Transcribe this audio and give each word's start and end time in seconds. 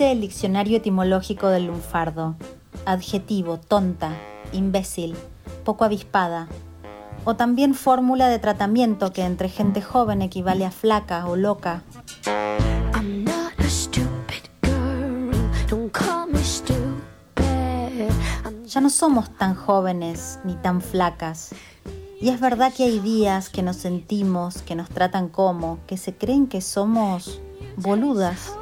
Dice 0.00 0.12
el 0.12 0.22
diccionario 0.22 0.78
etimológico 0.78 1.48
del 1.48 1.66
lunfardo. 1.66 2.34
Adjetivo, 2.86 3.58
tonta, 3.58 4.16
imbécil, 4.50 5.14
poco 5.62 5.84
avispada. 5.84 6.48
O 7.26 7.36
también 7.36 7.74
fórmula 7.74 8.30
de 8.30 8.38
tratamiento 8.38 9.12
que 9.12 9.26
entre 9.26 9.50
gente 9.50 9.82
joven 9.82 10.22
equivale 10.22 10.64
a 10.64 10.70
flaca 10.70 11.26
o 11.26 11.36
loca. 11.36 11.82
Ya 18.64 18.80
no 18.80 18.88
somos 18.88 19.36
tan 19.36 19.54
jóvenes 19.54 20.38
ni 20.44 20.54
tan 20.54 20.80
flacas. 20.80 21.50
Y 22.22 22.30
es 22.30 22.40
verdad 22.40 22.72
que 22.74 22.84
hay 22.84 23.00
días 23.00 23.50
que 23.50 23.62
nos 23.62 23.76
sentimos, 23.76 24.62
que 24.62 24.76
nos 24.76 24.88
tratan 24.88 25.28
como, 25.28 25.78
que 25.86 25.98
se 25.98 26.14
creen 26.14 26.46
que 26.46 26.62
somos 26.62 27.42
boludas. 27.76 28.54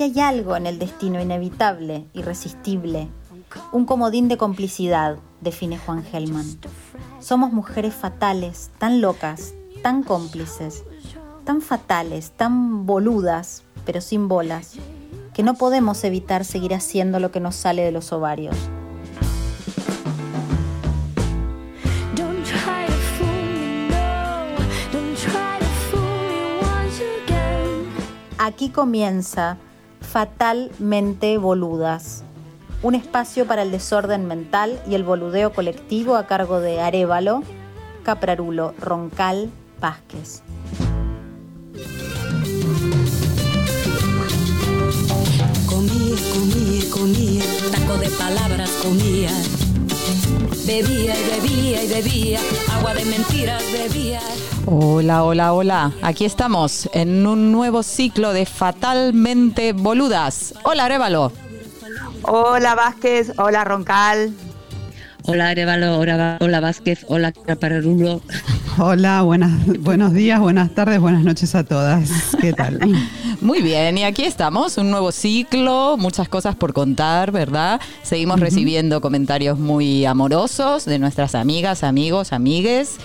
Que 0.00 0.04
hay 0.04 0.20
algo 0.20 0.56
en 0.56 0.66
el 0.66 0.78
destino 0.78 1.20
inevitable, 1.20 2.06
irresistible, 2.14 3.08
un 3.70 3.84
comodín 3.84 4.28
de 4.28 4.38
complicidad, 4.38 5.18
define 5.42 5.76
Juan 5.76 6.02
Gelman. 6.02 6.46
Somos 7.20 7.52
mujeres 7.52 7.92
fatales, 7.92 8.70
tan 8.78 9.02
locas, 9.02 9.52
tan 9.82 10.02
cómplices, 10.02 10.84
tan 11.44 11.60
fatales, 11.60 12.30
tan 12.30 12.86
boludas, 12.86 13.62
pero 13.84 14.00
sin 14.00 14.26
bolas, 14.26 14.76
que 15.34 15.42
no 15.42 15.52
podemos 15.52 16.02
evitar 16.02 16.46
seguir 16.46 16.72
haciendo 16.72 17.20
lo 17.20 17.30
que 17.30 17.40
nos 17.40 17.54
sale 17.54 17.82
de 17.82 17.92
los 17.92 18.10
ovarios. 18.10 18.56
Aquí 28.38 28.70
comienza 28.70 29.58
Fatalmente 30.10 31.38
Boludas, 31.38 32.24
un 32.82 32.96
espacio 32.96 33.46
para 33.46 33.62
el 33.62 33.70
desorden 33.70 34.26
mental 34.26 34.82
y 34.88 34.96
el 34.96 35.04
boludeo 35.04 35.52
colectivo 35.52 36.16
a 36.16 36.26
cargo 36.26 36.58
de 36.58 36.80
Arevalo, 36.80 37.44
Caprarulo, 38.02 38.74
Roncal, 38.80 39.50
Vázquez. 39.80 40.42
Comía, 45.68 46.16
comía, 46.34 46.90
comía, 46.92 47.44
taco 47.70 47.96
de 47.98 48.08
palabras 48.08 48.70
comía. 48.82 49.30
Bebía 50.66 51.14
y 51.18 51.30
bebía 51.30 51.82
y 51.84 51.88
bebía, 51.88 52.40
agua 52.72 52.94
de 52.94 53.04
mentiras 53.04 53.62
bebía. 53.72 54.20
Hola, 54.66 55.24
hola, 55.24 55.52
hola. 55.52 55.92
Aquí 56.02 56.24
estamos 56.24 56.88
en 56.92 57.26
un 57.26 57.52
nuevo 57.52 57.82
ciclo 57.82 58.32
de 58.32 58.46
Fatalmente 58.46 59.72
Boludas. 59.72 60.54
Hola, 60.64 60.86
Arevalo. 60.86 61.32
Hola, 62.22 62.74
Vázquez. 62.74 63.32
Hola, 63.38 63.64
Roncal. 63.64 64.34
Hola, 65.30 65.50
Arevalo. 65.50 65.96
Hola, 66.00 66.38
hola 66.40 66.58
Vázquez. 66.58 67.04
Hola, 67.06 67.30
Caparulo. 67.30 68.20
Hola, 68.78 69.22
buenas, 69.22 69.64
buenos 69.78 70.12
días, 70.12 70.40
buenas 70.40 70.74
tardes, 70.74 70.98
buenas 70.98 71.22
noches 71.22 71.54
a 71.54 71.62
todas. 71.62 72.10
¿Qué 72.40 72.52
tal? 72.52 72.80
Muy 73.40 73.62
bien, 73.62 73.96
y 73.96 74.02
aquí 74.02 74.24
estamos, 74.24 74.76
un 74.76 74.90
nuevo 74.90 75.12
ciclo, 75.12 75.96
muchas 75.98 76.28
cosas 76.28 76.56
por 76.56 76.72
contar, 76.72 77.30
¿verdad? 77.30 77.80
Seguimos 78.02 78.40
recibiendo 78.40 79.00
comentarios 79.00 79.56
muy 79.56 80.04
amorosos 80.04 80.84
de 80.84 80.98
nuestras 80.98 81.36
amigas, 81.36 81.84
amigos, 81.84 82.32
amigues. 82.32 82.96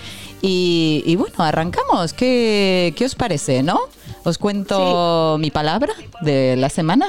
Y, 0.42 1.04
y 1.06 1.14
bueno, 1.14 1.36
arrancamos. 1.38 2.12
¿Qué, 2.12 2.92
¿Qué 2.96 3.04
os 3.04 3.14
parece, 3.14 3.62
no? 3.62 3.78
Os 4.24 4.38
cuento 4.38 5.36
mi 5.38 5.52
palabra 5.52 5.92
de 6.22 6.56
la 6.56 6.70
semana. 6.70 7.06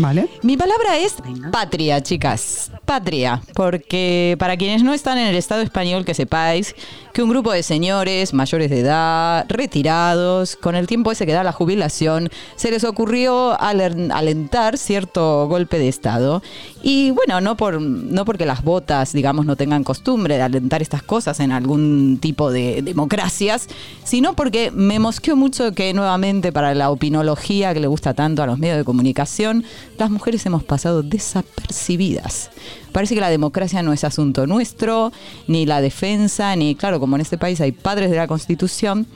Vale. 0.00 0.28
Mi 0.42 0.56
palabra 0.56 0.96
es 0.98 1.16
patria, 1.50 2.02
chicas. 2.02 2.70
Patria. 2.84 3.42
Porque 3.54 4.36
para 4.38 4.56
quienes 4.56 4.82
no 4.82 4.92
están 4.92 5.18
en 5.18 5.26
el 5.26 5.34
Estado 5.34 5.60
español, 5.62 6.04
que 6.04 6.14
sepáis 6.14 6.74
que 7.12 7.22
un 7.22 7.30
grupo 7.30 7.50
de 7.52 7.62
señores 7.64 8.32
mayores 8.32 8.70
de 8.70 8.80
edad, 8.80 9.44
retirados, 9.48 10.54
con 10.56 10.76
el 10.76 10.86
tiempo 10.86 11.10
ese 11.10 11.26
que 11.26 11.32
da 11.32 11.42
la 11.42 11.50
jubilación, 11.52 12.30
se 12.54 12.70
les 12.70 12.84
ocurrió 12.84 13.58
alen- 13.58 14.12
alentar 14.12 14.78
cierto 14.78 15.48
golpe 15.48 15.78
de 15.78 15.88
Estado. 15.88 16.42
Y 16.82 17.10
bueno, 17.10 17.40
no, 17.40 17.56
por, 17.56 17.80
no 17.80 18.24
porque 18.24 18.46
las 18.46 18.62
botas, 18.62 19.12
digamos, 19.12 19.46
no 19.46 19.56
tengan 19.56 19.82
costumbre 19.82 20.36
de 20.36 20.42
alentar 20.42 20.80
estas 20.80 21.02
cosas 21.02 21.40
en 21.40 21.50
algún 21.50 22.18
tipo 22.20 22.52
de 22.52 22.82
democracias, 22.82 23.66
sino 24.04 24.34
porque 24.34 24.70
me 24.70 24.98
mosqueó 25.00 25.34
mucho 25.34 25.72
que 25.72 25.92
nuevamente 25.92 26.52
para 26.52 26.72
la 26.74 26.90
opinología 26.90 27.74
que 27.74 27.80
le 27.80 27.88
gusta 27.88 28.14
tanto 28.14 28.42
a 28.42 28.46
los 28.46 28.58
medios 28.58 28.76
de 28.78 28.84
comunicación, 28.84 29.64
las 29.96 30.10
mujeres 30.10 30.44
hemos 30.46 30.62
pasado 30.64 31.02
desapercibidas. 31.02 32.50
Parece 32.92 33.14
que 33.14 33.20
la 33.20 33.30
democracia 33.30 33.82
no 33.82 33.92
es 33.92 34.04
asunto 34.04 34.46
nuestro, 34.46 35.12
ni 35.46 35.66
la 35.66 35.80
defensa, 35.80 36.54
ni 36.56 36.74
claro, 36.74 37.00
como 37.00 37.16
en 37.16 37.22
este 37.22 37.38
país 37.38 37.60
hay 37.60 37.72
padres 37.72 38.10
de 38.10 38.16
la 38.16 38.26
Constitución. 38.26 39.06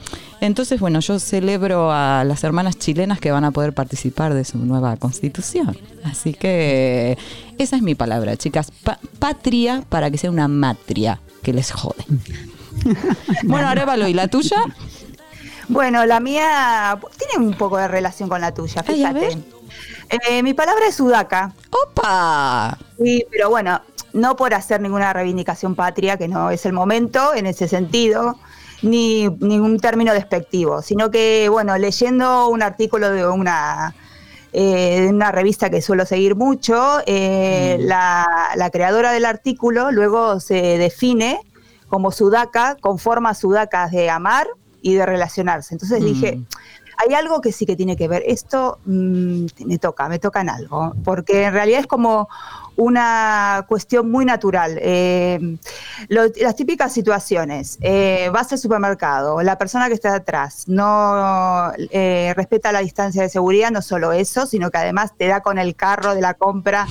Entonces, 0.41 0.79
bueno, 0.79 0.99
yo 0.99 1.19
celebro 1.19 1.91
a 1.91 2.23
las 2.25 2.43
hermanas 2.43 2.77
chilenas 2.77 3.19
que 3.19 3.31
van 3.31 3.43
a 3.45 3.51
poder 3.51 3.73
participar 3.73 4.33
de 4.33 4.43
su 4.45 4.57
nueva 4.57 4.95
Constitución. 4.97 5.77
Así 6.03 6.33
que 6.33 7.17
esa 7.57 7.75
es 7.75 7.81
mi 7.81 7.95
palabra, 7.95 8.35
chicas. 8.37 8.71
Pa- 8.83 8.99
patria 9.19 9.83
para 9.89 10.11
que 10.11 10.17
sea 10.17 10.29
una 10.31 10.47
matria 10.47 11.19
que 11.41 11.53
les 11.53 11.71
jode. 11.71 12.05
bueno, 13.43 13.67
Arevalo, 13.67 14.07
¿y 14.07 14.13
la 14.13 14.27
tuya? 14.27 14.57
Bueno, 15.69 16.05
la 16.05 16.19
mía 16.19 16.99
tiene 17.17 17.45
un 17.47 17.53
poco 17.55 17.77
de 17.77 17.87
relación 17.87 18.27
con 18.29 18.41
la 18.41 18.53
tuya, 18.53 18.83
Ay, 18.87 18.95
fíjate. 18.95 19.37
Eh, 20.09 20.43
mi 20.43 20.53
palabra 20.53 20.87
es 20.87 20.95
sudaca. 20.95 21.53
¡Opa! 21.69 22.77
Sí, 23.01 23.25
pero 23.31 23.49
bueno, 23.49 23.81
no 24.13 24.35
por 24.35 24.53
hacer 24.53 24.79
ninguna 24.81 25.11
reivindicación 25.13 25.75
patria, 25.75 26.17
que 26.17 26.27
no 26.27 26.51
es 26.51 26.65
el 26.65 26.73
momento 26.73 27.33
en 27.33 27.47
ese 27.47 27.67
sentido, 27.67 28.37
ni 28.81 29.29
ningún 29.39 29.79
término 29.79 30.13
despectivo, 30.13 30.81
sino 30.81 31.09
que, 31.09 31.47
bueno, 31.49 31.77
leyendo 31.77 32.47
un 32.49 32.61
artículo 32.61 33.09
de 33.09 33.25
una, 33.27 33.95
eh, 34.51 35.01
de 35.01 35.09
una 35.09 35.31
revista 35.31 35.69
que 35.69 35.81
suelo 35.81 36.05
seguir 36.05 36.35
mucho, 36.35 36.99
eh, 37.05 37.77
la, 37.79 38.27
la 38.55 38.69
creadora 38.69 39.11
del 39.13 39.25
artículo 39.25 39.91
luego 39.91 40.39
se 40.39 40.77
define 40.77 41.39
como 41.87 42.11
sudaca, 42.11 42.75
con 42.81 42.99
formas 42.99 43.37
sudacas 43.39 43.91
de 43.91 44.09
amar 44.09 44.47
y 44.81 44.95
de 44.95 45.05
relacionarse. 45.05 45.73
Entonces 45.75 46.01
Mm. 46.01 46.05
dije, 46.05 46.39
hay 46.97 47.13
algo 47.15 47.41
que 47.41 47.51
sí 47.51 47.65
que 47.65 47.75
tiene 47.75 47.95
que 47.95 48.07
ver. 48.07 48.23
Esto 48.25 48.79
mm, 48.85 49.45
me 49.65 49.77
toca, 49.77 50.07
me 50.09 50.19
toca 50.19 50.41
en 50.41 50.49
algo, 50.49 50.93
porque 51.03 51.43
en 51.43 51.53
realidad 51.53 51.79
es 51.81 51.87
como 51.87 52.29
una 52.75 53.65
cuestión 53.67 54.09
muy 54.09 54.25
natural. 54.25 54.77
Eh, 54.81 55.57
lo- 56.07 56.23
las 56.41 56.55
típicas 56.55 56.91
situaciones, 56.93 57.77
eh, 57.81 58.29
vas 58.33 58.51
al 58.51 58.57
supermercado, 58.57 59.41
la 59.43 59.57
persona 59.57 59.87
que 59.87 59.93
está 59.93 60.15
atrás 60.15 60.63
no 60.67 61.71
eh, 61.77 62.33
respeta 62.35 62.71
la 62.71 62.79
distancia 62.79 63.21
de 63.21 63.29
seguridad, 63.29 63.69
no 63.71 63.81
solo 63.81 64.11
eso, 64.11 64.45
sino 64.47 64.71
que 64.71 64.79
además 64.79 65.11
te 65.17 65.27
da 65.27 65.41
con 65.41 65.57
el 65.59 65.75
carro 65.75 66.15
de 66.15 66.21
la 66.21 66.33
compra 66.33 66.87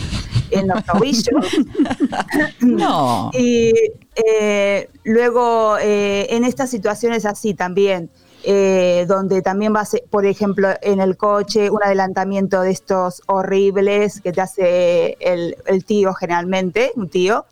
en 0.51 0.69
los 0.69 0.85
tobillos. 0.85 1.27
No. 2.61 3.31
Y 3.35 3.73
eh, 4.15 4.89
luego 5.05 5.77
eh, 5.81 6.27
en 6.31 6.45
estas 6.45 6.71
situaciones 6.71 7.25
así 7.27 7.55
también, 7.55 8.11
eh, 8.45 9.05
donde 9.09 9.43
también 9.43 9.75
va 9.75 9.81
a 9.81 9.85
ser, 9.85 10.03
por 10.11 10.27
ejemplo, 10.27 10.69
en 10.83 11.01
el 11.01 11.17
coche, 11.17 11.71
un 11.71 11.83
adelantamiento 11.83 12.63
de 12.63 12.71
estos 12.71 13.23
horribles 13.27 14.21
que 14.21 14.33
te 14.33 14.41
hace 14.41 15.17
el, 15.21 15.57
el 15.67 15.85
tío 15.85 16.13
generalmente, 16.15 16.93
un 16.97 17.09
tío. 17.09 17.47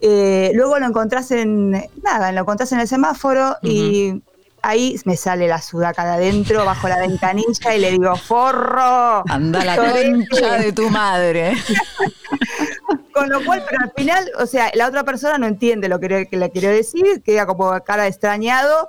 Eh, 0.00 0.52
luego 0.54 0.78
lo 0.78 0.86
encontrás 0.86 1.30
en, 1.30 1.70
nada, 2.02 2.32
lo 2.32 2.40
encontrás 2.40 2.70
en 2.72 2.80
el 2.80 2.88
semáforo 2.88 3.56
y 3.62 4.22
ahí 4.62 4.98
me 5.04 5.16
sale 5.16 5.48
la 5.48 5.60
sudaca 5.60 6.04
de 6.04 6.10
adentro, 6.12 6.64
bajo 6.64 6.88
la 6.88 6.98
ventanilla 6.98 7.74
y 7.74 7.80
le 7.80 7.90
digo, 7.92 8.14
forro. 8.16 9.24
Anda 9.28 9.64
la 9.64 9.76
Sorete". 9.76 10.28
concha 10.28 10.58
de 10.58 10.72
tu 10.72 10.88
madre. 10.90 11.54
Con 13.12 13.28
lo 13.28 13.44
cual, 13.44 13.64
pero 13.68 13.82
al 13.82 13.92
final, 13.96 14.30
o 14.38 14.46
sea, 14.46 14.70
la 14.74 14.86
otra 14.86 15.02
persona 15.02 15.38
no 15.38 15.46
entiende 15.46 15.88
lo 15.88 15.98
que, 15.98 16.28
que 16.30 16.36
le 16.36 16.50
quiero 16.50 16.68
decir, 16.68 17.22
queda 17.24 17.46
como 17.46 17.70
cara 17.82 18.04
de 18.04 18.10
extrañado. 18.10 18.88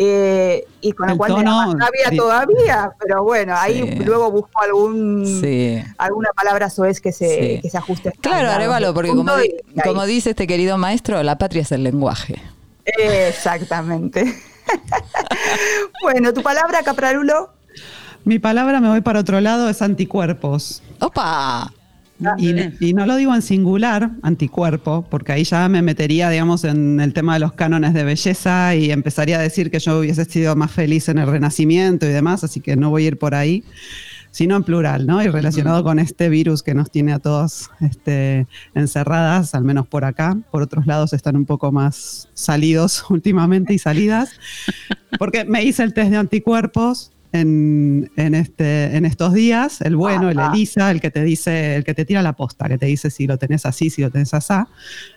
Eh, 0.00 0.64
y 0.80 0.92
con 0.92 1.10
El 1.10 1.16
cual 1.16 1.32
me 1.32 1.38
da 1.38 1.44
tono, 1.44 1.72
más 1.74 1.86
rabia 1.88 2.16
todavía, 2.16 2.92
pero 3.00 3.24
bueno, 3.24 3.54
ahí 3.56 3.82
Sí. 3.82 4.04
luego 4.04 4.30
busco 4.30 4.62
algún 4.62 5.26
Sí. 5.40 5.82
alguna 5.98 6.28
palabra 6.36 6.70
soez 6.70 7.00
que 7.00 7.10
se, 7.10 7.28
Sí. 7.56 7.60
que 7.62 7.68
se 7.68 7.78
ajuste. 7.78 8.12
Claro, 8.20 8.48
Arevalo, 8.50 8.94
porque 8.94 9.10
como, 9.10 9.36
di- 9.36 9.54
como 9.82 10.06
dice 10.06 10.30
este 10.30 10.46
querido 10.46 10.78
maestro, 10.78 11.20
la 11.24 11.36
patria 11.36 11.62
es 11.62 11.72
el 11.72 11.82
lenguaje. 11.82 12.40
Exactamente. 12.84 14.24
bueno, 16.02 16.32
tu 16.32 16.42
palabra, 16.42 16.82
Caprarulo. 16.84 17.50
Mi 18.24 18.38
palabra 18.38 18.80
me 18.80 18.88
voy 18.88 19.00
para 19.00 19.20
otro 19.20 19.40
lado, 19.40 19.68
es 19.68 19.80
anticuerpos. 19.82 20.82
¡Opa! 21.00 21.72
Y, 22.38 22.94
no 22.94 23.06
lo 23.06 23.16
digo 23.16 23.34
en 23.34 23.42
singular, 23.42 24.10
anticuerpo, 24.22 25.06
porque 25.08 25.32
ahí 25.32 25.44
ya 25.44 25.68
me 25.68 25.82
metería, 25.82 26.30
digamos, 26.30 26.64
en 26.64 27.00
el 27.00 27.12
tema 27.12 27.34
de 27.34 27.40
los 27.40 27.52
cánones 27.52 27.94
de 27.94 28.04
belleza 28.04 28.74
y 28.74 28.90
empezaría 28.90 29.38
a 29.38 29.42
decir 29.42 29.70
que 29.70 29.78
yo 29.78 30.00
hubiese 30.00 30.24
sido 30.24 30.56
más 30.56 30.72
feliz 30.72 31.08
en 31.08 31.18
el 31.18 31.28
Renacimiento 31.28 32.06
y 32.06 32.10
demás, 32.10 32.42
así 32.42 32.60
que 32.60 32.76
no 32.76 32.90
voy 32.90 33.04
a 33.04 33.08
ir 33.08 33.18
por 33.18 33.34
ahí 33.34 33.64
sino 34.30 34.56
en 34.56 34.62
plural, 34.62 35.06
¿no? 35.06 35.22
Y 35.22 35.28
relacionado 35.28 35.82
con 35.82 35.98
este 35.98 36.28
virus 36.28 36.62
que 36.62 36.74
nos 36.74 36.90
tiene 36.90 37.12
a 37.12 37.18
todos 37.18 37.70
este, 37.80 38.46
encerradas, 38.74 39.54
al 39.54 39.64
menos 39.64 39.86
por 39.86 40.04
acá. 40.04 40.36
Por 40.50 40.62
otros 40.62 40.86
lados 40.86 41.12
están 41.12 41.34
un 41.34 41.46
poco 41.46 41.72
más 41.72 42.28
salidos 42.34 43.04
últimamente 43.10 43.74
y 43.74 43.78
salidas, 43.78 44.30
porque 45.18 45.44
me 45.44 45.64
hice 45.64 45.82
el 45.82 45.94
test 45.94 46.10
de 46.10 46.18
anticuerpos 46.18 47.10
en, 47.32 48.10
este, 48.16 48.96
en 48.96 49.04
estos 49.04 49.32
días, 49.32 49.80
el 49.80 49.96
bueno, 49.96 50.30
el 50.30 50.38
ELISA, 50.38 50.90
el 50.90 51.00
que 51.00 51.10
te 51.10 51.22
dice, 51.22 51.76
el 51.76 51.84
que 51.84 51.94
te 51.94 52.04
tira 52.04 52.22
la 52.22 52.34
posta, 52.34 52.68
que 52.68 52.78
te 52.78 52.86
dice 52.86 53.10
si 53.10 53.26
lo 53.26 53.38
tenés 53.38 53.66
así, 53.66 53.90
si 53.90 54.02
lo 54.02 54.10
tenés 54.10 54.34
así. 54.34 54.54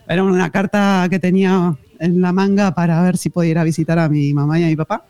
Era 0.07 0.23
una 0.23 0.49
carta 0.49 1.07
que 1.09 1.19
tenía 1.19 1.75
en 1.99 2.21
la 2.21 2.33
manga 2.33 2.73
para 2.73 3.01
ver 3.01 3.17
si 3.17 3.29
podía 3.29 3.51
ir 3.51 3.57
a 3.57 3.63
visitar 3.63 3.99
a 3.99 4.09
mi 4.09 4.33
mamá 4.33 4.59
y 4.59 4.63
a 4.63 4.67
mi 4.67 4.75
papá. 4.75 5.05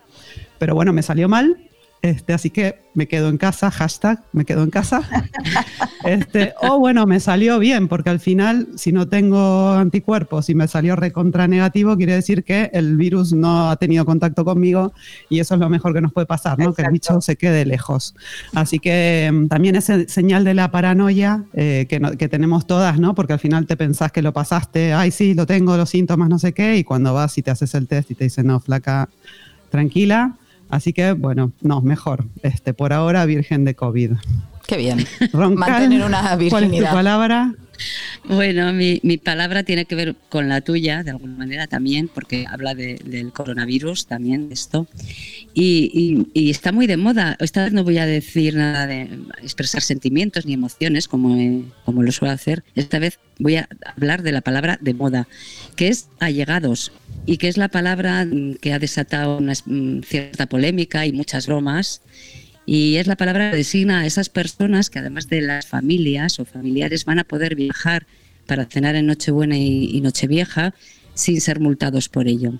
Pero 0.58 0.74
bueno, 0.74 0.92
me 0.92 1.02
salió 1.02 1.28
mal 1.28 1.56
este, 2.02 2.32
así 2.32 2.50
que 2.50 2.82
me 2.94 3.06
quedo 3.06 3.28
en 3.28 3.38
casa, 3.38 3.70
hashtag, 3.70 4.22
me 4.32 4.44
quedo 4.44 4.62
en 4.64 4.70
casa. 4.70 5.02
Este, 6.04 6.52
o 6.60 6.80
bueno, 6.80 7.06
me 7.06 7.20
salió 7.20 7.60
bien, 7.60 7.86
porque 7.86 8.10
al 8.10 8.18
final, 8.18 8.66
si 8.74 8.90
no 8.90 9.06
tengo 9.06 9.70
anticuerpos 9.70 10.50
y 10.50 10.54
me 10.56 10.66
salió 10.66 10.96
recontra 10.96 11.46
negativo, 11.46 11.96
quiere 11.96 12.14
decir 12.14 12.42
que 12.42 12.70
el 12.72 12.96
virus 12.96 13.32
no 13.32 13.70
ha 13.70 13.76
tenido 13.76 14.04
contacto 14.04 14.44
conmigo 14.44 14.92
y 15.30 15.38
eso 15.38 15.54
es 15.54 15.60
lo 15.60 15.70
mejor 15.70 15.94
que 15.94 16.00
nos 16.00 16.12
puede 16.12 16.26
pasar, 16.26 16.58
¿no? 16.58 16.74
Que 16.74 16.82
el 16.82 16.90
bicho 16.90 17.20
se 17.20 17.36
quede 17.36 17.64
lejos. 17.64 18.16
Así 18.52 18.80
que 18.80 19.30
mm, 19.32 19.46
también 19.46 19.76
es 19.76 19.92
señal 20.08 20.42
de 20.42 20.54
la 20.54 20.72
paranoia 20.72 21.44
eh, 21.52 21.86
que, 21.88 22.00
que 22.18 22.28
tenemos 22.28 22.66
todas, 22.66 22.98
¿no? 22.98 23.14
Porque 23.14 23.34
al 23.34 23.38
final 23.38 23.66
te 23.66 23.76
pensás 23.76 24.10
que 24.10 24.22
lo 24.22 24.32
pasaste, 24.32 24.92
ay, 24.92 25.12
sí, 25.12 25.34
lo 25.34 25.46
tengo, 25.46 25.76
los 25.76 25.90
síntomas, 25.90 26.28
no 26.28 26.40
sé 26.40 26.52
qué, 26.52 26.78
y 26.78 26.82
cuando 26.82 27.14
vas 27.14 27.38
y 27.38 27.42
te 27.42 27.52
haces 27.52 27.76
el 27.76 27.86
test 27.86 28.10
y 28.10 28.16
te 28.16 28.24
dicen, 28.24 28.48
no, 28.48 28.58
flaca, 28.58 29.08
tranquila, 29.70 30.34
Así 30.72 30.94
que, 30.94 31.12
bueno, 31.12 31.52
no, 31.60 31.82
mejor. 31.82 32.24
Este, 32.42 32.72
por 32.72 32.94
ahora, 32.94 33.26
virgen 33.26 33.66
de 33.66 33.74
COVID. 33.74 34.12
Qué 34.66 34.78
bien. 34.78 35.06
Mantener 35.34 36.02
una 36.02 36.34
virginidad. 36.34 36.50
¿Cuál 36.50 36.64
es 36.64 36.80
tu 36.80 36.94
palabra? 36.94 37.54
Bueno, 38.24 38.72
mi, 38.72 39.00
palabra 39.18 39.62
tiene 39.62 39.84
que 39.84 39.94
ver 39.94 40.14
con 40.28 40.48
la 40.48 40.60
tuya, 40.60 41.02
de 41.02 41.10
alguna 41.10 41.36
manera 41.36 41.66
también, 41.66 42.08
porque 42.08 42.46
habla 42.48 42.74
del 42.74 43.32
coronavirus 43.32 44.06
también, 44.06 44.48
de 44.48 44.54
esto. 44.54 44.86
Y, 45.54 46.28
está 46.50 46.72
muy 46.72 46.86
de 46.86 46.96
moda. 46.96 47.36
Esta 47.40 47.64
vez 47.64 47.72
no 47.72 47.84
voy 47.84 47.98
a 47.98 48.06
decir 48.06 48.54
nada 48.54 48.86
de 48.86 49.08
expresar 49.42 49.82
sentimientos 49.82 50.46
ni 50.46 50.54
emociones, 50.54 51.08
como, 51.08 51.36
como 51.84 52.02
lo 52.02 52.12
suelo 52.12 52.32
hacer. 52.32 52.62
Esta 52.74 52.98
vez 52.98 53.18
voy 53.38 53.56
a 53.56 53.68
hablar 53.96 54.22
de 54.22 54.32
la 54.32 54.40
palabra 54.40 54.78
de 54.80 54.94
moda, 54.94 55.28
que 55.76 55.88
es 55.88 56.08
allegados, 56.20 56.92
y 57.26 57.38
que 57.38 57.48
es 57.48 57.56
la 57.56 57.68
palabra 57.68 58.26
que 58.60 58.72
ha 58.72 58.78
desatado 58.78 59.38
una 59.38 59.52
mm, 59.64 60.02
cierta 60.02 60.46
polémica 60.46 61.06
y 61.06 61.12
muchas 61.12 61.46
bromas 61.46 62.02
y 62.66 62.96
es 62.96 63.06
la 63.06 63.16
palabra 63.16 63.50
que 63.50 63.56
designa 63.56 64.00
a 64.00 64.06
esas 64.06 64.28
personas 64.28 64.90
que 64.90 64.98
además 64.98 65.28
de 65.28 65.40
las 65.40 65.66
familias 65.66 66.38
o 66.38 66.44
familiares 66.44 67.04
van 67.04 67.18
a 67.18 67.24
poder 67.24 67.54
viajar 67.56 68.06
para 68.46 68.66
cenar 68.66 68.94
en 68.96 69.06
Nochebuena 69.06 69.56
y, 69.56 70.00
Nochevieja 70.00 70.74
sin 71.14 71.40
ser 71.40 71.60
multados 71.60 72.08
por 72.08 72.28
ello. 72.28 72.54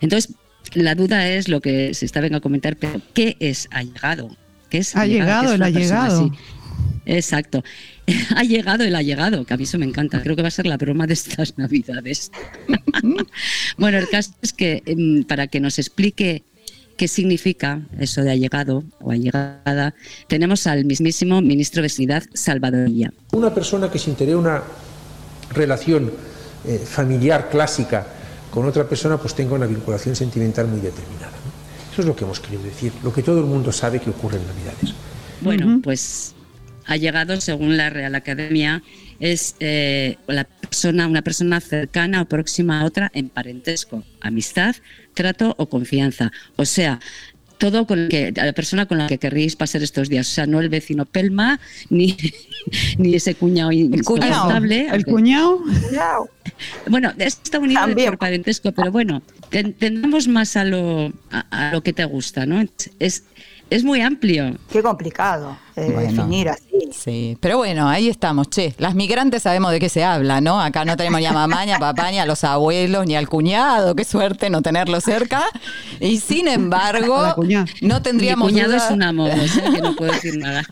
Entonces, 0.00 0.34
la 0.74 0.94
duda 0.94 1.28
es 1.28 1.48
lo 1.48 1.60
que 1.60 1.94
se 1.94 2.06
está 2.06 2.20
venga 2.20 2.38
a 2.38 2.40
comentar, 2.40 2.76
pero 2.76 3.00
¿qué 3.14 3.36
es 3.40 3.68
allegado? 3.70 4.36
¿Qué 4.70 4.78
es 4.78 4.96
ha 4.96 5.06
llegado 5.06 5.52
el 5.52 5.62
allegado. 5.62 6.32
Exacto. 7.06 7.62
Ha 8.34 8.42
llegado 8.42 8.82
el 8.82 8.96
allegado, 8.96 9.44
que 9.44 9.54
a 9.54 9.56
mí 9.56 9.62
eso 9.62 9.78
me 9.78 9.86
encanta. 9.86 10.20
Creo 10.22 10.34
que 10.34 10.42
va 10.42 10.48
a 10.48 10.50
ser 10.50 10.66
la 10.66 10.76
broma 10.76 11.06
de 11.06 11.14
estas 11.14 11.56
Navidades. 11.56 12.32
bueno, 13.78 13.98
el 13.98 14.08
caso 14.08 14.32
es 14.42 14.52
que 14.52 14.82
em, 14.86 15.22
para 15.22 15.46
que 15.46 15.60
nos 15.60 15.78
explique 15.78 16.42
qué 17.02 17.08
significa 17.08 17.80
eso 17.98 18.22
de 18.22 18.30
allegado 18.30 18.84
o 19.00 19.10
allegada, 19.10 19.92
tenemos 20.28 20.68
al 20.68 20.84
mismísimo 20.84 21.42
ministro 21.42 21.82
de 21.82 21.88
Sanidad, 21.88 22.22
Salvador 22.32 22.88
Una 23.32 23.52
persona 23.52 23.90
que 23.90 23.98
sin 23.98 24.14
tener 24.14 24.36
una 24.36 24.62
relación 25.50 26.12
eh, 26.64 26.78
familiar 26.78 27.50
clásica 27.50 28.06
con 28.52 28.66
otra 28.66 28.88
persona, 28.88 29.18
pues 29.18 29.34
tenga 29.34 29.54
una 29.54 29.66
vinculación 29.66 30.14
sentimental 30.14 30.68
muy 30.68 30.78
determinada. 30.78 31.32
Eso 31.90 32.02
es 32.02 32.06
lo 32.06 32.14
que 32.14 32.22
hemos 32.22 32.38
querido 32.38 32.62
decir, 32.62 32.92
lo 33.02 33.12
que 33.12 33.24
todo 33.24 33.40
el 33.40 33.46
mundo 33.46 33.72
sabe 33.72 33.98
que 33.98 34.10
ocurre 34.10 34.36
en 34.36 34.46
Navidades. 34.46 34.94
Bueno, 35.40 35.80
pues 35.82 36.36
ha 36.86 36.96
llegado, 36.96 37.40
según 37.40 37.76
la 37.76 37.90
Real 37.90 38.14
Academia, 38.14 38.80
es 39.22 39.54
eh, 39.60 40.18
la 40.26 40.42
persona, 40.42 41.06
una 41.06 41.22
persona 41.22 41.60
cercana 41.60 42.22
o 42.22 42.24
próxima 42.26 42.80
a 42.80 42.84
otra 42.84 43.08
en 43.14 43.28
parentesco, 43.28 44.02
amistad, 44.20 44.74
trato 45.14 45.54
o 45.58 45.68
confianza. 45.68 46.32
O 46.56 46.64
sea, 46.64 46.98
todo 47.56 47.86
con 47.86 48.08
que, 48.08 48.32
la 48.34 48.52
persona 48.52 48.86
con 48.86 48.98
la 48.98 49.06
que 49.06 49.18
querríais 49.18 49.54
pasar 49.54 49.80
estos 49.84 50.08
días. 50.08 50.28
O 50.28 50.32
sea, 50.32 50.46
no 50.46 50.58
el 50.58 50.68
vecino 50.68 51.06
Pelma, 51.06 51.60
ni, 51.88 52.16
ni 52.98 53.14
ese 53.14 53.36
cuñado 53.36 53.70
el 53.70 54.02
cuñado. 54.02 54.56
¿El 54.56 55.04
cuñado? 55.04 55.60
Bueno, 56.88 57.12
está 57.16 57.60
unido 57.60 57.94
por 57.94 58.18
parentesco, 58.18 58.72
pero 58.72 58.90
bueno, 58.90 59.22
tendamos 59.78 60.26
más 60.26 60.56
a 60.56 60.64
lo, 60.64 61.12
a, 61.30 61.70
lo 61.72 61.84
que 61.84 61.92
te 61.92 62.04
gusta, 62.06 62.44
¿no? 62.44 62.60
Es, 62.98 63.22
es 63.74 63.84
muy 63.84 64.00
amplio. 64.00 64.54
Qué 64.70 64.82
complicado 64.82 65.56
eh, 65.76 65.82
definir 65.82 66.50
así. 66.50 66.90
Sí, 66.92 67.38
pero 67.40 67.56
bueno, 67.56 67.88
ahí 67.88 68.08
estamos, 68.08 68.50
che. 68.50 68.74
Las 68.78 68.94
migrantes 68.94 69.44
sabemos 69.44 69.72
de 69.72 69.80
qué 69.80 69.88
se 69.88 70.04
habla, 70.04 70.40
¿no? 70.42 70.60
Acá 70.60 70.84
no 70.84 70.96
tenemos 70.96 71.20
ni 71.20 71.26
a 71.26 71.32
mamá, 71.32 71.64
ni 71.64 71.72
a 71.72 71.78
papá, 71.78 72.10
ni 72.10 72.18
a 72.18 72.26
los 72.26 72.44
abuelos, 72.44 73.06
ni 73.06 73.16
al 73.16 73.28
cuñado. 73.28 73.94
Qué 73.94 74.04
suerte 74.04 74.50
no 74.50 74.60
tenerlo 74.60 75.00
cerca. 75.00 75.44
Y 76.00 76.18
sin 76.18 76.48
embargo, 76.48 77.34
no 77.80 78.02
tendríamos. 78.02 78.52
Mi 78.52 78.60
cuñado 78.60 78.76
es 78.76 78.90
un 78.90 79.02
amor, 79.02 79.30
o 79.30 79.72
que 79.72 79.80
no 79.80 79.96
puedo 79.96 80.12
decir 80.12 80.36
nada. 80.36 80.64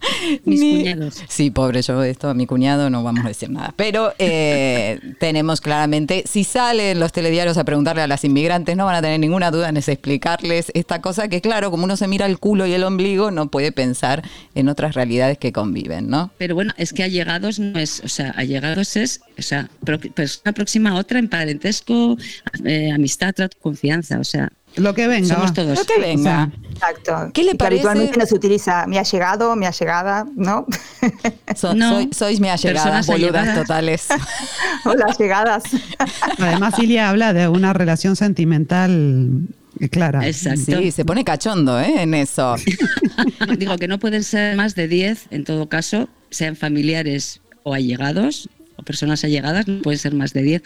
Mis 0.44 0.60
cuñados. 0.60 1.22
Sí, 1.28 1.50
pobre 1.50 1.82
yo, 1.82 2.02
esto 2.02 2.28
a 2.28 2.34
mi 2.34 2.46
cuñado 2.46 2.90
no 2.90 3.02
vamos 3.02 3.24
a 3.24 3.28
decir 3.28 3.50
nada. 3.50 3.74
Pero 3.76 4.12
eh, 4.18 5.00
tenemos 5.20 5.60
claramente, 5.60 6.24
si 6.26 6.44
salen 6.44 7.00
los 7.00 7.12
telediarios 7.12 7.58
a 7.58 7.64
preguntarle 7.64 8.02
a 8.02 8.06
las 8.06 8.24
inmigrantes, 8.24 8.76
no 8.76 8.84
van 8.84 8.96
a 8.96 9.02
tener 9.02 9.18
ninguna 9.20 9.50
duda 9.50 9.68
en 9.68 9.76
explicarles 9.76 10.70
esta 10.74 11.00
cosa 11.00 11.28
que, 11.28 11.40
claro, 11.40 11.70
como 11.70 11.84
uno 11.84 11.96
se 11.96 12.08
mira 12.08 12.26
el 12.26 12.38
culo 12.38 12.66
y 12.66 12.72
el 12.72 12.84
ombligo, 12.84 13.30
no 13.30 13.50
puede 13.50 13.72
pensar 13.72 14.22
en 14.54 14.68
otras 14.68 14.94
realidades 14.94 15.38
que 15.38 15.52
conviven, 15.52 16.08
¿no? 16.08 16.30
Pero 16.38 16.54
bueno, 16.54 16.72
es 16.76 16.92
que 16.92 17.02
allegados 17.02 17.58
no 17.58 17.78
es, 17.78 18.00
o 18.04 18.08
sea, 18.08 18.30
allegados 18.30 18.96
es, 18.96 19.20
o 19.38 19.42
sea, 19.42 19.68
persona 20.14 20.52
próxima 20.52 20.90
a 20.90 20.94
otra 20.94 21.18
en 21.18 21.28
parentesco, 21.28 22.16
eh, 22.64 22.90
amistad, 22.90 23.34
confianza, 23.60 24.18
o 24.18 24.24
sea, 24.24 24.50
lo 24.76 24.94
que 24.94 25.08
venga. 25.08 25.34
Somos 25.34 25.52
todos. 25.52 25.78
Lo 25.78 25.84
que 25.84 26.00
venga. 26.00 26.50
Exacto. 26.78 27.30
¿Qué 27.34 27.42
le 27.42 27.54
parece? 27.54 27.82
Habitualmente 27.82 28.18
no 28.18 28.26
se 28.26 28.34
utiliza 28.34 28.86
me 28.86 28.98
ha 28.98 29.02
llegado, 29.02 29.56
me 29.56 29.66
ha 29.66 29.72
llegada, 29.72 30.26
¿no? 30.36 30.66
no. 31.74 32.08
sois 32.12 32.40
me 32.40 32.50
ha 32.50 32.56
llegado, 32.56 33.04
boludas 33.06 33.54
totales. 33.54 34.06
Hola, 34.84 35.06
llegadas. 35.18 35.64
Además, 36.38 36.74
Silvia 36.76 37.08
habla 37.08 37.32
de 37.32 37.48
una 37.48 37.72
relación 37.72 38.16
sentimental 38.16 39.48
clara. 39.90 40.26
Exacto. 40.26 40.78
Sí, 40.78 40.90
se 40.92 41.04
pone 41.04 41.24
cachondo 41.24 41.80
¿eh? 41.80 42.02
en 42.02 42.14
eso. 42.14 42.56
Digo 43.58 43.76
que 43.76 43.88
no 43.88 43.98
pueden 43.98 44.22
ser 44.22 44.56
más 44.56 44.74
de 44.74 44.88
10, 44.88 45.26
en 45.30 45.44
todo 45.44 45.68
caso, 45.68 46.08
sean 46.30 46.56
familiares 46.56 47.40
o 47.62 47.74
allegados, 47.74 48.48
personas 48.84 49.24
allegadas, 49.24 49.66
no 49.68 49.82
pueden 49.82 49.98
ser 49.98 50.14
más 50.14 50.32
de 50.32 50.42
10 50.42 50.62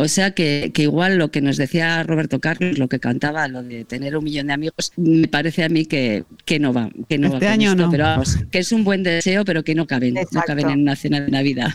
o 0.00 0.06
sea 0.06 0.30
que, 0.30 0.72
igual 0.76 1.18
lo 1.18 1.32
que 1.32 1.40
nos 1.40 1.56
decía 1.56 2.04
Roberto 2.04 2.38
Carlos, 2.38 2.78
lo 2.78 2.86
que 2.88 3.00
cantaba, 3.00 3.48
lo 3.48 3.64
de 3.64 3.84
tener 3.84 4.16
un 4.16 4.22
millón 4.22 4.46
de 4.46 4.52
amigos, 4.52 4.92
me 4.96 5.26
parece 5.26 5.64
a 5.64 5.68
mí 5.68 5.86
que, 5.86 6.24
no 6.60 6.72
va, 6.72 6.88
que 7.08 7.18
no 7.18 7.26
este 7.34 7.48
año 7.48 7.74
no. 7.74 7.90
pero 7.90 8.04
vamos, 8.04 8.38
que 8.52 8.60
es 8.60 8.70
un 8.70 8.84
buen 8.84 9.02
deseo, 9.02 9.44
pero 9.44 9.64
que 9.64 9.74
no 9.74 9.88
caben, 9.88 10.14
no 10.14 10.42
caben 10.46 10.70
en 10.70 10.82
una 10.82 10.94
cena 10.94 11.20
de 11.20 11.32
Navidad. 11.32 11.74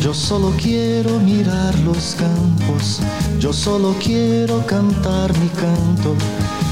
Yo 0.00 0.12
solo 0.12 0.52
quiero 0.60 1.20
mirar 1.20 1.78
los 1.84 2.16
campos, 2.16 3.00
yo 3.38 3.52
solo 3.52 3.94
quiero 4.02 4.66
cantar 4.66 5.32
mi 5.38 5.48
canto 5.50 6.16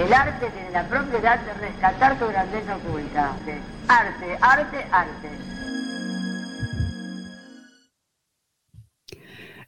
El 0.00 0.14
arte 0.14 0.46
tiene 0.48 0.70
la 0.70 0.88
propiedad 0.88 1.38
de 1.40 1.52
rescatar 1.52 2.18
tu 2.18 2.26
grandeza 2.26 2.76
oculta. 2.76 3.32
Arte, 3.86 4.38
arte, 4.40 4.86
arte. 4.90 5.28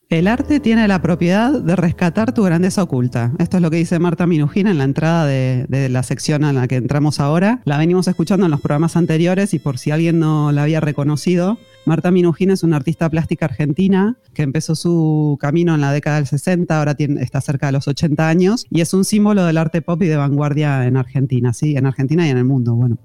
El 0.09 0.27
arte 0.29 0.59
tiene 0.61 0.89
la 0.89 1.03
propiedad 1.03 1.53
de 1.53 1.77
rescatar 1.77 2.33
tu 2.33 2.45
grandeza 2.45 2.83
oculta. 2.83 3.33
Esto 3.39 3.59
es 3.59 3.63
lo 3.63 3.71
que 3.71 3.77
dice 3.77 3.99
Marta 3.99 4.27
Minujina 4.27 4.71
en 4.71 4.79
la 4.79 4.85
entrada 4.85 5.27
de, 5.27 5.89
la 5.91 6.03
sección 6.03 6.45
en 6.45 6.55
la 6.55 6.67
que 6.67 6.77
entramos 6.77 7.21
ahora. 7.21 7.61
La 7.67 7.77
venimos 7.77 8.09
escuchando 8.09 8.47
en 8.47 8.53
los 8.53 8.61
programas 8.63 8.97
anteriores 8.97 9.53
y 9.53 9.59
por 9.59 9.77
si 9.77 9.91
alguien 9.91 10.19
no 10.19 10.51
la 10.51 10.63
había 10.63 10.81
reconocido, 10.81 11.59
Marta 11.85 12.11
Minujina 12.11 12.55
es 12.55 12.63
una 12.63 12.77
artista 12.77 13.11
plástica 13.11 13.47
argentina 13.47 14.17
que 14.35 14.43
empezó 14.43 14.77
su 14.77 15.37
camino 15.41 15.75
en 15.75 15.81
la 15.81 15.93
década 15.93 16.17
del 16.17 16.27
60, 16.27 16.79
ahora 16.79 16.95
tiene, 16.95 17.23
está 17.23 17.41
cerca 17.41 17.67
de 17.67 17.73
los 17.73 17.89
80 17.89 18.29
años 18.29 18.67
y 18.71 18.81
es 18.81 18.95
un 18.95 19.05
símbolo 19.05 19.45
del 19.45 19.59
arte 19.59 19.83
pop 19.83 20.01
y 20.03 20.07
de 20.07 20.17
vanguardia 20.17 20.87
en 20.87 20.97
Argentina, 20.97 21.53
¿sí? 21.53 21.77
En 21.77 21.87
Argentina 21.87 22.27
y 22.27 22.31
en 22.31 22.39
el 22.39 22.45
mundo, 22.45 22.75
bueno. 22.75 22.99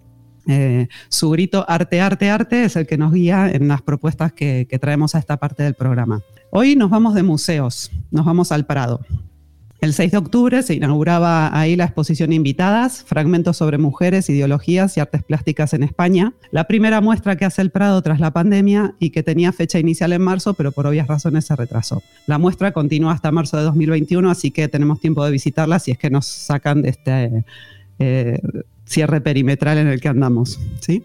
Eh, 0.49 0.87
su 1.09 1.29
grito 1.31 1.65
arte, 1.67 1.99
arte, 1.99 2.29
arte 2.29 2.63
es 2.63 2.75
el 2.77 2.87
que 2.87 2.97
nos 2.97 3.11
guía 3.11 3.51
en 3.51 3.67
las 3.67 3.81
propuestas 3.81 4.31
que 4.31 4.65
traemos 4.79 5.15
a 5.15 5.19
esta 5.19 5.37
parte 5.37 5.63
del 5.63 5.73
programa. 5.73 6.21
Hoy 6.51 6.75
nos 6.75 6.89
vamos 6.89 7.15
de 7.15 7.23
museos, 7.23 7.91
nos 8.11 8.25
vamos 8.25 8.51
al 8.51 8.65
Prado. 8.65 9.01
El 9.79 9.93
6 9.93 10.11
de 10.11 10.17
octubre 10.17 10.63
se 10.63 10.73
inauguraba 10.73 11.55
ahí 11.57 11.75
la 11.75 11.85
exposición 11.85 12.33
Invitadas, 12.33 13.03
fragmentos 13.03 13.57
sobre 13.57 13.77
mujeres, 13.77 14.27
ideologías 14.27 14.97
y 14.97 14.99
artes 14.99 15.21
plásticas 15.23 15.73
en 15.73 15.83
España, 15.83 16.33
la 16.51 16.63
primera 16.63 16.99
muestra 16.99 17.35
que 17.35 17.45
hace 17.45 17.61
el 17.61 17.69
Prado 17.69 18.01
tras 18.01 18.19
la 18.19 18.31
pandemia 18.31 18.95
y 18.99 19.11
que 19.11 19.21
tenía 19.21 19.51
fecha 19.51 19.77
inicial 19.77 20.13
en 20.13 20.23
marzo, 20.23 20.55
pero 20.55 20.71
por 20.71 20.87
obvias 20.87 21.07
razones 21.07 21.45
se 21.45 21.55
retrasó. 21.55 22.01
La 22.25 22.39
muestra 22.39 22.71
continúa 22.71 23.13
hasta 23.13 23.31
marzo 23.31 23.57
de 23.57 23.63
2021, 23.63 24.31
así 24.31 24.49
que 24.49 24.67
tenemos 24.67 24.99
tiempo 24.99 25.23
de 25.23 25.31
visitarla 25.31 25.77
si 25.77 25.91
es 25.91 25.99
que 25.99 26.09
nos 26.09 26.25
sacan 26.25 26.81
de 26.81 26.89
este 26.89 27.45
eh, 27.99 28.39
cierre 28.85 29.21
perimetral 29.21 29.77
en 29.77 29.87
el 29.87 30.01
que 30.01 30.07
andamos. 30.07 30.59
¿sí? 30.79 31.03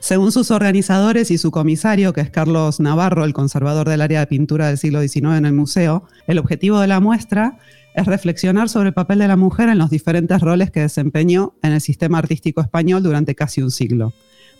Según 0.00 0.32
sus 0.32 0.50
organizadores 0.50 1.30
y 1.30 1.38
su 1.38 1.50
comisario, 1.50 2.12
que 2.12 2.20
es 2.20 2.30
Carlos 2.30 2.78
Navarro, 2.80 3.24
el 3.24 3.32
conservador 3.32 3.88
del 3.88 4.02
área 4.02 4.20
de 4.20 4.26
pintura 4.26 4.66
del 4.66 4.76
siglo 4.76 5.00
XIX 5.00 5.36
en 5.36 5.46
el 5.46 5.52
museo, 5.52 6.04
el 6.26 6.38
objetivo 6.38 6.80
de 6.80 6.88
la 6.88 7.00
muestra 7.00 7.58
es 7.94 8.06
reflexionar 8.06 8.68
sobre 8.68 8.88
el 8.88 8.94
papel 8.94 9.18
de 9.18 9.28
la 9.28 9.36
mujer 9.36 9.68
en 9.68 9.78
los 9.78 9.90
diferentes 9.90 10.40
roles 10.40 10.70
que 10.70 10.80
desempeñó 10.80 11.54
en 11.62 11.72
el 11.72 11.80
sistema 11.80 12.18
artístico 12.18 12.60
español 12.60 13.02
durante 13.02 13.34
casi 13.34 13.62
un 13.62 13.70
siglo. 13.70 14.12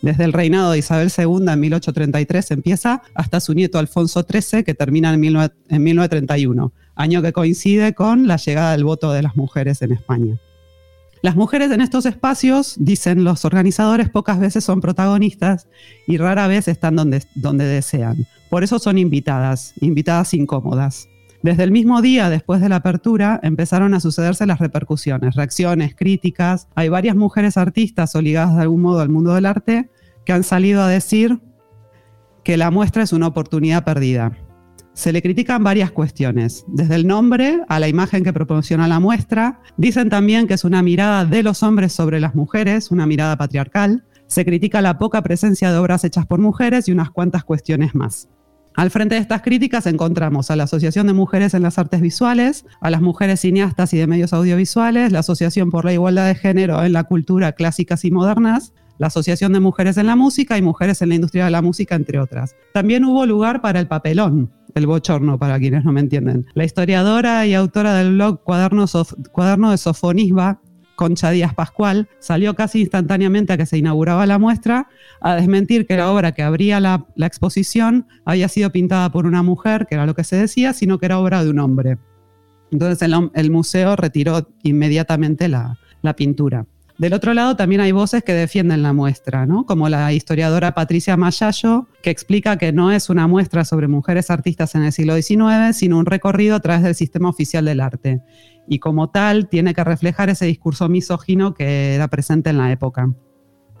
Desde 0.03 0.25
el 0.25 0.33
reinado 0.33 0.71
de 0.71 0.79
Isabel 0.79 1.11
II 1.17 1.45
en 1.47 1.59
1833 1.61 2.51
empieza 2.51 3.01
hasta 3.15 3.39
su 3.39 3.53
nieto 3.53 3.79
Alfonso 3.79 4.25
XIII, 4.29 4.63
que 4.63 4.73
termina 4.73 5.13
en, 5.13 5.19
1931, 5.21 6.73
año 6.95 7.21
que 7.21 7.31
coincide 7.31 7.93
con 7.93 8.27
la 8.27 8.35
llegada 8.35 8.73
del 8.73 8.83
voto 8.83 9.13
de 9.13 9.21
las 9.21 9.37
mujeres 9.37 9.81
en 9.81 9.93
España. 9.93 10.37
Las 11.21 11.37
mujeres 11.37 11.71
en 11.71 11.79
estos 11.79 12.05
espacios, 12.05 12.75
dicen 12.77 13.23
los 13.23 13.45
organizadores, 13.45 14.09
pocas 14.09 14.41
veces 14.41 14.65
son 14.65 14.81
protagonistas 14.81 15.69
y 16.05 16.17
rara 16.17 16.47
vez 16.47 16.67
están 16.67 16.97
donde, 16.97 17.65
desean. 17.65 18.27
Por 18.49 18.65
eso 18.65 18.79
son 18.79 18.97
invitadas, 18.97 19.73
invitadas 19.79 20.33
incómodas. 20.33 21.07
Desde 21.43 21.63
el 21.63 21.71
mismo 21.71 22.01
día 22.01 22.29
después 22.29 22.61
de 22.61 22.69
la 22.69 22.77
apertura 22.77 23.37
empezaron 23.43 23.93
a 23.93 23.99
sucederse 23.99 24.45
las 24.45 24.59
repercusiones, 24.59 25.35
reacciones, 25.35 25.93
críticas. 25.93 26.69
Hay 26.73 26.87
varias 26.87 27.17
mujeres 27.17 27.57
artistas 27.57 28.15
o 28.15 28.21
ligadas 28.21 28.55
de 28.55 28.61
algún 28.61 28.81
modo 28.81 29.01
al 29.01 29.09
mundo 29.09 29.33
del 29.33 29.45
arte 29.45 29.89
que 30.25 30.31
han 30.31 30.45
salido 30.45 30.81
a 30.81 30.87
decir 30.87 31.41
que 32.45 32.55
la 32.55 32.71
muestra 32.71 33.03
es 33.03 33.11
una 33.11 33.27
oportunidad 33.27 33.83
perdida. 33.83 34.37
Se 34.93 35.11
le 35.11 35.21
critican 35.21 35.65
varias 35.65 35.91
cuestiones, 35.91 36.63
desde 36.67 36.95
el 36.95 37.07
nombre 37.07 37.59
a 37.67 37.79
la 37.79 37.89
imagen 37.89 38.23
que 38.23 38.31
proporciona 38.31 38.87
la 38.87 39.01
muestra. 39.01 39.59
Dicen 39.75 40.09
también 40.09 40.47
que 40.47 40.53
es 40.53 40.63
una 40.63 40.81
mirada 40.81 41.25
de 41.25 41.43
los 41.43 41.61
hombres 41.61 41.91
sobre 41.91 42.21
las 42.21 42.35
mujeres, 42.35 42.89
una 42.89 43.05
mirada 43.05 43.35
patriarcal. 43.35 44.05
Se 44.27 44.45
critica 44.45 44.81
la 44.81 44.97
poca 44.97 45.21
presencia 45.21 45.73
de 45.73 45.77
obras 45.77 46.05
hechas 46.05 46.25
por 46.25 46.39
mujeres 46.39 46.87
y 46.87 46.93
unas 46.93 47.09
cuantas 47.09 47.43
cuestiones 47.43 47.95
más. 47.95 48.29
Al 48.75 48.89
frente 48.89 49.15
de 49.15 49.21
estas 49.21 49.43
críticas 49.43 49.85
encontramos 49.85 50.49
a 50.49 50.55
la 50.55 50.63
Asociación 50.63 51.05
de 51.05 51.13
Mujeres 51.13 51.53
en 51.53 51.61
las 51.61 51.77
Artes 51.77 52.01
Visuales, 52.01 52.65
a 52.81 52.89
las 52.89 53.01
mujeres 53.01 53.41
cineastas 53.41 53.93
y 53.93 53.97
de 53.97 54.07
medios 54.07 54.33
audiovisuales, 54.33 55.11
la 55.11 55.19
Asociación 55.19 55.69
por 55.69 55.85
la 55.85 55.93
Igualdad 55.93 56.27
de 56.27 56.35
Género 56.35 56.83
en 56.83 56.93
la 56.93 57.03
Cultura 57.03 57.51
Clásicas 57.51 58.03
y 58.03 58.09
Modernas, 58.09 58.73
la 58.97 59.07
Asociación 59.07 59.53
de 59.53 59.59
Mujeres 59.59 59.97
en 59.97 60.07
la 60.07 60.15
Música 60.15 60.57
y 60.57 60.63
Mujeres 60.63 61.03
en 61.03 61.09
la 61.09 61.15
Industria 61.15 61.45
de 61.45 61.51
la 61.51 61.61
Música, 61.61 61.93
entre 61.93 62.19
otras. 62.19 62.55
También 62.73 63.05
hubo 63.05 63.27
lugar 63.27 63.61
para 63.61 63.79
el 63.79 63.87
papelón, 63.87 64.51
el 64.73 64.87
bochorno 64.87 65.37
para 65.37 65.59
quienes 65.59 65.85
no 65.85 65.91
me 65.91 65.99
entienden. 65.99 66.47
La 66.55 66.63
historiadora 66.63 67.45
y 67.45 67.53
autora 67.53 67.93
del 67.93 68.13
blog 68.13 68.41
Cuaderno, 68.43 68.85
Cuaderno 69.31 69.69
de 69.69 69.77
Sofonisba, 69.77 70.61
Concha 71.03 71.31
Díaz 71.31 71.53
Pascual, 71.53 72.07
salió 72.19 72.55
casi 72.55 72.79
instantáneamente 72.79 73.51
a 73.51 73.57
que 73.57 73.65
se 73.65 73.77
inauguraba 73.77 74.25
la 74.25 74.39
muestra 74.39 74.87
a 75.19 75.35
desmentir 75.35 75.85
que 75.85 75.97
la 75.97 76.09
obra 76.09 76.31
que 76.31 76.43
abría 76.43 76.79
la, 76.79 77.05
exposición 77.17 78.07
había 78.23 78.47
sido 78.47 78.71
pintada 78.71 79.11
por 79.11 79.25
una 79.25 79.43
mujer, 79.43 79.85
que 79.85 79.95
era 79.95 80.05
lo 80.05 80.15
que 80.15 80.23
se 80.23 80.37
decía, 80.37 80.71
sino 80.71 80.99
que 80.99 81.07
era 81.07 81.19
obra 81.19 81.43
de 81.43 81.49
un 81.49 81.59
hombre. 81.59 81.97
Entonces 82.71 83.05
el, 83.33 83.51
museo 83.51 83.97
retiró 83.97 84.47
inmediatamente 84.63 85.49
la 85.49 85.77
pintura. 86.15 86.65
Del 86.97 87.13
otro 87.13 87.33
lado 87.33 87.55
también 87.55 87.81
hay 87.81 87.91
voces 87.91 88.23
que 88.23 88.33
defienden 88.33 88.83
la 88.83 88.93
muestra, 88.93 89.47
¿no? 89.47 89.65
como 89.65 89.89
la 89.89 90.13
historiadora 90.13 90.75
Patricia 90.75 91.17
Mayayo, 91.17 91.87
que 92.03 92.11
explica 92.11 92.57
que 92.57 92.71
no 92.71 92.91
es 92.91 93.09
una 93.09 93.25
muestra 93.27 93.65
sobre 93.65 93.87
mujeres 93.87 94.29
artistas 94.29 94.75
en 94.75 94.83
el 94.83 94.93
siglo 94.93 95.15
XIX, 95.15 95.75
sino 95.75 95.97
un 95.97 96.05
recorrido 96.05 96.55
a 96.55 96.59
través 96.59 96.83
del 96.83 96.93
sistema 96.93 97.29
oficial 97.29 97.65
del 97.65 97.79
arte. 97.79 98.21
Y 98.67 98.79
como 98.79 99.09
tal, 99.09 99.47
tiene 99.49 99.73
que 99.73 99.83
reflejar 99.83 100.29
ese 100.29 100.45
discurso 100.45 100.89
misógino 100.89 101.53
que 101.53 101.95
era 101.95 102.07
presente 102.07 102.49
en 102.49 102.57
la 102.57 102.71
época. 102.71 103.13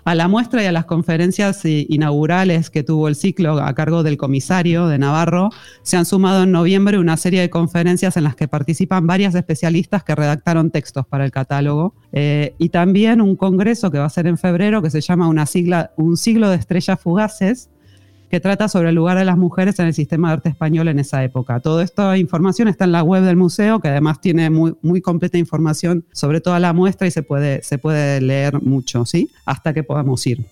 A 0.05 0.15
la 0.15 0.27
muestra 0.27 0.61
y 0.61 0.65
a 0.65 0.73
las 0.73 0.83
conferencias 0.83 1.61
inaugurales 1.63 2.69
que 2.69 2.83
tuvo 2.83 3.07
el 3.07 3.15
ciclo 3.15 3.63
a 3.63 3.73
cargo 3.73 4.03
del 4.03 4.17
comisario 4.17 4.87
de 4.87 4.97
Navarro, 4.97 5.49
se 5.81 5.95
han 5.95 6.05
sumado 6.05 6.43
en 6.43 6.51
noviembre 6.51 6.99
una 6.99 7.15
serie 7.15 7.39
de 7.39 7.49
conferencias 7.49 8.17
en 8.17 8.25
las 8.25 8.35
que 8.35 8.49
participan 8.49 9.07
varias 9.07 9.33
especialistas 9.33 10.03
que 10.03 10.13
redactaron 10.13 10.71
textos 10.71 11.07
para 11.07 11.23
el 11.23 11.31
catálogo 11.31 11.95
eh, 12.11 12.53
y 12.57 12.67
también 12.67 13.21
un 13.21 13.37
congreso 13.37 13.91
que 13.91 13.99
va 13.99 14.05
a 14.05 14.09
ser 14.09 14.27
en 14.27 14.37
febrero 14.37 14.81
que 14.81 14.89
se 14.89 14.99
llama 14.99 15.29
una 15.29 15.45
sigla, 15.45 15.93
Un 15.95 16.17
siglo 16.17 16.49
de 16.49 16.57
estrellas 16.57 16.99
fugaces, 16.99 17.69
que 18.33 18.39
trata 18.39 18.67
sobre 18.67 18.89
el 18.89 18.95
lugar 18.95 19.15
de 19.15 19.25
las 19.25 19.37
mujeres 19.37 19.77
en 19.77 19.85
el 19.85 19.93
sistema 19.93 20.29
de 20.29 20.33
arte 20.33 20.49
español 20.49 20.87
en 20.87 20.97
esa 20.97 21.23
época. 21.23 21.59
Toda 21.59 21.83
esta 21.83 22.17
información 22.17 22.67
está 22.67 22.85
en 22.85 22.91
la 22.91 23.03
web 23.03 23.21
del 23.21 23.35
museo, 23.35 23.79
que 23.79 23.89
además 23.89 24.21
tiene 24.21 24.49
muy, 24.49 25.01
completa 25.03 25.37
información 25.37 26.03
sobre 26.13 26.41
toda 26.41 26.59
la 26.59 26.73
muestra 26.73 27.05
y 27.05 27.11
se 27.11 27.21
puede, 27.21 27.61
se 27.61 27.77
puede 27.77 28.19
leer 28.21 28.59
mucho, 28.63 29.05
¿sí? 29.05 29.29
Hasta 29.45 29.71
que 29.71 29.83
podamos 29.83 30.25
ir. 30.25 30.43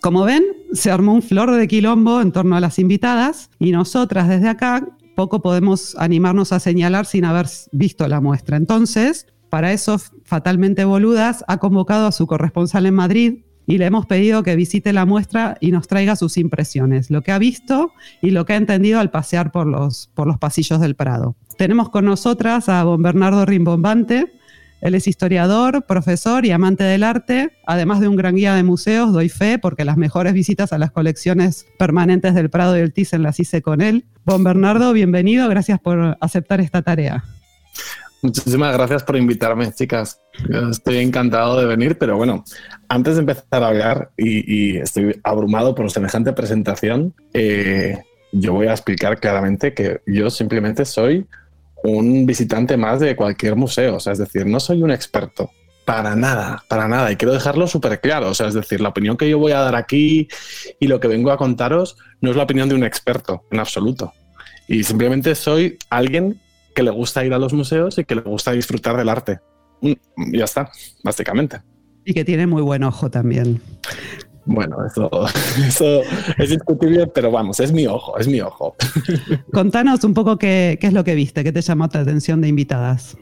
Como 0.00 0.24
ven, 0.24 0.42
se 0.72 0.90
armó 0.90 1.12
un 1.12 1.20
flor 1.20 1.54
de 1.54 1.68
quilombo 1.68 2.22
en 2.22 2.32
torno 2.32 2.56
a 2.56 2.60
las 2.60 2.78
invitadas 2.78 3.50
y 3.58 3.72
nosotras 3.72 4.26
desde 4.26 4.48
acá 4.48 4.88
poco 5.14 5.42
podemos 5.42 5.94
animarnos 5.98 6.50
a 6.54 6.60
señalar 6.60 7.04
sin 7.04 7.26
haber 7.26 7.44
visto 7.72 8.08
la 8.08 8.22
muestra. 8.22 8.56
Entonces, 8.56 9.26
para 9.50 9.74
eso, 9.74 9.98
fatalmente 10.24 10.86
boludas, 10.86 11.44
ha 11.46 11.58
convocado 11.58 12.06
a 12.06 12.12
su 12.12 12.26
corresponsal 12.26 12.86
en 12.86 12.94
Madrid, 12.94 13.40
y 13.66 13.78
le 13.78 13.86
hemos 13.86 14.06
pedido 14.06 14.42
que 14.42 14.56
visite 14.56 14.92
la 14.92 15.06
muestra 15.06 15.56
y 15.60 15.70
nos 15.70 15.86
traiga 15.88 16.16
sus 16.16 16.36
impresiones, 16.36 17.10
lo 17.10 17.22
que 17.22 17.32
ha 17.32 17.38
visto 17.38 17.92
y 18.20 18.30
lo 18.30 18.44
que 18.44 18.54
ha 18.54 18.56
entendido 18.56 19.00
al 19.00 19.10
pasear 19.10 19.52
por 19.52 19.66
los, 19.66 20.10
por 20.14 20.26
los 20.26 20.38
pasillos 20.38 20.80
del 20.80 20.94
Prado. 20.94 21.36
Tenemos 21.56 21.90
con 21.90 22.04
nosotras 22.04 22.68
a 22.68 22.82
don 22.82 23.02
Bernardo 23.02 23.44
Rimbombante. 23.46 24.32
Él 24.80 24.96
es 24.96 25.06
historiador, 25.06 25.84
profesor 25.86 26.44
y 26.44 26.50
amante 26.50 26.82
del 26.82 27.04
arte, 27.04 27.52
además 27.66 28.00
de 28.00 28.08
un 28.08 28.16
gran 28.16 28.34
guía 28.34 28.54
de 28.56 28.64
museos, 28.64 29.12
doy 29.12 29.28
fe, 29.28 29.60
porque 29.60 29.84
las 29.84 29.96
mejores 29.96 30.32
visitas 30.32 30.72
a 30.72 30.78
las 30.78 30.90
colecciones 30.90 31.66
permanentes 31.78 32.34
del 32.34 32.50
Prado 32.50 32.76
y 32.76 32.80
el 32.80 32.92
Thyssen 32.92 33.22
las 33.22 33.38
hice 33.38 33.62
con 33.62 33.80
él. 33.80 34.06
Don 34.26 34.42
Bernardo, 34.42 34.92
bienvenido, 34.92 35.48
gracias 35.48 35.78
por 35.78 36.18
aceptar 36.20 36.60
esta 36.60 36.82
tarea. 36.82 37.22
Muchísimas 38.22 38.72
gracias 38.72 39.04
por 39.04 39.16
invitarme, 39.16 39.72
chicas. 39.72 40.21
Estoy 40.70 40.98
encantado 40.98 41.58
de 41.58 41.66
venir, 41.66 41.98
pero 41.98 42.16
bueno, 42.16 42.44
antes 42.88 43.14
de 43.14 43.20
empezar 43.20 43.62
a 43.62 43.68
hablar, 43.68 44.10
y, 44.16 44.76
estoy 44.78 45.20
abrumado 45.22 45.74
por 45.74 45.90
semejante 45.90 46.32
presentación, 46.32 47.14
eh, 47.32 47.98
yo 48.32 48.54
voy 48.54 48.66
a 48.66 48.72
explicar 48.72 49.20
claramente 49.20 49.74
que 49.74 50.00
yo 50.06 50.30
simplemente 50.30 50.84
soy 50.84 51.26
un 51.84 52.26
visitante 52.26 52.76
más 52.76 53.00
de 53.00 53.16
cualquier 53.16 53.56
museo, 53.56 53.96
o 53.96 54.00
sea, 54.00 54.12
es 54.12 54.18
decir, 54.18 54.46
no 54.46 54.60
soy 54.60 54.82
un 54.82 54.90
experto. 54.90 55.50
Para 55.84 56.14
nada, 56.14 56.62
para 56.68 56.86
nada. 56.86 57.10
Y 57.10 57.16
quiero 57.16 57.34
dejarlo 57.34 57.66
súper 57.66 58.00
claro. 58.00 58.30
O 58.30 58.34
sea, 58.34 58.46
es 58.46 58.54
decir, 58.54 58.80
la 58.80 58.90
opinión 58.90 59.16
que 59.16 59.28
yo 59.28 59.38
voy 59.38 59.50
a 59.50 59.58
dar 59.58 59.74
aquí 59.74 60.28
y 60.78 60.86
lo 60.86 61.00
que 61.00 61.08
vengo 61.08 61.32
a 61.32 61.36
contaros 61.36 61.96
no 62.20 62.30
es 62.30 62.36
la 62.36 62.44
opinión 62.44 62.68
de 62.68 62.76
un 62.76 62.84
experto, 62.84 63.44
en 63.50 63.58
absoluto. 63.58 64.12
Y 64.68 64.84
simplemente 64.84 65.34
soy 65.34 65.78
alguien 65.90 66.40
que 66.74 66.84
le 66.84 66.90
gusta 66.90 67.24
ir 67.24 67.34
a 67.34 67.38
los 67.38 67.52
museos 67.52 67.98
y 67.98 68.04
que 68.04 68.14
le 68.14 68.20
gusta 68.20 68.52
disfrutar 68.52 68.96
del 68.96 69.08
arte. 69.08 69.40
Y 69.82 69.98
ya 70.32 70.44
está, 70.44 70.70
básicamente. 71.02 71.60
Y 72.04 72.14
que 72.14 72.24
tiene 72.24 72.46
muy 72.46 72.62
buen 72.62 72.82
ojo 72.84 73.10
también. 73.10 73.60
Bueno, 74.44 74.76
eso, 74.84 75.10
es 76.38 76.50
discutible, 76.50 77.06
pero 77.06 77.30
vamos, 77.30 77.60
es 77.60 77.72
mi 77.72 77.86
ojo, 77.86 78.18
es 78.18 78.26
mi 78.26 78.40
ojo. 78.40 78.74
Contanos 79.52 80.02
un 80.04 80.14
poco 80.14 80.36
qué, 80.36 80.78
qué 80.80 80.88
es 80.88 80.92
lo 80.92 81.04
que 81.04 81.14
viste, 81.14 81.44
qué 81.44 81.52
te 81.52 81.60
llamó 81.60 81.88
la 81.92 82.00
atención 82.00 82.40
de 82.40 82.48
invitadas. 82.48 83.16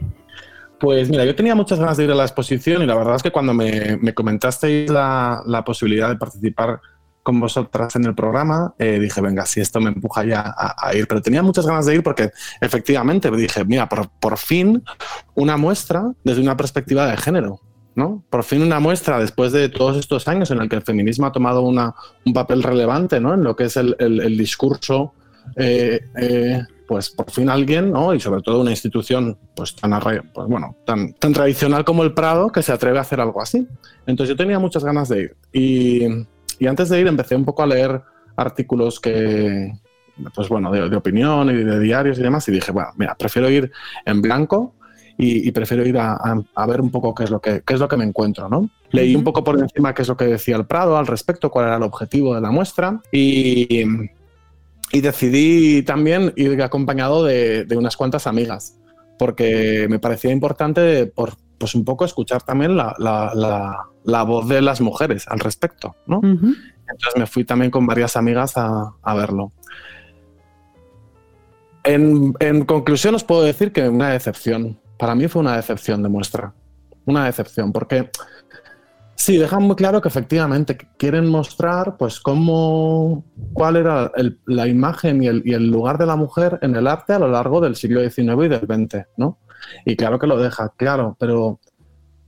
Pues 0.78 1.10
mira, 1.10 1.26
yo 1.26 1.34
tenía 1.34 1.54
muchas 1.54 1.78
ganas 1.78 1.98
de 1.98 2.04
ir 2.04 2.10
a 2.10 2.14
la 2.14 2.24
exposición 2.24 2.82
y 2.82 2.86
la 2.86 2.94
verdad 2.94 3.16
es 3.16 3.22
que 3.22 3.30
cuando 3.30 3.52
me, 3.52 3.98
me 4.00 4.14
comentasteis 4.14 4.90
la, 4.90 5.42
la, 5.44 5.62
posibilidad 5.62 6.08
de 6.08 6.16
participar 6.16 6.80
con 7.22 7.40
vosotras 7.40 7.96
en 7.96 8.04
el 8.04 8.14
programa, 8.14 8.74
eh, 8.78 8.98
dije, 8.98 9.20
venga, 9.20 9.44
si 9.46 9.60
esto 9.60 9.80
me 9.80 9.90
empuja 9.90 10.24
ya 10.24 10.54
a, 10.56 10.94
ir. 10.94 11.06
Pero 11.06 11.22
tenía 11.22 11.42
muchas 11.42 11.66
ganas 11.66 11.86
de 11.86 11.96
ir 11.96 12.02
porque 12.02 12.30
efectivamente 12.60 13.30
dije, 13.30 13.64
mira, 13.64 13.88
por, 13.88 14.08
por 14.08 14.38
fin 14.38 14.82
una 15.34 15.56
muestra 15.56 16.12
desde 16.24 16.40
una 16.40 16.56
perspectiva 16.56 17.06
de 17.06 17.16
género. 17.16 17.60
¿no? 17.96 18.24
Por 18.30 18.44
fin 18.44 18.62
una 18.62 18.80
muestra 18.80 19.18
después 19.18 19.52
de 19.52 19.68
todos 19.68 19.96
estos 19.96 20.28
años 20.28 20.50
en 20.50 20.60
el 20.60 20.68
que 20.68 20.76
el 20.76 20.82
feminismo 20.82 21.26
ha 21.26 21.32
tomado 21.32 21.62
una, 21.62 21.94
un 22.24 22.32
papel 22.32 22.62
relevante 22.62 23.20
¿no? 23.20 23.34
en 23.34 23.42
lo 23.42 23.56
que 23.56 23.64
es 23.64 23.76
el, 23.76 23.96
el, 23.98 24.20
el 24.20 24.38
discurso 24.38 25.12
eh, 25.56 26.00
eh, 26.16 26.62
pues 26.86 27.10
por 27.10 27.30
fin 27.30 27.48
alguien, 27.48 27.92
¿no? 27.92 28.14
y 28.14 28.20
sobre 28.20 28.42
todo 28.42 28.60
una 28.60 28.70
institución 28.70 29.38
pues 29.54 29.76
tan, 29.76 29.92
pues, 30.00 30.48
bueno, 30.48 30.76
tan, 30.84 31.12
tan 31.14 31.32
tradicional 31.32 31.84
como 31.84 32.02
el 32.02 32.14
Prado, 32.14 32.50
que 32.50 32.62
se 32.62 32.72
atreve 32.72 32.98
a 32.98 33.02
hacer 33.02 33.20
algo 33.20 33.40
así. 33.40 33.66
Entonces 34.06 34.34
yo 34.34 34.36
tenía 34.36 34.58
muchas 34.58 34.82
ganas 34.84 35.08
de 35.08 35.20
ir. 35.20 35.36
Y, 35.52 36.26
y 36.60 36.66
antes 36.68 36.88
de 36.88 37.00
ir 37.00 37.06
empecé 37.08 37.34
un 37.34 37.44
poco 37.44 37.62
a 37.62 37.66
leer 37.66 38.00
artículos 38.36 39.00
que, 39.00 39.72
pues 40.34 40.48
bueno, 40.48 40.70
de, 40.70 40.88
de, 40.88 40.96
opinión 40.96 41.50
y 41.50 41.64
de 41.64 41.80
diarios 41.80 42.18
y 42.18 42.22
demás, 42.22 42.46
y 42.48 42.52
dije, 42.52 42.70
bueno, 42.70 42.90
mira, 42.96 43.16
prefiero 43.16 43.50
ir 43.50 43.72
en 44.06 44.22
blanco 44.22 44.76
y, 45.18 45.48
y 45.48 45.52
prefiero 45.52 45.84
ir 45.84 45.98
a, 45.98 46.12
a, 46.12 46.40
a, 46.54 46.66
ver 46.66 46.80
un 46.80 46.90
poco 46.90 47.14
qué 47.14 47.24
es 47.24 47.30
lo 47.30 47.40
que, 47.40 47.62
qué 47.66 47.74
es 47.74 47.80
lo 47.80 47.88
que 47.88 47.96
me 47.96 48.04
encuentro, 48.04 48.48
¿no? 48.48 48.70
Leí 48.90 49.16
un 49.16 49.24
poco 49.24 49.42
por 49.42 49.58
encima 49.58 49.92
qué 49.92 50.02
es 50.02 50.08
lo 50.08 50.16
que 50.16 50.26
decía 50.26 50.56
el 50.56 50.66
Prado 50.66 50.96
al 50.96 51.06
respecto, 51.06 51.50
cuál 51.50 51.66
era 51.66 51.76
el 51.76 51.82
objetivo 51.82 52.34
de 52.34 52.40
la 52.40 52.50
muestra 52.50 53.00
y 53.10 53.84
y 54.92 55.00
decidí 55.00 55.82
también 55.82 56.32
ir 56.36 56.60
acompañado 56.62 57.24
de, 57.24 57.64
de, 57.64 57.76
unas 57.76 57.96
cuantas 57.96 58.26
amigas, 58.26 58.78
porque 59.18 59.86
me 59.88 59.98
parecía 59.98 60.32
importante, 60.32 61.06
por, 61.06 61.34
pues 61.58 61.74
un 61.74 61.84
poco 61.84 62.04
escuchar 62.04 62.42
también 62.42 62.76
la, 62.76 62.94
la, 62.98 63.32
la, 63.34 63.86
la 64.04 64.22
voz 64.22 64.48
de 64.48 64.62
las 64.62 64.80
mujeres 64.80 65.26
al 65.28 65.40
respecto, 65.40 65.96
¿no? 66.06 66.18
Uh 66.18 66.22
-huh. 66.22 66.56
Entonces 66.80 67.16
me 67.16 67.26
fui 67.26 67.44
también 67.44 67.70
con 67.70 67.86
varias 67.86 68.16
amigas 68.16 68.56
a, 68.56 68.92
a 69.02 69.14
verlo. 69.14 69.52
En, 71.84 72.34
en, 72.40 72.64
conclusión 72.64 73.14
os 73.14 73.24
puedo 73.24 73.42
decir 73.42 73.72
que 73.72 73.88
una 73.88 74.10
decepción. 74.10 74.78
Para 74.98 75.14
mí 75.14 75.28
fue 75.28 75.40
una 75.40 75.56
decepción 75.56 76.02
de 76.02 76.08
muestra. 76.08 76.52
Una 77.06 77.24
decepción, 77.24 77.72
porque 77.72 78.10
Sí, 79.20 79.36
dejan 79.36 79.64
muy 79.64 79.76
claro 79.76 80.00
que 80.00 80.08
efectivamente 80.08 80.78
quieren 80.96 81.26
mostrar 81.26 81.98
pues 81.98 82.20
cómo, 82.20 83.22
cuál 83.52 83.76
era 83.76 84.10
el, 84.16 84.40
la 84.46 84.66
imagen 84.66 85.22
y 85.22 85.26
el, 85.26 85.42
y 85.44 85.52
el, 85.52 85.70
lugar 85.70 85.98
de 85.98 86.06
la 86.06 86.16
mujer 86.16 86.58
en 86.62 86.74
el 86.74 86.86
arte 86.86 87.12
a 87.12 87.18
lo 87.18 87.28
largo 87.28 87.60
del 87.60 87.76
siglo 87.76 88.00
XIX 88.00 88.46
y 88.46 88.48
del 88.48 88.60
XX, 88.66 89.04
¿no? 89.18 89.38
Y 89.84 89.94
claro 89.94 90.18
que 90.18 90.26
lo 90.26 90.38
deja, 90.38 90.72
claro, 90.74 91.18
pero, 91.20 91.60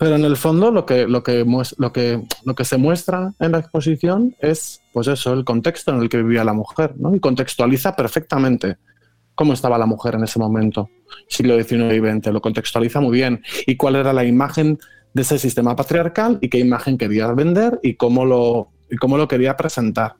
pero 0.02 0.16
en 0.16 0.25
el 0.25 0.37
fondo 0.37 0.73
lo 0.73 0.85
que, 0.85 1.06
lo, 1.06 1.23
que, 1.23 1.47
lo, 1.78 1.92
que, 1.92 2.21
lo 2.44 2.54
que 2.56 2.64
se 2.64 2.76
muestra 2.76 3.35
en 3.38 3.52
la 3.52 3.59
exposición 3.59 4.35
es, 4.40 4.82
pues 4.92 5.06
eso, 5.06 5.32
el 5.32 5.44
contexto 5.44 5.92
en 5.92 6.00
el 6.00 6.09
que 6.09 6.21
vivía 6.21 6.42
la 6.42 6.52
mujer, 6.52 6.94
¿no? 6.99 7.14
Y 7.14 7.21
contextualiza 7.21 7.94
perfectamente 7.94 8.78
cómo 9.37 9.52
estaba 9.52 9.78
la 9.78 9.87
mujer 9.87 10.16
en 10.16 10.25
ese 10.25 10.40
momento, 10.40 10.90
siglo 11.28 11.54
XIX 11.56 11.94
y 11.94 12.00
XX, 12.00 12.32
lo 12.32 12.40
contextualiza 12.40 13.00
muy 13.00 13.12
bien. 13.12 13.42
Y 13.64 13.76
cuál 13.76 13.94
era 13.94 14.12
la 14.12 14.25
imagen 14.25 14.80
de 15.14 15.23
ese 15.23 15.38
sistema 15.38 15.76
patriarcal 15.76 16.38
y 16.40 16.49
qué 16.49 16.59
imagen 16.59 16.99
quería 16.99 17.28
vender 17.28 17.78
y 17.80 17.94
cómo 17.94 18.25
lo, 18.25 18.73
y 18.90 18.97
cómo 18.97 19.16
lo 19.16 19.28
quería 19.28 19.56
presentar. 19.56 20.16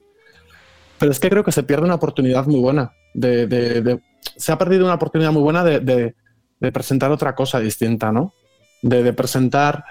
Pero 1.00 1.10
es 1.10 1.18
que 1.18 1.28
creo 1.28 1.42
que 1.42 1.50
se 1.50 1.64
pierde 1.64 1.86
una 1.86 1.96
oportunidad 1.96 2.46
muy 2.46 2.60
buena. 2.60 2.92
De, 3.14 3.48
de, 3.48 3.82
de 3.82 4.00
se 4.36 4.52
ha 4.52 4.58
perdido 4.58 4.84
una 4.84 4.94
oportunidad 4.94 5.32
muy 5.32 5.42
buena 5.42 5.64
de, 5.64 6.14
presentar 6.72 7.10
otra 7.10 7.34
cosa 7.34 7.58
distinta, 7.58 8.12
¿no? 8.12 8.32
De, 8.82 9.12
presentar 9.12 9.84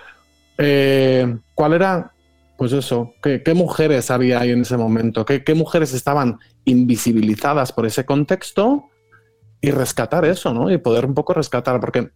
eh, 0.57 1.37
cuál 1.55 1.73
era, 1.73 2.11
pues 2.57 2.73
eso, 2.73 3.13
qué, 3.23 3.53
mujeres 3.55 4.11
había 4.11 4.41
ahí 4.41 4.51
en 4.51 4.61
ese 4.61 4.75
momento, 4.75 5.25
qué, 5.25 5.55
mujeres 5.55 5.93
estaban 5.93 6.39
invisibilizadas 6.65 7.71
por 7.71 7.85
ese 7.85 8.05
contexto 8.05 8.89
y 9.61 9.71
rescatar 9.71 10.25
eso, 10.25 10.53
¿no? 10.53 10.69
Y 10.69 10.77
poder 10.77 11.05
un 11.05 11.13
poco 11.13 11.33
rescatar, 11.33 11.79
porque 11.79 12.09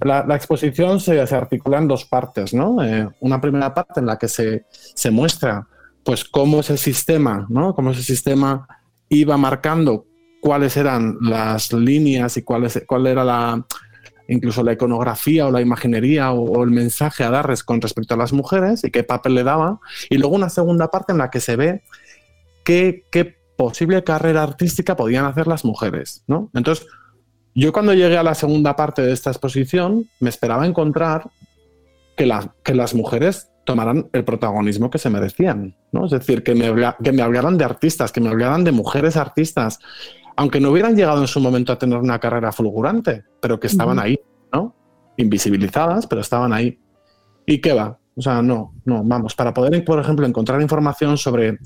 la, 0.00 0.36
exposición 0.36 1.00
se, 1.00 1.26
se, 1.26 1.34
articula 1.34 1.78
en 1.78 1.88
dos 1.88 2.04
partes, 2.04 2.54
¿no? 2.54 2.82
Eh, 2.84 3.08
una 3.20 3.40
primera 3.40 3.74
parte 3.74 4.00
en 4.00 4.06
la 4.06 4.18
que 4.18 4.28
se, 4.28 4.66
se, 4.70 5.10
muestra, 5.10 5.66
pues, 6.04 6.24
cómo 6.24 6.60
ese 6.60 6.76
sistema, 6.76 7.46
¿no? 7.48 7.74
Cómo 7.74 7.90
ese 7.90 8.02
sistema 8.02 8.68
iba 9.08 9.36
marcando 9.36 10.06
cuáles 10.44 10.76
eran 10.76 11.16
las 11.22 11.72
líneas 11.72 12.36
y 12.36 12.42
cuál, 12.42 12.64
es, 12.64 12.82
cuál 12.86 13.06
era 13.06 13.24
la, 13.24 13.64
incluso 14.28 14.62
la 14.62 14.72
iconografía 14.72 15.46
o 15.46 15.50
la 15.50 15.60
imaginería 15.60 16.32
o, 16.32 16.62
el 16.62 16.70
mensaje 16.70 17.24
a 17.24 17.30
darles 17.30 17.62
con 17.62 17.80
respecto 17.80 18.14
a 18.14 18.16
las 18.16 18.32
mujeres 18.32 18.84
y 18.84 18.90
qué 18.90 19.04
papel 19.04 19.34
le 19.34 19.44
daba. 19.44 19.80
Y 20.10 20.18
luego 20.18 20.34
una 20.34 20.48
segunda 20.48 20.90
parte 20.90 21.12
en 21.12 21.18
la 21.18 21.30
que 21.30 21.40
se 21.40 21.56
ve 21.56 21.82
qué, 22.64 23.04
qué 23.10 23.36
posible 23.56 24.02
carrera 24.04 24.42
artística 24.42 24.96
podían 24.96 25.24
hacer 25.26 25.46
las 25.46 25.64
mujeres, 25.64 26.24
¿no? 26.26 26.50
Entonces, 26.54 26.86
yo 27.54 27.72
cuando 27.72 27.94
llegué 27.94 28.16
a 28.16 28.22
la 28.22 28.34
segunda 28.34 28.74
parte 28.74 29.02
de 29.02 29.12
esta 29.12 29.30
exposición, 29.30 30.08
me 30.18 30.28
esperaba 30.28 30.66
encontrar 30.66 31.30
que, 32.16 32.26
la, 32.26 32.54
que 32.64 32.74
las 32.74 32.94
mujeres 32.94 33.50
tomaran 33.64 34.08
el 34.12 34.24
protagonismo 34.24 34.90
que 34.90 34.98
se 34.98 35.10
merecían, 35.10 35.76
¿no? 35.92 36.06
Es 36.06 36.10
decir, 36.10 36.42
que 36.42 36.54
me, 36.54 36.72
que 37.02 37.12
me 37.12 37.22
hablaran 37.22 37.56
de 37.56 37.64
artistas, 37.64 38.12
que 38.12 38.20
me 38.20 38.28
hablaran 38.28 38.64
de 38.64 38.72
mujeres 38.72 39.16
artistas, 39.16 39.78
aunque 40.36 40.60
no 40.60 40.70
hubieran 40.70 40.96
llegado 40.96 41.20
en 41.20 41.28
su 41.28 41.40
momento 41.40 41.72
a 41.72 41.78
tener 41.78 41.98
una 41.98 42.18
carrera 42.18 42.52
fulgurante, 42.52 43.24
pero 43.40 43.58
que 43.58 43.66
estaban 43.66 43.98
uh 43.98 44.00
-huh. 44.00 44.04
ahí, 44.04 44.20
¿no? 44.52 44.74
Invisibilizadas, 45.16 46.06
pero 46.06 46.20
estaban 46.20 46.52
ahí. 46.52 46.78
¿Y 47.46 47.60
qué 47.60 47.72
va? 47.72 47.98
O 48.16 48.22
sea, 48.22 48.42
no, 48.42 48.74
no, 48.84 49.02
vamos, 49.04 49.34
para 49.34 49.52
poder, 49.52 49.84
por 49.84 49.98
ejemplo, 50.00 50.26
encontrar 50.26 50.60
información 50.60 51.16
sobre 51.18 51.58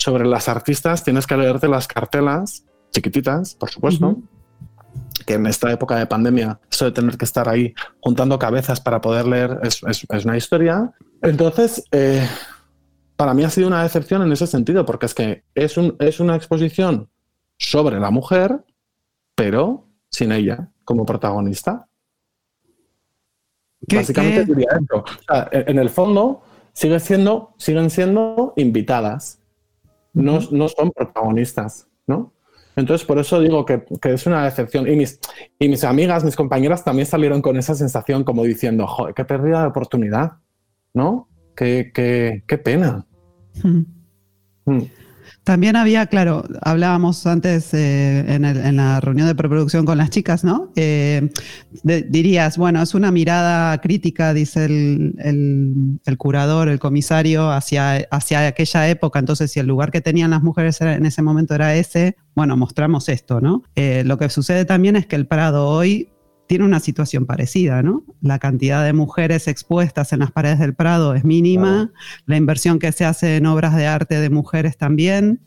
sobre 0.00 0.26
las 0.26 0.48
artistas 0.48 1.04
tienes 1.04 1.26
que 1.26 1.36
leerte 1.36 1.68
las 1.68 1.86
cartelas 1.86 2.64
chiquititas, 2.90 3.54
por 3.54 3.70
supuesto, 3.70 4.08
uh 4.08 4.12
-huh. 4.12 5.24
que 5.26 5.34
en 5.34 5.46
esta 5.46 5.70
época 5.70 5.96
de 5.96 6.06
pandemia, 6.06 6.58
eso 6.70 6.86
de 6.86 6.92
tener 6.92 7.16
que 7.16 7.26
estar 7.26 7.48
ahí 7.48 7.74
juntando 8.00 8.38
cabezas 8.38 8.80
para 8.80 9.00
poder 9.00 9.26
leer 9.26 9.60
es, 9.62 9.82
es, 9.86 10.06
es 10.08 10.24
una 10.24 10.36
historia. 10.36 10.90
Entonces, 11.22 11.84
eh, 11.92 12.26
para 13.16 13.34
mí 13.34 13.44
ha 13.44 13.50
sido 13.50 13.68
una 13.68 13.82
decepción 13.82 14.22
en 14.22 14.32
ese 14.32 14.46
sentido, 14.46 14.86
porque 14.86 15.06
es 15.06 15.14
que 15.14 15.44
es, 15.54 15.76
un, 15.76 15.94
es 15.98 16.18
una 16.18 16.34
exposición 16.34 17.10
sobre 17.60 18.00
la 18.00 18.10
mujer, 18.10 18.64
pero 19.36 19.86
sin 20.10 20.32
ella 20.32 20.72
como 20.84 21.06
protagonista. 21.06 21.86
¿Qué, 23.86 23.96
Básicamente 23.96 24.40
qué? 24.40 24.46
diría 24.46 24.68
eso. 24.72 25.04
O 25.04 25.22
sea, 25.26 25.48
en 25.52 25.78
el 25.78 25.90
fondo, 25.90 26.42
sigue 26.72 26.98
siendo, 26.98 27.54
siguen 27.58 27.90
siendo 27.90 28.54
invitadas 28.56 29.40
no, 30.12 30.40
no 30.50 30.68
son 30.68 30.90
protagonistas, 30.90 31.88
¿no? 32.06 32.32
Entonces, 32.76 33.06
por 33.06 33.18
eso 33.18 33.40
digo 33.40 33.64
que, 33.64 33.84
que, 34.00 34.14
es 34.14 34.26
una 34.26 34.44
decepción. 34.44 34.88
Y 34.88 34.96
mis, 34.96 35.20
y 35.58 35.68
mis 35.68 35.84
amigas, 35.84 36.24
mis 36.24 36.36
compañeras 36.36 36.84
también 36.84 37.06
salieron 37.06 37.42
con 37.42 37.56
esa 37.56 37.74
sensación 37.74 38.24
como 38.24 38.44
diciendo, 38.44 38.86
joder, 38.86 39.14
qué 39.14 39.24
pérdida 39.24 39.62
de 39.62 39.68
oportunidad, 39.68 40.38
¿no? 40.94 41.28
Qué, 41.54 41.90
qué, 41.92 42.44
qué 42.46 42.58
pena. 42.58 43.06
Mm. 43.62 43.80
Mm. 44.64 44.82
También 45.44 45.74
había, 45.74 46.06
claro, 46.06 46.44
hablábamos 46.60 47.26
antes 47.26 47.72
eh, 47.72 48.24
en, 48.28 48.44
el, 48.44 48.58
en, 48.58 48.76
la 48.76 49.00
reunión 49.00 49.26
de 49.26 49.34
preproducción 49.34 49.86
con 49.86 49.96
las 49.96 50.10
chicas, 50.10 50.44
¿no? 50.44 50.70
Eh, 50.76 51.30
dirías, 51.82 52.58
bueno, 52.58 52.82
es 52.82 52.94
una 52.94 53.10
mirada 53.10 53.80
crítica, 53.80 54.34
dice 54.34 54.66
el, 54.66 56.16
curador, 56.18 56.68
el 56.68 56.78
comisario, 56.78 57.50
hacia, 57.50 58.06
hacia 58.10 58.48
aquella 58.48 58.88
época. 58.90 59.18
Entonces, 59.18 59.50
si 59.50 59.60
el 59.60 59.66
lugar 59.66 59.90
que 59.90 60.02
tenían 60.02 60.30
las 60.30 60.42
mujeres 60.42 60.80
en 60.82 61.06
ese 61.06 61.22
momento 61.22 61.54
era 61.54 61.74
ese, 61.74 62.16
bueno, 62.34 62.56
mostramos 62.56 63.08
esto, 63.08 63.40
¿no? 63.40 63.62
Eh, 63.76 64.02
lo 64.04 64.18
que 64.18 64.28
sucede 64.28 64.66
también 64.66 64.94
es 64.96 65.06
que 65.06 65.16
el 65.16 65.26
Prado 65.26 65.68
hoy 65.68 66.10
tiene 66.50 66.64
una 66.64 66.80
situación 66.80 67.26
parecida, 67.26 67.80
¿no? 67.80 68.02
La 68.22 68.40
cantidad 68.40 68.84
de 68.84 68.92
mujeres 68.92 69.46
expuestas 69.46 70.12
en 70.12 70.18
las 70.18 70.32
paredes 70.32 70.58
del 70.58 70.74
Prado 70.74 71.14
es 71.14 71.24
mínima, 71.24 71.86
claro. 71.86 71.92
la 72.26 72.36
inversión 72.36 72.80
que 72.80 72.90
se 72.90 73.04
hace 73.04 73.36
en 73.36 73.46
obras 73.46 73.76
de 73.76 73.86
arte 73.86 74.18
de 74.18 74.30
mujeres 74.30 74.76
también. 74.76 75.38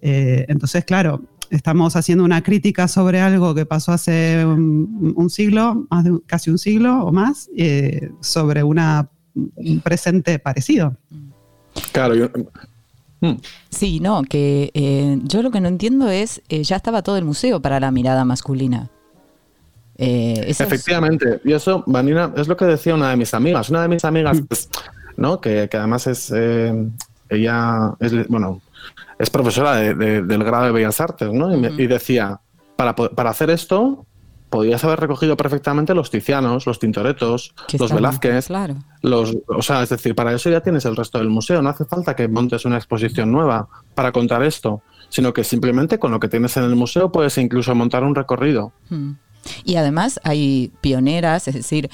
Eh, 0.00 0.44
entonces, 0.46 0.84
claro, 0.84 1.24
estamos 1.50 1.96
haciendo 1.96 2.22
una 2.22 2.44
crítica 2.44 2.86
sobre 2.86 3.20
algo 3.20 3.56
que 3.56 3.66
pasó 3.66 3.90
hace 3.90 4.46
un, 4.46 5.14
un 5.16 5.30
siglo, 5.30 5.88
más 5.90 6.04
de 6.04 6.20
casi 6.26 6.50
un 6.50 6.58
siglo 6.58 7.04
o 7.04 7.10
más, 7.10 7.50
eh, 7.56 8.12
sobre 8.20 8.62
una, 8.62 9.08
un 9.34 9.80
presente 9.80 10.38
parecido. 10.38 10.96
Claro, 11.90 12.14
yo, 12.14 12.30
Hmm. 13.20 13.34
Sí, 13.68 14.00
no, 14.00 14.22
que 14.22 14.70
eh, 14.72 15.18
yo 15.24 15.42
lo 15.42 15.50
que 15.50 15.60
no 15.60 15.68
entiendo 15.68 16.08
es, 16.08 16.40
eh, 16.48 16.62
ya 16.62 16.76
estaba 16.76 17.02
todo 17.02 17.18
el 17.18 17.24
museo 17.24 17.60
para 17.60 17.78
la 17.78 17.90
mirada 17.90 18.24
masculina. 18.24 18.90
Eh, 20.02 20.46
Efectivamente, 20.48 21.42
y 21.44 21.52
eso, 21.52 21.84
Vanina, 21.86 22.32
es 22.34 22.48
lo 22.48 22.56
que 22.56 22.64
decía 22.64 22.94
una 22.94 23.10
de 23.10 23.18
mis 23.18 23.34
amigas. 23.34 23.68
Una 23.68 23.82
de 23.82 23.88
mis 23.88 24.02
amigas, 24.06 24.40
pues, 24.48 24.70
¿no? 25.18 25.42
que, 25.42 25.68
que, 25.70 25.76
además 25.76 26.06
es, 26.06 26.32
eh, 26.34 26.88
ella 27.28 27.92
es, 28.00 28.26
bueno, 28.28 28.62
es 29.18 29.28
profesora 29.28 29.76
de, 29.76 29.94
de, 29.94 30.22
del 30.22 30.42
grado 30.42 30.64
de 30.64 30.72
Bellas 30.72 31.02
Artes, 31.02 31.30
¿no? 31.30 31.54
Y, 31.54 31.58
me, 31.58 31.68
y 31.76 31.86
decía, 31.86 32.40
para, 32.76 32.96
para, 32.96 33.28
hacer 33.28 33.50
esto, 33.50 34.06
podías 34.48 34.82
haber 34.84 35.00
recogido 35.00 35.36
perfectamente 35.36 35.94
los 35.94 36.10
Tizianos, 36.10 36.66
los 36.66 36.78
Tintoretos, 36.78 37.52
los 37.78 37.92
Velázquez. 37.92 38.46
Claro. 38.46 38.76
Los, 39.02 39.36
o 39.48 39.60
sea, 39.60 39.82
es 39.82 39.90
decir, 39.90 40.14
para 40.14 40.32
eso 40.32 40.48
ya 40.48 40.62
tienes 40.62 40.86
el 40.86 40.96
resto 40.96 41.18
del 41.18 41.28
museo. 41.28 41.60
No 41.60 41.68
hace 41.68 41.84
falta 41.84 42.16
que 42.16 42.26
montes 42.26 42.64
una 42.64 42.78
exposición 42.78 43.30
nueva 43.30 43.68
para 43.94 44.12
contar 44.12 44.42
esto, 44.44 44.80
sino 45.10 45.34
que 45.34 45.44
simplemente 45.44 45.98
con 45.98 46.10
lo 46.10 46.18
que 46.18 46.28
tienes 46.28 46.56
en 46.56 46.64
el 46.64 46.74
museo 46.74 47.12
puedes 47.12 47.36
incluso 47.36 47.74
montar 47.74 48.02
un 48.02 48.14
recorrido. 48.14 48.72
Hmm. 48.88 49.12
Y 49.64 49.76
además 49.76 50.20
hay 50.24 50.72
pioneras, 50.80 51.48
es 51.48 51.54
decir, 51.54 51.90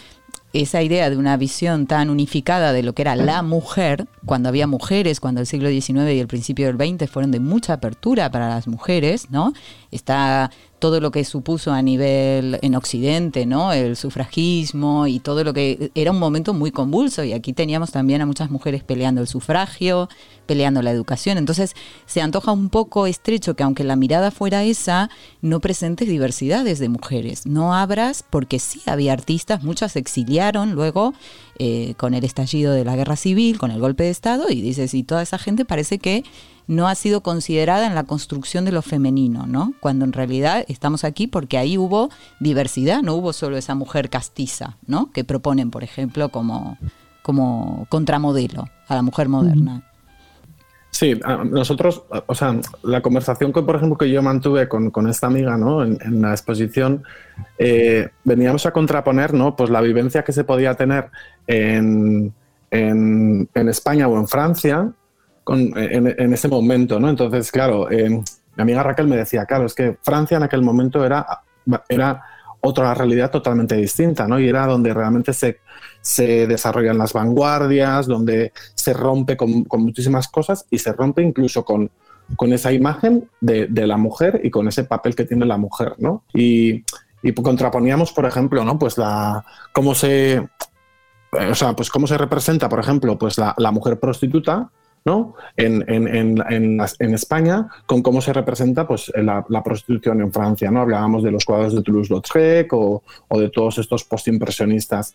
esa 0.52 0.82
idea 0.82 1.10
de 1.10 1.16
una 1.16 1.36
visión 1.36 1.86
tan 1.86 2.08
unificada 2.08 2.72
de 2.72 2.82
lo 2.82 2.94
que 2.94 3.02
era 3.02 3.16
la 3.16 3.42
mujer, 3.42 4.06
cuando 4.24 4.48
había 4.48 4.66
mujeres, 4.66 5.20
cuando 5.20 5.40
el 5.40 5.46
siglo 5.46 5.68
XIX 5.68 6.12
y 6.12 6.20
el 6.20 6.28
principio 6.28 6.66
del 6.66 6.76
XX 6.76 7.10
fueron 7.10 7.30
de 7.30 7.40
mucha 7.40 7.74
apertura 7.74 8.30
para 8.30 8.48
las 8.48 8.66
mujeres, 8.66 9.28
¿no? 9.30 9.52
Está 9.90 10.50
todo 10.86 11.00
lo 11.00 11.10
que 11.10 11.24
supuso 11.24 11.72
a 11.72 11.82
nivel 11.82 12.60
en 12.62 12.76
Occidente, 12.76 13.44
¿no? 13.44 13.72
El 13.72 13.96
sufragismo 13.96 15.08
y 15.08 15.18
todo 15.18 15.42
lo 15.42 15.52
que 15.52 15.90
era 15.96 16.12
un 16.12 16.20
momento 16.20 16.54
muy 16.54 16.70
convulso 16.70 17.24
y 17.24 17.32
aquí 17.32 17.52
teníamos 17.52 17.90
también 17.90 18.20
a 18.20 18.26
muchas 18.26 18.52
mujeres 18.52 18.84
peleando 18.84 19.20
el 19.20 19.26
sufragio, 19.26 20.08
peleando 20.46 20.82
la 20.82 20.92
educación. 20.92 21.38
Entonces 21.38 21.74
se 22.06 22.20
antoja 22.20 22.52
un 22.52 22.68
poco 22.68 23.08
estrecho 23.08 23.56
que 23.56 23.64
aunque 23.64 23.82
la 23.82 23.96
mirada 23.96 24.30
fuera 24.30 24.62
esa, 24.62 25.10
no 25.42 25.58
presentes 25.58 26.06
diversidades 26.06 26.78
de 26.78 26.88
mujeres, 26.88 27.46
no 27.46 27.74
abras 27.74 28.24
porque 28.30 28.60
sí 28.60 28.80
había 28.86 29.12
artistas, 29.12 29.64
muchas 29.64 29.90
se 29.90 29.98
exiliaron 29.98 30.70
luego 30.70 31.14
eh, 31.58 31.94
con 31.96 32.14
el 32.14 32.22
estallido 32.22 32.72
de 32.74 32.84
la 32.84 32.94
guerra 32.94 33.16
civil, 33.16 33.58
con 33.58 33.72
el 33.72 33.80
golpe 33.80 34.04
de 34.04 34.10
Estado 34.10 34.50
y 34.50 34.60
dices, 34.60 34.94
y 34.94 35.02
toda 35.02 35.22
esa 35.22 35.38
gente 35.38 35.64
parece 35.64 35.98
que 35.98 36.22
no 36.66 36.88
ha 36.88 36.94
sido 36.94 37.22
considerada 37.22 37.86
en 37.86 37.94
la 37.94 38.04
construcción 38.04 38.64
de 38.64 38.72
lo 38.72 38.82
femenino, 38.82 39.46
¿no? 39.46 39.74
Cuando 39.80 40.04
en 40.04 40.12
realidad 40.12 40.64
estamos 40.68 41.04
aquí 41.04 41.26
porque 41.26 41.58
ahí 41.58 41.78
hubo 41.78 42.10
diversidad, 42.40 43.02
no 43.02 43.14
hubo 43.14 43.32
solo 43.32 43.56
esa 43.56 43.74
mujer 43.74 44.10
castiza, 44.10 44.76
¿no? 44.86 45.10
Que 45.12 45.24
proponen, 45.24 45.70
por 45.70 45.84
ejemplo, 45.84 46.30
como, 46.30 46.78
como 47.22 47.86
contramodelo 47.88 48.66
a 48.88 48.94
la 48.94 49.02
mujer 49.02 49.28
moderna. 49.28 49.82
Sí, 50.90 51.20
nosotros, 51.50 52.04
o 52.26 52.34
sea, 52.34 52.58
la 52.82 53.02
conversación 53.02 53.52
que, 53.52 53.62
por 53.62 53.76
ejemplo, 53.76 53.98
que 53.98 54.10
yo 54.10 54.22
mantuve 54.22 54.66
con, 54.66 55.08
esta 55.08 55.26
amiga, 55.26 55.58
¿no? 55.58 55.84
En, 55.84 56.22
la 56.22 56.30
exposición, 56.30 57.02
eh, 57.58 58.08
veníamos 58.24 58.64
a 58.64 58.72
contraponer, 58.72 59.34
¿no? 59.34 59.56
Pues 59.56 59.68
la 59.68 59.82
vivencia 59.82 60.24
que 60.24 60.32
se 60.32 60.42
podía 60.42 60.74
tener 60.74 61.10
en, 61.46 62.32
en, 62.70 63.46
en 63.52 63.68
España 63.68 64.08
o 64.08 64.18
en 64.18 64.26
Francia 64.26 64.90
en, 65.54 66.32
ese 66.32 66.48
momento, 66.48 66.98
¿no? 66.98 67.08
Entonces, 67.08 67.52
claro, 67.52 67.90
eh, 67.90 68.08
mi 68.10 68.62
amiga 68.62 68.82
Raquel 68.82 69.06
me 69.06 69.16
decía, 69.16 69.44
claro, 69.44 69.66
es 69.66 69.74
que 69.74 69.96
Francia 70.02 70.36
en 70.36 70.42
aquel 70.42 70.62
momento 70.62 71.04
era, 71.04 71.26
era 71.88 72.22
otra 72.60 72.94
realidad 72.94 73.30
totalmente 73.30 73.76
distinta, 73.76 74.26
¿no? 74.26 74.40
Y 74.40 74.48
era 74.48 74.66
donde 74.66 74.92
realmente 74.92 75.32
se, 75.32 75.60
se 76.00 76.46
desarrollan 76.46 76.98
las 76.98 77.12
vanguardias, 77.12 78.06
donde 78.06 78.52
se 78.74 78.92
rompe 78.92 79.36
con, 79.36 79.66
muchísimas 79.70 80.28
cosas 80.28 80.66
y 80.70 80.78
se 80.78 80.92
rompe 80.92 81.22
incluso 81.22 81.64
con, 81.64 81.90
con 82.36 82.52
esa 82.52 82.72
imagen 82.72 83.28
de, 83.40 83.66
de, 83.66 83.86
la 83.86 83.96
mujer 83.96 84.40
y 84.42 84.50
con 84.50 84.66
ese 84.66 84.84
papel 84.84 85.14
que 85.14 85.24
tiene 85.24 85.46
la 85.46 85.58
mujer, 85.58 85.94
¿no? 85.98 86.24
Y, 86.34 86.82
y 87.22 87.32
contraponíamos, 87.32 88.12
por 88.12 88.24
ejemplo, 88.24 88.64
¿no? 88.64 88.78
Pues 88.78 88.98
la, 88.98 89.44
cómo 89.72 89.94
se, 89.94 90.48
o 91.32 91.54
sea, 91.54 91.74
pues 91.74 91.90
cómo 91.90 92.06
se 92.06 92.18
representa, 92.18 92.68
por 92.68 92.80
ejemplo, 92.80 93.16
pues 93.16 93.36
la 93.38 93.70
mujer 93.70 94.00
prostituta, 94.00 94.70
¿no? 95.06 95.34
En, 95.56 95.84
en, 95.88 96.08
en, 96.08 96.78
en, 96.98 97.14
España 97.14 97.68
con 97.86 98.02
cómo 98.02 98.20
se 98.20 98.32
representa 98.32 98.86
pues, 98.86 99.10
la, 99.16 99.62
prostitución 99.64 100.20
en 100.20 100.32
Francia. 100.32 100.70
¿no? 100.70 100.80
Hablábamos 100.80 101.22
de 101.22 101.30
los 101.30 101.44
cuadros 101.44 101.74
de 101.74 101.82
Toulouse-Lautrec 101.82 102.72
o, 102.72 103.02
o, 103.28 103.40
de 103.40 103.48
todos 103.48 103.78
estos 103.78 104.02
postimpresionistas. 104.02 105.14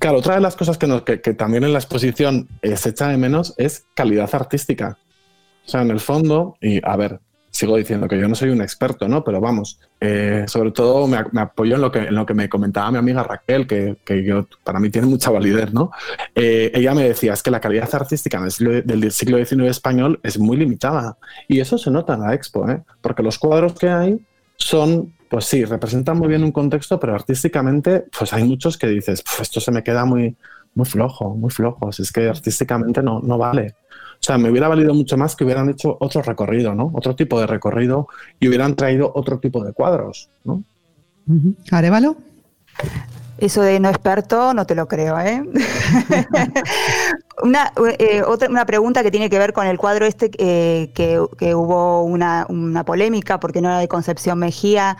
Claro, 0.00 0.18
otra 0.18 0.34
de 0.34 0.40
las 0.40 0.56
cosas 0.56 0.76
que, 0.76 1.02
que, 1.04 1.20
que 1.20 1.34
también 1.34 1.62
en 1.62 1.72
la 1.72 1.78
exposición 1.78 2.48
eh, 2.60 2.76
se 2.76 2.90
echa 2.90 3.08
de 3.08 3.16
menos 3.16 3.54
es 3.58 3.86
calidad 3.94 4.28
artística. 4.32 4.98
O 5.64 5.68
sea, 5.68 5.82
en 5.82 5.90
el 5.90 6.00
fondo, 6.00 6.56
y 6.60 6.80
a 6.84 6.96
ver, 6.96 7.20
sigo 7.58 7.76
diciendo 7.76 8.06
que 8.06 8.16
yo 8.16 8.28
no 8.28 8.36
soy 8.36 8.50
un 8.50 8.62
experto, 8.62 9.08
¿no? 9.08 9.24
Pero 9.24 9.40
vamos, 9.40 9.80
eh, 10.00 10.44
sobre 10.46 10.70
todo 10.70 11.08
me, 11.08 11.16
apoyo 11.40 11.74
en 11.74 11.80
lo, 11.80 11.90
que, 12.26 12.34
me 12.34 12.48
comentaba 12.48 12.92
mi 12.92 12.98
amiga 12.98 13.24
Raquel, 13.24 13.66
que, 13.66 13.96
para 14.62 14.78
mí 14.78 14.90
tiene 14.90 15.08
mucha 15.08 15.32
validez, 15.32 15.72
¿no? 15.72 15.90
Eh, 16.36 16.70
ella 16.72 16.94
me 16.94 17.08
decía, 17.08 17.32
es 17.32 17.42
que 17.42 17.50
la 17.50 17.60
calidad 17.60 17.92
artística 17.92 18.40
del 18.40 18.52
siglo, 18.52 18.80
del 18.82 19.10
siglo 19.10 19.44
XIX 19.44 19.70
español 19.70 20.20
es 20.22 20.38
muy 20.38 20.56
limitada. 20.56 21.18
Y 21.48 21.58
eso 21.58 21.78
se 21.78 21.90
nota 21.90 22.14
en 22.14 22.20
la 22.20 22.32
expo, 22.32 22.70
¿eh? 22.70 22.80
Porque 23.00 23.24
los 23.24 23.40
cuadros 23.40 23.74
que 23.74 23.88
hay 23.88 24.20
son, 24.54 25.12
pues 25.28 25.46
sí, 25.46 25.64
representan 25.64 26.16
muy 26.16 26.28
bien 26.28 26.44
un 26.44 26.52
contexto, 26.52 27.00
pero 27.00 27.16
artísticamente, 27.16 28.04
pues 28.16 28.32
hay 28.32 28.44
muchos 28.44 28.78
que 28.78 28.86
dices, 28.86 29.24
esto 29.40 29.60
se 29.60 29.72
me 29.72 29.82
queda 29.82 30.04
muy, 30.04 30.36
flojo, 30.84 31.34
muy 31.34 31.50
flojo. 31.50 31.90
Es 31.90 32.12
que 32.12 32.28
artísticamente 32.28 33.02
no, 33.02 33.18
no 33.18 33.36
vale. 33.36 33.74
O 34.20 34.24
sea, 34.28 34.36
me 34.36 34.50
hubiera 34.50 34.68
valido 34.68 34.92
mucho 34.94 35.16
más 35.16 35.36
que 35.36 35.44
hubieran 35.44 35.70
hecho 35.70 35.96
otro 36.00 36.22
recorrido, 36.22 36.74
¿no? 36.74 36.90
Otro 36.94 37.14
tipo 37.14 37.40
de 37.40 37.46
recorrido 37.46 38.08
y 38.40 38.48
hubieran 38.48 38.74
traído 38.74 39.10
otro 39.14 39.38
tipo 39.38 39.64
de 39.64 39.72
cuadros, 39.72 40.28
¿no? 40.44 40.62
¿Arevalo? 41.70 42.16
Eso 43.38 43.62
de 43.62 43.78
no 43.78 43.88
experto 43.88 44.52
no 44.52 44.66
te 44.66 44.74
lo 44.74 44.88
creo, 44.88 45.18
¿eh? 45.20 45.42
una, 47.42 47.72
eh, 47.98 48.22
otra, 48.26 48.48
una 48.48 48.66
pregunta 48.66 49.04
que 49.04 49.12
tiene 49.12 49.30
que 49.30 49.38
ver 49.38 49.52
con 49.52 49.66
el 49.66 49.78
cuadro 49.78 50.06
este 50.06 50.30
eh, 50.38 50.90
que, 50.92 51.54
hubo 51.54 52.02
una, 52.02 52.46
polémica 52.84 53.38
porque 53.38 53.60
no 53.60 53.68
era 53.68 53.78
de 53.78 53.86
Concepción 53.86 54.40
Mejía. 54.40 54.96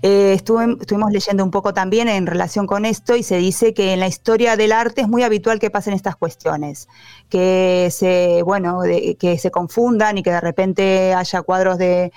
Eh, 0.00 0.32
estuvimos 0.34 1.12
leyendo 1.12 1.44
un 1.44 1.50
poco 1.50 1.74
también 1.74 2.08
en 2.08 2.26
relación 2.26 2.66
con 2.66 2.86
esto 2.86 3.14
y 3.14 3.22
se 3.22 3.36
dice 3.36 3.74
que 3.74 3.92
en 3.92 4.00
la 4.00 4.06
historia 4.06 4.56
del 4.56 4.72
arte 4.72 5.02
es 5.02 5.08
muy 5.08 5.22
habitual 5.22 5.58
que 5.58 5.70
pasen 5.70 5.92
estas 5.92 6.16
cuestiones, 6.16 6.88
que 7.28 7.88
se, 7.90 8.42
bueno, 8.42 8.80
que 9.18 9.38
se 9.38 9.50
confundan 9.50 10.16
y 10.16 10.22
que 10.22 10.30
de 10.30 10.40
repente 10.40 11.14
haya 11.14 11.42
cuadros 11.42 11.76
de 11.76 12.12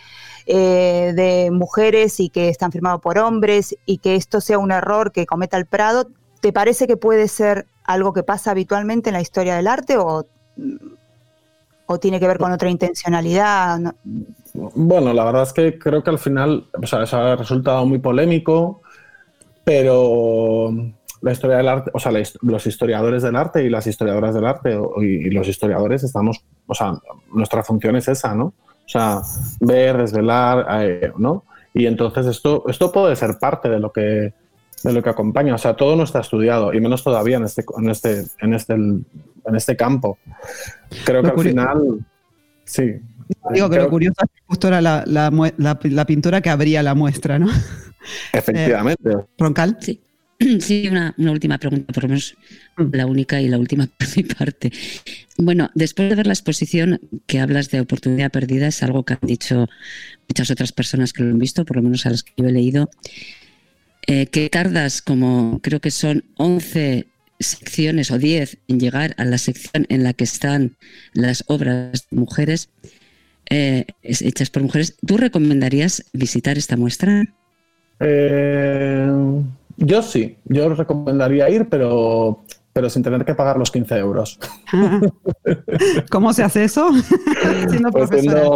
eh, 0.48 1.14
de 1.16 1.50
mujeres 1.52 2.20
y 2.20 2.30
que 2.30 2.50
están 2.50 2.72
firmados 2.72 3.02
por 3.02 3.18
hombres 3.18 3.76
y 3.88 3.98
que 3.98 4.16
esto 4.16 4.42
sea 4.42 4.60
un 4.60 4.72
error 4.72 5.12
que 5.12 5.26
cometa 5.26 5.58
el 5.58 5.66
Prado, 5.66 6.08
¿te 6.40 6.54
parece 6.54 6.86
que 6.86 6.98
puede 6.98 7.28
ser 7.28 7.66
algo 7.84 8.14
que 8.14 8.22
pasa 8.22 8.52
habitualmente 8.52 9.10
en 9.10 9.14
la 9.14 9.22
historia 9.22 9.56
del 9.56 9.66
arte 9.66 9.98
o, 9.98 10.26
o 11.88 12.00
tiene 12.00 12.20
que 12.20 12.28
ver 12.28 12.38
con 12.38 12.52
otra 12.52 12.70
intencionalidad? 12.70 13.96
Bueno, 14.54 15.14
la 15.14 15.26
verdad 15.26 15.44
es 15.44 15.54
que 15.54 15.80
creo 15.80 16.04
que 16.04 16.12
al 16.12 16.20
final, 16.20 16.68
o 16.80 16.86
sea, 16.86 17.02
eso 17.02 17.18
ha 17.18 17.36
resultado 17.36 17.84
muy 17.88 17.98
polémico, 17.98 18.82
pero 19.64 20.72
la 21.22 21.32
historia 21.32 21.58
del 21.58 21.70
arte, 21.70 21.90
o 21.92 22.00
sea, 22.00 22.12
los 22.12 22.68
historiadores 22.68 23.24
del 23.24 23.36
arte 23.36 23.64
y 23.64 23.70
las 23.70 23.88
historiadoras 23.88 24.36
del 24.36 24.46
arte 24.46 24.78
y, 25.00 25.06
y 25.06 25.30
los 25.32 25.48
historiadores 25.48 26.04
estamos, 26.04 26.44
o 26.68 26.76
sea, 26.76 26.94
nuestra 27.34 27.64
función 27.64 27.96
es 27.96 28.08
esa, 28.08 28.36
¿no? 28.36 28.54
O 28.86 28.90
sea, 28.90 29.22
ver, 29.60 29.98
desvelar, 29.98 30.66
eh, 30.82 31.12
¿no? 31.18 31.44
Y 31.74 31.88
entonces 31.88 32.26
esto, 32.28 32.64
esto 32.68 32.92
puede 32.92 33.16
ser 33.16 33.38
parte 33.40 33.70
de 33.70 33.80
lo 33.80 33.92
que 33.92 34.34
de 34.86 34.94
lo 34.94 35.02
que 35.02 35.10
acompaña. 35.10 35.56
O 35.56 35.58
sea, 35.58 35.76
todo 35.76 35.96
no 35.96 36.04
está 36.04 36.20
estudiado, 36.20 36.74
y 36.74 36.80
menos 36.80 37.04
todavía 37.04 37.38
en 37.38 37.46
este, 37.46 37.66
en 37.78 37.90
este, 37.90 38.24
en 38.40 38.54
este, 38.54 38.74
en 38.74 39.56
este 39.56 39.76
campo. 39.76 40.20
Creo 41.06 41.24
que 41.24 41.30
al 41.30 41.40
final, 41.40 42.06
sí. 42.64 42.94
Digo 43.52 43.70
que 43.70 43.78
lo 43.78 43.90
curioso 43.90 44.16
es 44.22 44.30
que 44.30 44.42
justo 44.46 44.68
era 44.68 44.82
la, 44.82 45.04
la, 45.08 45.32
la, 45.58 46.06
pintura 46.06 46.42
que 46.42 46.52
abría 46.52 46.84
la 46.84 46.94
muestra, 46.94 47.40
¿no? 47.40 47.48
Efectivamente. 48.34 49.12
Eh, 49.12 49.26
Roncal. 49.40 49.78
Sí. 49.82 50.00
Sí, 50.60 50.88
una, 50.90 51.14
última 51.18 51.58
pregunta, 51.58 51.94
por 51.94 52.04
lo 52.04 52.10
menos 52.10 52.36
mm. 52.78 52.84
la 52.94 53.06
única 53.06 53.42
y 53.42 53.48
la 53.48 53.58
última 53.58 53.88
por 53.98 54.08
mi 54.16 54.24
parte. 54.24 54.72
Bueno, 55.38 55.70
después 55.76 56.10
de 56.10 56.16
ver 56.16 56.28
la 56.28 56.34
exposición 56.34 57.00
que 57.26 57.40
hablas 57.40 57.70
de 57.70 57.82
oportunidad 57.82 58.32
perdida, 58.32 58.68
es 58.68 58.84
algo 58.84 59.04
que 59.04 59.14
han 59.14 59.20
dicho 59.28 59.68
muchas 60.28 60.52
otras 60.52 60.72
personas 60.72 61.14
que 61.14 61.24
lo 61.24 61.32
han 61.32 61.40
visto, 61.40 61.66
por 61.66 61.78
lo 61.78 61.84
menos 61.84 62.06
a 62.06 62.10
las 62.10 62.24
que 62.24 62.34
yo 62.38 62.48
he 62.48 62.52
leído, 62.52 62.90
eh, 64.08 64.28
que 64.28 64.50
tardas 64.50 65.02
como 65.02 65.60
creo 65.62 65.80
que 65.80 65.92
son 65.92 66.24
11 66.38 67.08
secciones 67.40 68.12
o 68.12 68.18
10 68.18 68.58
en 68.68 68.80
llegar 68.80 69.14
a 69.18 69.26
la 69.26 69.38
sección 69.38 69.86
en 69.90 70.04
la 70.04 70.14
que 70.14 70.24
están 70.24 70.78
las 71.14 71.44
obras 71.48 72.08
de 72.10 72.18
mujeres 72.18 72.70
eh, 73.50 73.86
hechas 74.02 74.50
por 74.50 74.64
mujeres. 74.64 74.96
¿Tú 75.06 75.18
recomendarías 75.18 76.06
visitar 76.14 76.58
esta 76.58 76.78
muestra? 76.78 77.24
Eh 78.00 79.12
yo 79.78 80.02
sí, 80.02 80.38
yo 80.46 80.74
recomendaría 80.74 81.50
ir, 81.50 81.68
pero, 81.70 82.44
pero 82.74 82.90
sin 82.90 83.04
tener 83.04 83.26
que 83.26 83.36
pagar 83.36 83.58
los 83.58 83.72
15 83.72 83.98
euros. 83.98 84.40
¿Cómo 86.12 86.34
se 86.34 86.44
hace 86.44 86.64
eso? 86.64 86.90
siendo, 87.70 87.92
pues 87.92 88.10
profesora. 88.10 88.50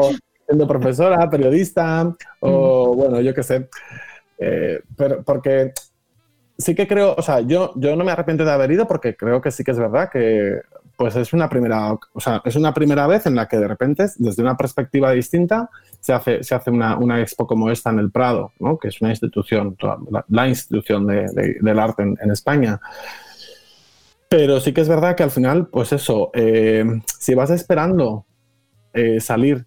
Siendo, 0.48 0.68
profesora, 0.68 1.30
periodista, 1.30 2.16
o 2.40 2.96
bueno, 2.96 3.22
yo 3.22 3.34
qué 3.34 3.44
sé. 3.44 3.70
Eh, 4.38 4.82
pero 4.96 5.24
porque 5.24 5.74
sí 6.58 6.76
que 6.76 6.88
creo, 6.88 7.16
o 7.18 7.22
sea, 7.22 7.42
yo, 7.42 7.74
yo 7.76 7.96
no 7.96 8.04
me 8.04 8.12
arrepiento 8.12 8.46
de 8.46 8.52
haber 8.52 8.72
ido 8.72 8.88
porque 8.88 9.16
creo 9.16 9.42
que 9.42 9.52
sí 9.52 9.64
que 9.64 9.72
es 9.72 9.80
verdad 9.80 10.10
que 10.10 10.62
pues 11.00 11.16
es 11.16 11.32
una 11.32 11.48
primera, 11.48 11.94
o 11.94 12.20
sea, 12.20 12.42
es 12.44 12.58
una 12.58 12.74
primera 12.74 13.08
vez 13.08 13.26
en 13.26 13.34
la 13.34 13.48
que 13.48 13.58
de 13.58 13.70
repente, 13.70 14.08
desde 14.18 14.42
una 14.42 14.58
perspectiva 14.58 15.12
distinta, 15.12 15.70
se 16.00 16.14
hace, 16.14 16.44
se 16.44 16.56
hace 16.56 16.72
una, 16.72 16.98
una 16.98 17.22
expo 17.22 17.46
como 17.46 17.70
esta 17.70 17.90
en 17.90 18.00
el 18.00 18.12
Prado, 18.12 18.52
¿no? 18.60 18.78
que 18.78 18.88
es 18.88 19.02
una 19.02 19.10
institución, 19.12 19.76
la, 20.30 20.48
institución 20.48 21.06
de, 21.08 21.26
de, 21.34 21.58
del 21.62 21.80
arte 21.80 22.04
en, 22.04 22.32
España. 22.32 22.80
Pero 24.30 24.60
sí 24.60 24.74
que 24.74 24.82
es 24.82 24.90
verdad 24.90 25.16
que 25.16 25.24
al 25.24 25.32
final, 25.32 25.68
pues 25.68 25.92
eso, 25.92 26.30
eh, 26.34 26.86
si 27.20 27.34
vas 27.34 27.50
esperando 27.50 28.26
eh, 28.94 29.20
salir 29.20 29.66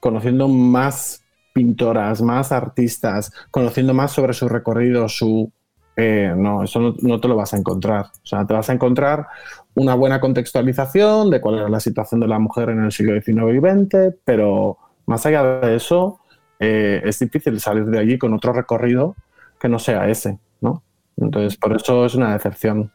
conociendo 0.00 0.48
más 0.48 1.24
pintoras, 1.54 2.20
más 2.20 2.52
artistas, 2.52 3.32
conociendo 3.50 3.94
más 3.94 4.12
sobre 4.12 4.34
su 4.34 4.48
recorrido, 4.48 5.08
su... 5.08 5.50
Eh, 5.96 6.34
no, 6.36 6.64
eso 6.64 6.94
no, 7.00 7.20
te 7.20 7.28
lo 7.28 7.36
vas 7.36 7.54
a 7.54 7.56
encontrar. 7.56 8.06
O 8.06 8.26
sea, 8.26 8.44
te 8.44 8.52
vas 8.52 8.68
a 8.68 8.72
encontrar 8.72 9.28
una 9.74 9.94
buena 9.94 10.20
contextualización 10.20 11.30
de 11.30 11.40
cuál 11.40 11.54
era 11.58 11.68
la 11.68 11.78
situación 11.78 12.20
de 12.20 12.26
la 12.26 12.40
mujer 12.40 12.70
en 12.70 12.82
el 12.82 12.92
siglo 12.92 13.12
XIX 13.14 13.54
y 13.54 13.60
XX, 13.60 14.16
pero 14.24 14.78
más 15.06 15.24
allá 15.26 15.42
de 15.60 15.76
eso, 15.76 16.20
eh, 16.58 17.02
es 17.04 17.18
difícil 17.18 17.60
salir 17.60 17.84
de 17.86 17.98
allí 17.98 18.18
con 18.18 18.32
otro 18.34 18.52
recorrido 18.52 19.16
que 19.60 19.68
no 19.68 19.78
sea 19.78 20.08
ese, 20.08 20.38
¿no? 20.60 20.82
Entonces, 21.16 21.56
por 21.56 21.74
eso 21.74 22.04
es 22.06 22.14
una 22.14 22.32
decepción. 22.32 22.90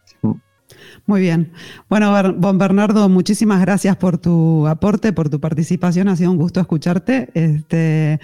Muy 1.06 1.22
bien. 1.22 1.52
Bueno, 1.90 2.14
Bon 2.38 2.58
Bernardo, 2.58 3.10
muchísimas 3.10 3.62
gracias 3.62 3.96
por 3.98 4.18
tu 4.18 4.68
aporte, 4.68 5.14
por 5.14 5.30
tu 5.30 5.40
participación. 5.40 6.08
Ha 6.08 6.16
sido 6.16 6.32
un 6.32 6.38
gusto 6.38 6.60
escucharte. 6.60 7.30
Este, 7.34 8.20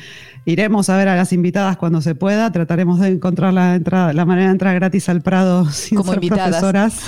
iremos 0.45 0.89
a 0.89 0.97
ver 0.97 1.07
a 1.07 1.15
las 1.15 1.33
invitadas 1.33 1.77
cuando 1.77 2.01
se 2.01 2.13
pueda. 2.13 2.51
Trataremos 2.51 2.99
de 2.99 3.07
encontrar 3.09 3.53
la, 3.53 3.75
entrada, 3.75 4.13
la 4.13 4.25
manera 4.25 4.47
de 4.47 4.53
entrar 4.53 4.75
gratis 4.75 5.09
al 5.09 5.21
Prado 5.21 5.65
sin 5.71 5.97
Como 5.97 6.13
ser 6.13 6.23
invitadas. 6.23 6.49
profesoras. 6.49 6.99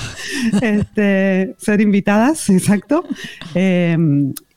Este, 0.62 1.56
ser 1.60 1.82
invitadas, 1.82 2.50
exacto. 2.50 3.04
Eh, 3.54 3.96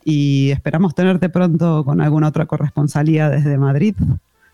y 0.04 0.50
esperamos 0.50 0.94
tenerte 0.94 1.28
pronto 1.28 1.84
con 1.84 2.00
alguna 2.00 2.28
otra 2.28 2.46
corresponsalía 2.46 3.28
desde 3.28 3.58
Madrid. 3.58 3.94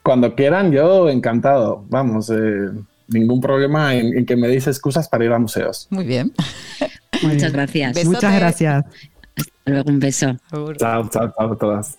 Cuando 0.03 0.35
quieran, 0.35 0.73
yo 0.73 1.09
encantado. 1.09 1.85
Vamos. 1.89 2.31
Eh 2.31 2.71
ningún 3.09 3.41
problema 3.41 3.95
en, 3.95 4.17
en, 4.17 4.27
que 4.27 4.37
me 4.37 4.49
deis 4.49 4.67
excusas 4.67 5.09
para 5.09 5.25
ir 5.25 5.33
a 5.33 5.39
museos. 5.39 5.87
Muy 5.91 6.05
bien. 6.05 6.33
Muy 7.23 7.35
Muchas 7.35 7.41
bien. 7.41 7.53
gracias. 7.53 7.95
Besote. 7.95 8.15
Muchas 8.15 8.35
gracias. 8.35 8.85
Hasta 9.37 9.71
luego, 9.71 9.91
un 9.91 10.01
beso. 10.01 10.37
Chao, 10.79 11.09
chao, 11.09 11.33
chao 11.37 11.53
a 11.53 11.59
todas. 11.59 11.99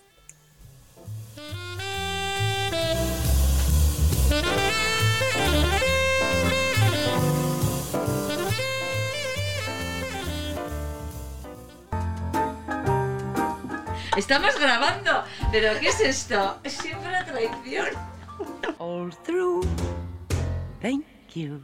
Estamos 14.17 14.59
grabando, 14.59 15.11
pero 15.51 15.79
¿qué 15.79 15.89
es 15.89 16.01
esto? 16.01 16.57
Siempre 16.65 17.11
la 17.11 17.23
traición. 17.23 17.85
All 18.79 19.15
through. 19.23 19.63
Thank 20.81 21.05
you. 21.35 21.61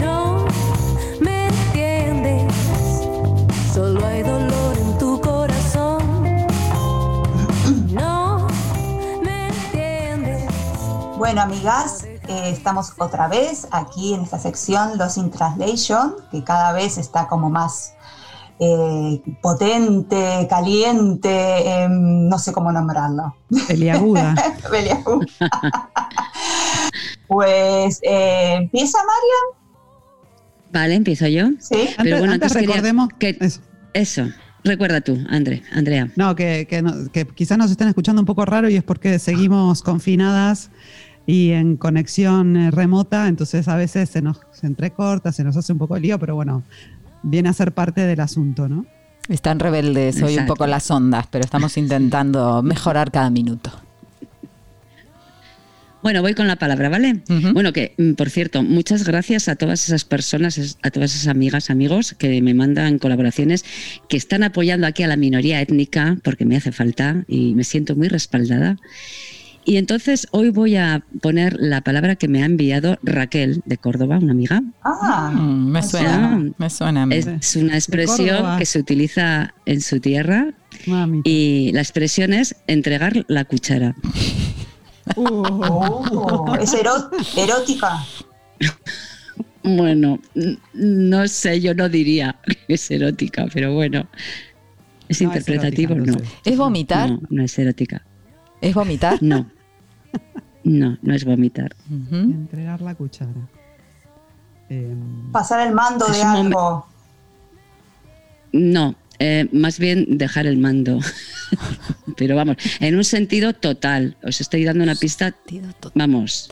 No 0.00 0.46
me 1.20 1.48
entiendes, 1.48 2.50
solo 3.74 4.06
hay 4.06 4.22
dolor 4.22 4.78
en 4.78 4.96
tu 4.98 5.20
corazón. 5.20 6.46
No 7.92 8.48
me 9.22 9.48
entiendes. 9.48 10.50
Bueno, 11.18 11.42
amigas, 11.42 12.04
eh, 12.04 12.20
estamos 12.46 12.94
otra 12.96 13.28
vez 13.28 13.68
aquí 13.70 14.14
en 14.14 14.22
esta 14.22 14.38
sección 14.38 14.96
Los 14.96 15.18
in 15.18 15.30
Translation, 15.30 16.16
que 16.30 16.42
cada 16.42 16.72
vez 16.72 16.96
está 16.96 17.28
como 17.28 17.50
más 17.50 17.94
eh, 18.58 19.22
potente, 19.42 20.46
caliente, 20.48 21.28
eh, 21.30 21.88
no 21.88 22.38
sé 22.38 22.52
cómo 22.52 22.70
nombrarlo. 22.72 23.34
Peliaguda. 23.66 24.34
Peliaguda. 24.70 25.26
pues, 27.26 28.00
eh, 28.02 28.54
¿empieza 28.54 28.98
Marian? 28.98 29.64
Vale, 30.72 30.94
empiezo 30.94 31.26
yo. 31.26 31.48
Sí. 31.58 31.88
Pero 31.96 32.16
antes, 32.16 32.18
bueno, 32.18 32.32
antes 32.32 32.54
recordemos 32.54 33.08
que 33.18 33.36
eso. 33.40 33.60
eso. 33.92 34.24
Recuerda 34.64 35.02
tú, 35.02 35.18
André, 35.28 35.62
Andrea. 35.72 36.10
No, 36.16 36.34
que, 36.34 36.66
que, 36.68 36.80
no, 36.80 37.10
que 37.12 37.26
quizás 37.26 37.58
nos 37.58 37.70
estén 37.70 37.88
escuchando 37.88 38.22
un 38.22 38.26
poco 38.26 38.46
raro 38.46 38.70
y 38.70 38.76
es 38.76 38.82
porque 38.82 39.18
seguimos 39.18 39.82
confinadas 39.82 40.70
y 41.26 41.50
en 41.50 41.76
conexión 41.76 42.56
eh, 42.56 42.70
remota, 42.70 43.28
entonces 43.28 43.68
a 43.68 43.76
veces 43.76 44.08
se 44.10 44.22
nos 44.22 44.40
se 44.52 44.66
entrecorta, 44.66 45.32
se 45.32 45.44
nos 45.44 45.56
hace 45.56 45.72
un 45.72 45.78
poco 45.78 45.98
lío, 45.98 46.18
pero 46.18 46.34
bueno, 46.34 46.62
viene 47.24 47.48
a 47.48 47.52
ser 47.52 47.72
parte 47.72 48.02
del 48.02 48.20
asunto, 48.20 48.68
¿no? 48.68 48.86
Están 49.28 49.58
rebeldes 49.58 50.22
hoy 50.22 50.36
un 50.36 50.46
poco 50.46 50.66
las 50.66 50.90
ondas, 50.90 51.26
pero 51.30 51.44
estamos 51.44 51.76
intentando 51.76 52.62
mejorar 52.62 53.10
cada 53.10 53.30
minuto. 53.30 53.72
Bueno, 56.02 56.20
voy 56.20 56.34
con 56.34 56.46
la 56.46 56.56
palabra, 56.56 56.90
¿vale? 56.90 57.22
Uh 57.30 57.32
-huh. 57.32 57.52
Bueno, 57.54 57.72
que 57.72 57.94
por 58.18 58.28
cierto, 58.28 58.62
muchas 58.62 59.04
gracias 59.04 59.48
a 59.48 59.56
todas 59.56 59.84
esas 59.84 60.04
personas, 60.04 60.76
a 60.82 60.90
todas 60.90 61.14
esas 61.14 61.28
amigas, 61.28 61.70
amigos 61.70 62.14
que 62.18 62.42
me 62.42 62.52
mandan 62.52 62.98
colaboraciones, 62.98 63.64
que 64.06 64.18
están 64.18 64.42
apoyando 64.42 64.86
aquí 64.86 65.02
a 65.02 65.08
la 65.08 65.16
minoría 65.16 65.62
étnica, 65.62 66.18
porque 66.22 66.44
me 66.44 66.56
hace 66.56 66.72
falta 66.72 67.24
y 67.26 67.54
me 67.54 67.64
siento 67.64 67.96
muy 67.96 68.08
respaldada. 68.08 68.76
Y 69.66 69.78
entonces 69.78 70.28
hoy 70.30 70.50
voy 70.50 70.76
a 70.76 71.02
poner 71.22 71.56
la 71.58 71.80
palabra 71.80 72.16
que 72.16 72.28
me 72.28 72.42
ha 72.42 72.46
enviado 72.46 72.98
Raquel 73.02 73.62
de 73.64 73.78
Córdoba, 73.78 74.18
una 74.18 74.32
amiga. 74.32 74.62
Ah, 74.82 75.32
mm, 75.34 75.70
me 75.70 75.82
suena, 75.82 76.34
ah, 76.34 76.38
me 76.58 76.70
suena. 76.70 77.06
Es 77.10 77.56
una 77.56 77.74
expresión 77.74 78.58
que 78.58 78.66
se 78.66 78.78
utiliza 78.78 79.54
en 79.64 79.80
su 79.80 80.00
tierra 80.00 80.52
Mamita. 80.86 81.28
y 81.28 81.72
la 81.72 81.80
expresión 81.80 82.34
es 82.34 82.56
entregar 82.66 83.24
la 83.28 83.44
cuchara. 83.44 83.94
Oh, 85.16 86.56
es 86.58 86.72
eró 86.72 86.92
erótica. 87.36 88.02
Bueno, 89.62 90.18
no 90.72 91.28
sé, 91.28 91.60
yo 91.60 91.74
no 91.74 91.90
diría 91.90 92.36
que 92.66 92.74
es 92.74 92.90
erótica, 92.90 93.46
pero 93.52 93.74
bueno, 93.74 94.06
es 95.08 95.20
no, 95.20 95.28
interpretativo, 95.28 95.94
es 95.94 96.06
no. 96.06 96.16
¿Es 96.42 96.56
vomitar? 96.56 97.10
No, 97.10 97.20
no 97.28 97.44
es 97.44 97.58
erótica. 97.58 98.02
¿Es 98.62 98.74
vomitar? 98.74 99.22
No. 99.22 99.50
No, 100.64 100.96
no 101.02 101.14
es 101.14 101.24
vomitar. 101.24 101.74
Uh 101.90 101.94
-huh. 101.94 102.24
Entregar 102.34 102.80
la 102.80 102.94
cuchara. 102.94 103.30
Eh, 104.70 104.94
Pasar 105.30 105.66
el 105.68 105.74
mando 105.74 106.06
de 106.06 106.22
algo. 106.22 106.86
No, 108.52 108.94
eh, 109.18 109.46
más 109.52 109.78
bien 109.78 110.16
dejar 110.16 110.46
el 110.46 110.56
mando. 110.56 111.00
Pero 112.16 112.36
vamos, 112.36 112.56
en 112.80 112.96
un 112.96 113.04
sentido 113.04 113.52
total. 113.52 114.16
Os 114.22 114.40
estoy 114.40 114.64
dando 114.64 114.84
una 114.84 114.94
pista. 114.94 115.34
Vamos. 115.94 116.50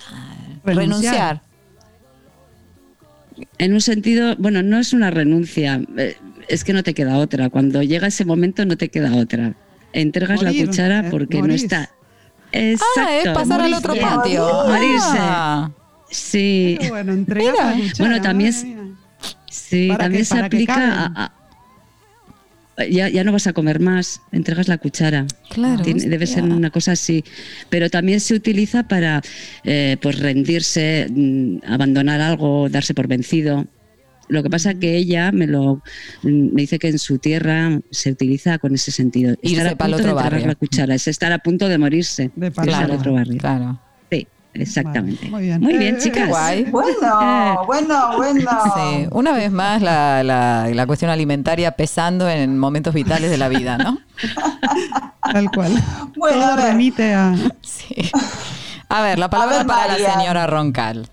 Renunciar. 0.65 1.41
En 3.59 3.73
un 3.73 3.81
sentido, 3.81 4.37
bueno, 4.37 4.63
no 4.63 4.79
es 4.79 4.93
una 4.93 5.11
renuncia. 5.11 5.81
eh, 5.97 6.17
Es 6.49 6.65
que 6.65 6.73
no 6.73 6.83
te 6.83 6.93
queda 6.93 7.17
otra. 7.19 7.49
Cuando 7.51 7.83
llega 7.83 8.09
ese 8.09 8.25
momento 8.25 8.65
no 8.67 8.77
te 8.77 8.89
queda 8.89 9.15
otra. 9.17 9.55
Entregas 9.93 10.43
Morir, 10.43 10.61
la 10.61 10.67
cuchara 10.67 11.01
eh, 11.07 11.11
porque 11.11 11.41
no 11.41 11.53
está. 11.55 11.91
Exacto. 12.53 13.01
Ah, 13.07 13.17
es 13.17 13.29
pasar 13.31 13.61
al 13.63 13.75
otro 13.75 13.95
morirse. 13.95 14.15
patio. 14.17 14.47
Morirse. 14.67 15.19
Ah. 15.19 15.71
Sí. 16.11 16.77
Pero 16.81 17.55
bueno, 17.99 18.21
también, 18.23 18.53
sí, 19.51 19.89
también 19.99 20.21
que- 20.23 20.25
se 20.27 20.39
aplica 20.39 20.75
a, 21.07 21.25
a- 21.25 21.33
ya, 22.91 23.09
ya 23.09 23.23
no 23.25 23.33
vas 23.33 23.47
a 23.47 23.53
comer 23.53 23.81
más, 23.81 24.21
entregas 24.33 24.67
la 24.69 24.79
cuchara. 24.79 25.27
Claro. 25.51 25.83
Tiene- 25.83 26.05
debe 26.07 26.27
ser 26.27 26.43
una 26.43 26.71
cosa 26.71 26.93
así. 26.93 27.23
Pero 27.71 27.89
también 27.91 28.21
se 28.21 28.35
utiliza 28.35 28.83
para 28.89 29.23
eh, 29.65 29.97
pues 30.03 30.19
rendirse, 30.19 31.07
mm, 31.11 31.59
abandonar 31.67 32.21
algo, 32.21 32.69
darse 32.69 32.95
por 32.95 33.07
vencido. 33.09 33.67
Lo 34.33 34.43
que 34.43 34.51
pasa 34.51 34.75
que 34.75 34.97
ella 34.97 35.31
me 35.31 35.47
lo 35.47 35.83
me 36.23 36.63
dice 36.63 36.79
que 36.79 36.89
en 36.89 36.99
su 36.99 37.19
tierra 37.19 37.79
se 37.91 38.11
utiliza 38.13 38.59
con 38.59 38.75
ese 38.75 38.91
sentido. 38.91 39.35
Irse 39.43 39.57
Estar 39.59 39.67
a 39.75 39.77
punto 39.77 39.97
otro 39.97 40.07
de 40.09 40.13
barrio. 40.15 40.47
la 40.47 40.55
cuchara, 40.55 40.95
es 40.95 41.07
estar 41.07 41.33
a 41.33 41.39
punto 41.39 41.69
de 41.69 41.77
morirse. 41.79 42.31
De 42.35 42.51
partir. 42.51 42.75
otro 42.91 43.13
barrio. 43.13 43.39
Claro. 43.39 43.79
Sí, 44.11 44.27
exactamente. 44.55 45.29
Muy 45.29 45.43
bien. 45.43 45.61
Muy 45.61 45.77
bien, 45.77 45.97
Eh, 45.97 45.99
chicas. 45.99 46.25
Qué 46.25 46.29
guay. 46.31 46.65
Bueno, 46.65 47.63
bueno, 47.67 48.17
bueno. 48.17 48.51
Sí, 48.75 49.07
una 49.11 49.33
vez 49.33 49.51
más 49.53 49.83
la, 49.83 50.23
la- 50.23 50.69
la 50.73 50.87
cuestión 50.87 51.11
alimentaria 51.11 51.73
pesando 51.73 52.29
en 52.29 52.59
momentos 52.59 52.95
vitales 52.95 53.31
de 53.31 53.37
la 53.39 53.49
vida, 53.49 53.77
¿no? 53.79 53.99
Tal 55.33 55.51
cual. 55.51 55.73
Bueno, 56.17 56.41
Todo 56.41 56.53
a 56.53 56.57
remite 56.57 57.13
a. 57.15 57.35
Sí. 57.61 58.11
A 58.89 59.03
ver, 59.03 59.19
la 59.19 59.31
palabra 59.31 59.59
ver, 59.59 59.67
para 59.67 59.99
la 59.99 60.13
señora 60.15 60.47
Roncal. 60.47 61.09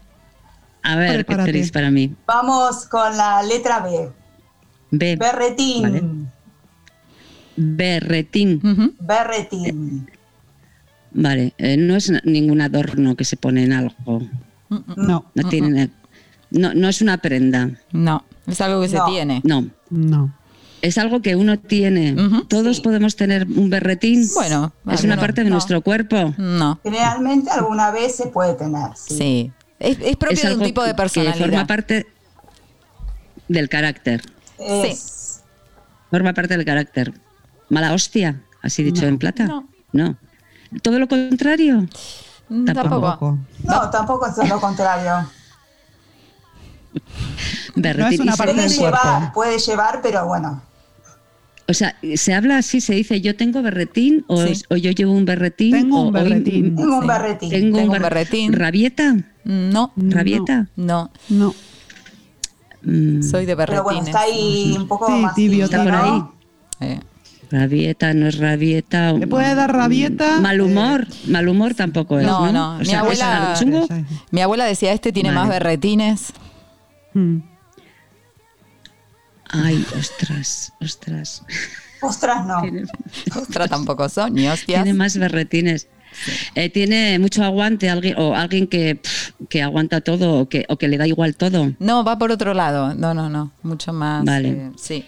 A 0.84 0.96
ver, 0.96 1.26
¿qué 1.26 1.36
tenéis 1.36 1.72
para 1.72 1.92
mí? 1.92 2.16
Vamos 2.26 2.86
con 2.88 3.16
la 3.18 3.44
letra 3.44 3.80
B. 3.82 4.12
B. 4.92 5.16
Berretín. 5.18 5.82
Vale. 5.84 6.04
Berretín. 7.56 8.96
Berretín. 9.00 10.10
Vale, 11.12 11.54
eh, 11.58 11.76
no 11.78 11.96
es 11.96 12.12
ningún 12.24 12.62
adorno 12.62 13.16
que 13.16 13.26
se 13.26 13.36
pone 13.36 13.64
en 13.64 13.74
algo. 13.74 14.22
No. 14.96 15.26
No 15.34 15.50
tiene. 15.50 15.90
No, 16.52 16.74
no 16.74 16.88
es 16.88 17.02
una 17.02 17.18
prenda. 17.18 17.70
No, 17.92 18.24
Es 18.48 18.62
algo 18.62 18.82
que 18.82 18.90
se 18.90 19.00
tiene. 19.08 19.42
No. 19.44 19.68
No. 19.90 20.34
Es 20.82 20.98
algo 20.98 21.22
que 21.22 21.36
uno 21.36 21.60
tiene. 21.60 22.16
Todos 22.48 22.80
podemos 22.80 23.16
tener 23.16 23.46
un 23.46 23.70
berretín. 23.70 24.26
Bueno, 24.34 24.72
es 24.92 25.04
una 25.04 25.18
parte 25.18 25.44
de 25.44 25.50
nuestro 25.50 25.82
cuerpo. 25.82 26.34
No. 26.38 26.80
Generalmente 26.84 27.50
alguna 27.50 27.92
vez 27.92 28.16
se 28.16 28.28
puede 28.28 28.54
tener. 28.54 28.92
Sí. 28.96 29.16
Sí. 29.18 29.52
Es, 29.80 29.98
es 30.02 30.16
propio 30.18 30.36
es 30.38 30.44
de 30.44 30.56
un 30.56 30.64
tipo 30.64 30.84
de 30.84 30.90
que 30.92 30.96
personalidad. 30.96 31.38
forma 31.46 31.68
parte 31.68 32.08
del 33.48 33.70
carácter. 33.70 34.22
Es- 34.58 35.42
Forma 36.12 36.34
parte 36.34 36.58
del 36.58 36.66
carácter. 36.66 37.14
Mala 37.70 37.94
hostia, 37.94 38.42
así 38.64 38.84
dicho 38.84 39.06
en 39.06 39.18
plata. 39.20 39.46
No. 39.46 39.68
No. 39.92 40.16
Todo 40.82 40.98
lo 41.00 41.08
contrario. 41.08 41.86
Mm, 42.50 42.66
Tampoco. 42.66 42.90
Tampoco. 42.90 43.38
No, 43.64 43.90
tampoco 43.92 44.28
es 44.28 44.50
lo 44.50 44.60
contrario. 44.60 45.30
Berretín. 47.76 48.14
es 48.14 48.20
una 48.22 48.36
parte 48.36 48.54
Puede 48.54 48.68
del 48.70 48.78
cuerpo. 48.78 48.98
llevar, 49.04 49.34
puede 49.34 49.60
llevar, 49.60 50.00
pero 50.02 50.26
bueno. 50.26 50.62
O 51.70 51.74
sea, 51.74 51.96
se 52.16 52.34
habla 52.34 52.58
así, 52.58 52.82
se 52.82 52.96
dice 52.96 53.22
yo 53.22 53.36
tengo 53.36 53.62
berretín 53.62 54.26
o, 54.28 54.44
Sí. 54.46 54.64
o 54.70 54.76
yo 54.76 54.90
llevo 54.92 55.14
un 55.14 55.24
berretín. 55.26 55.72
Tengo 55.72 56.00
o 56.02 56.08
un 56.10 56.16
hoy- 56.16 56.24
berretín. 56.24 56.76
Tengo 56.76 56.98
un 56.98 57.08
berretín. 57.08 57.50
Tengo, 57.52 57.78
Tengo 57.78 57.78
un 57.78 57.84
un 57.86 57.92
ber- 57.92 58.02
berretín. 58.02 58.54
¿Rabieta? 58.54 59.16
No. 59.46 59.94
¿Rabieta? 59.96 60.68
no. 60.76 61.12
No. 61.30 61.54
Mm, 62.82 63.22
Soy 63.22 63.46
de 63.46 63.56
Pero 63.58 63.84
bueno, 63.84 64.00
berretines. 64.00 64.08
está 64.08 64.22
ahí 64.22 64.76
un 64.78 64.88
poco 64.88 65.08
Sí, 65.08 65.14
más 65.22 65.36
tibio, 65.36 65.66
está 65.66 65.84
por 65.84 65.92
¿no? 65.94 66.34
ahí. 66.82 66.88
Eh, 66.90 67.00
Rabieta, 67.52 68.14
no 68.14 68.28
es 68.28 68.38
rabieta. 68.38 69.12
¿Le 69.14 69.28
puede 69.28 69.54
dar 69.56 69.74
rabieta? 69.76 70.40
Mal 70.40 70.62
humor. 70.62 71.08
Mal 71.28 71.48
humor 71.50 71.74
tampoco 71.74 72.20
es. 72.20 72.26
No, 72.26 72.46
No, 72.48 72.52
no. 72.52 72.76
O 72.76 72.80
Mi 72.80 72.86
sea, 72.86 73.02
que 73.04 73.14
es 73.14 73.22
abuela-. 73.22 74.06
Mi 74.32 74.42
abuela 74.42 74.66
decía, 74.66 74.94
este 74.94 75.12
tiene 75.12 75.30
Vale. 75.30 75.40
más 75.42 75.50
berretines. 75.50 76.32
Mm. 77.14 77.38
Ay, 79.50 79.86
ostras, 79.98 80.74
ostras. 80.82 81.44
Ostras, 82.02 82.46
no. 82.46 82.62
Tiene, 82.62 82.84
Ostras, 83.36 83.70
tampoco 83.70 84.08
son, 84.10 84.34
ni 84.34 84.48
hostias. 84.48 84.84
tiene 84.84 84.98
más 84.98 85.18
berretines. 85.18 85.88
Eh, 86.56 86.70
tiene 86.70 87.20
mucho 87.20 87.44
aguante 87.44 87.90
alguien 87.90 88.16
o 88.18 88.36
alguien 88.36 88.68
que, 88.68 88.96
pff, 88.96 89.32
que 89.50 89.62
aguanta 89.62 90.02
todo 90.02 90.40
o 90.40 90.50
que, 90.50 90.66
o 90.70 90.78
que 90.78 90.88
le 90.88 90.98
da 90.98 91.08
igual 91.08 91.36
todo. 91.36 91.74
No, 91.80 92.04
va 92.04 92.18
por 92.18 92.32
otro 92.32 92.54
lado. 92.54 92.94
No, 92.96 93.14
no, 93.14 93.30
no. 93.30 93.52
Mucho 93.64 93.94
más. 93.94 94.24
Vale. 94.26 94.50
eh, 94.50 94.72
sí. 94.78 95.06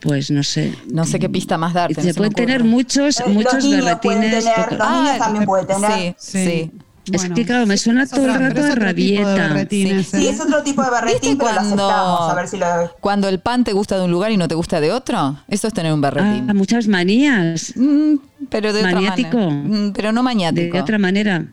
Pues 0.00 0.30
no 0.30 0.42
sé. 0.42 0.74
No 0.92 1.04
sé 1.04 1.18
qué 1.18 1.28
pista 1.28 1.58
más 1.58 1.74
darte. 1.74 1.94
no 1.96 2.02
Se 2.02 2.14
pueden 2.14 2.32
tener 2.32 2.62
muchos, 2.64 3.18
Eh, 3.20 3.24
muchos 3.28 3.54
los 3.54 3.64
niños 3.64 3.98
pueden 4.02 4.20
berretines. 4.20 4.44
tener, 4.54 4.72
los 4.78 4.90
niños 4.90 5.18
también 5.18 5.44
pueden 5.46 5.66
tener. 5.66 6.14
Sí, 6.18 6.38
sí. 6.38 6.70
Es 6.74 6.85
Bueno, 7.08 7.34
que 7.34 7.44
claro, 7.46 7.66
me 7.66 7.76
suena 7.76 8.02
es 8.02 8.10
todo 8.10 8.26
el 8.26 8.34
rato 8.34 8.60
es 8.60 8.66
de 8.66 8.74
rabieta. 8.74 9.66
Sí, 9.70 9.86
¿eh? 9.88 10.28
es 10.30 10.40
otro 10.40 10.62
tipo 10.62 10.82
de 10.82 10.90
berretín, 10.90 11.20
¿Viste 11.32 11.36
pero 11.38 11.50
lo 11.50 11.56
cuando- 11.56 11.88
aceptamos. 11.90 12.30
A 12.30 12.34
ver 12.34 12.48
si 12.48 12.56
lo. 12.56 12.66
Cuando 13.00 13.28
el 13.28 13.38
pan 13.40 13.64
te 13.64 13.72
gusta 13.72 13.96
de 13.98 14.04
un 14.04 14.10
lugar 14.10 14.32
y 14.32 14.36
no 14.36 14.48
te 14.48 14.54
gusta 14.54 14.80
de 14.80 14.90
otro, 14.92 15.38
eso 15.48 15.68
es 15.68 15.74
tener 15.74 15.92
un 15.92 16.00
berretín. 16.00 16.50
Ah, 16.50 16.54
muchas 16.54 16.88
manías. 16.88 17.72
Mm, 17.76 18.14
pero 18.50 18.72
de 18.72 18.82
maniático. 18.82 19.28
otra 19.38 19.46
manera. 19.50 19.78
Mm, 19.78 19.92
pero 19.92 20.12
no 20.12 20.22
maniático. 20.22 20.72
De 20.74 20.80
otra 20.80 20.98
manera. 20.98 21.44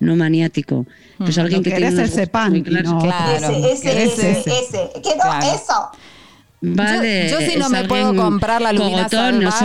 No 0.00 0.16
maniático. 0.16 0.86
Pues 1.18 1.38
alguien 1.38 1.60
Lo 1.60 1.64
que 1.64 1.70
que 1.70 1.76
tiene 1.76 2.02
ese 2.02 2.26
pan. 2.26 2.60
Claro. 2.62 3.50
Ese, 3.50 3.72
ese, 3.72 3.72
Ese, 3.72 4.02
ese, 4.04 4.30
ese. 4.32 4.50
ese. 4.62 4.90
Que 5.02 5.10
no, 5.16 5.22
Claro. 5.22 5.46
eso. 5.46 5.90
Vale. 6.64 7.28
yo, 7.28 7.40
yo 7.40 7.46
si 7.50 7.58
no 7.58 7.68
me 7.68 7.84
puedo 7.84 8.14
comprar 8.14 8.62
la 8.62 8.72
lubina 8.72 9.08
cogotón, 9.08 9.44
o 9.44 9.50
salvaje, 9.50 9.64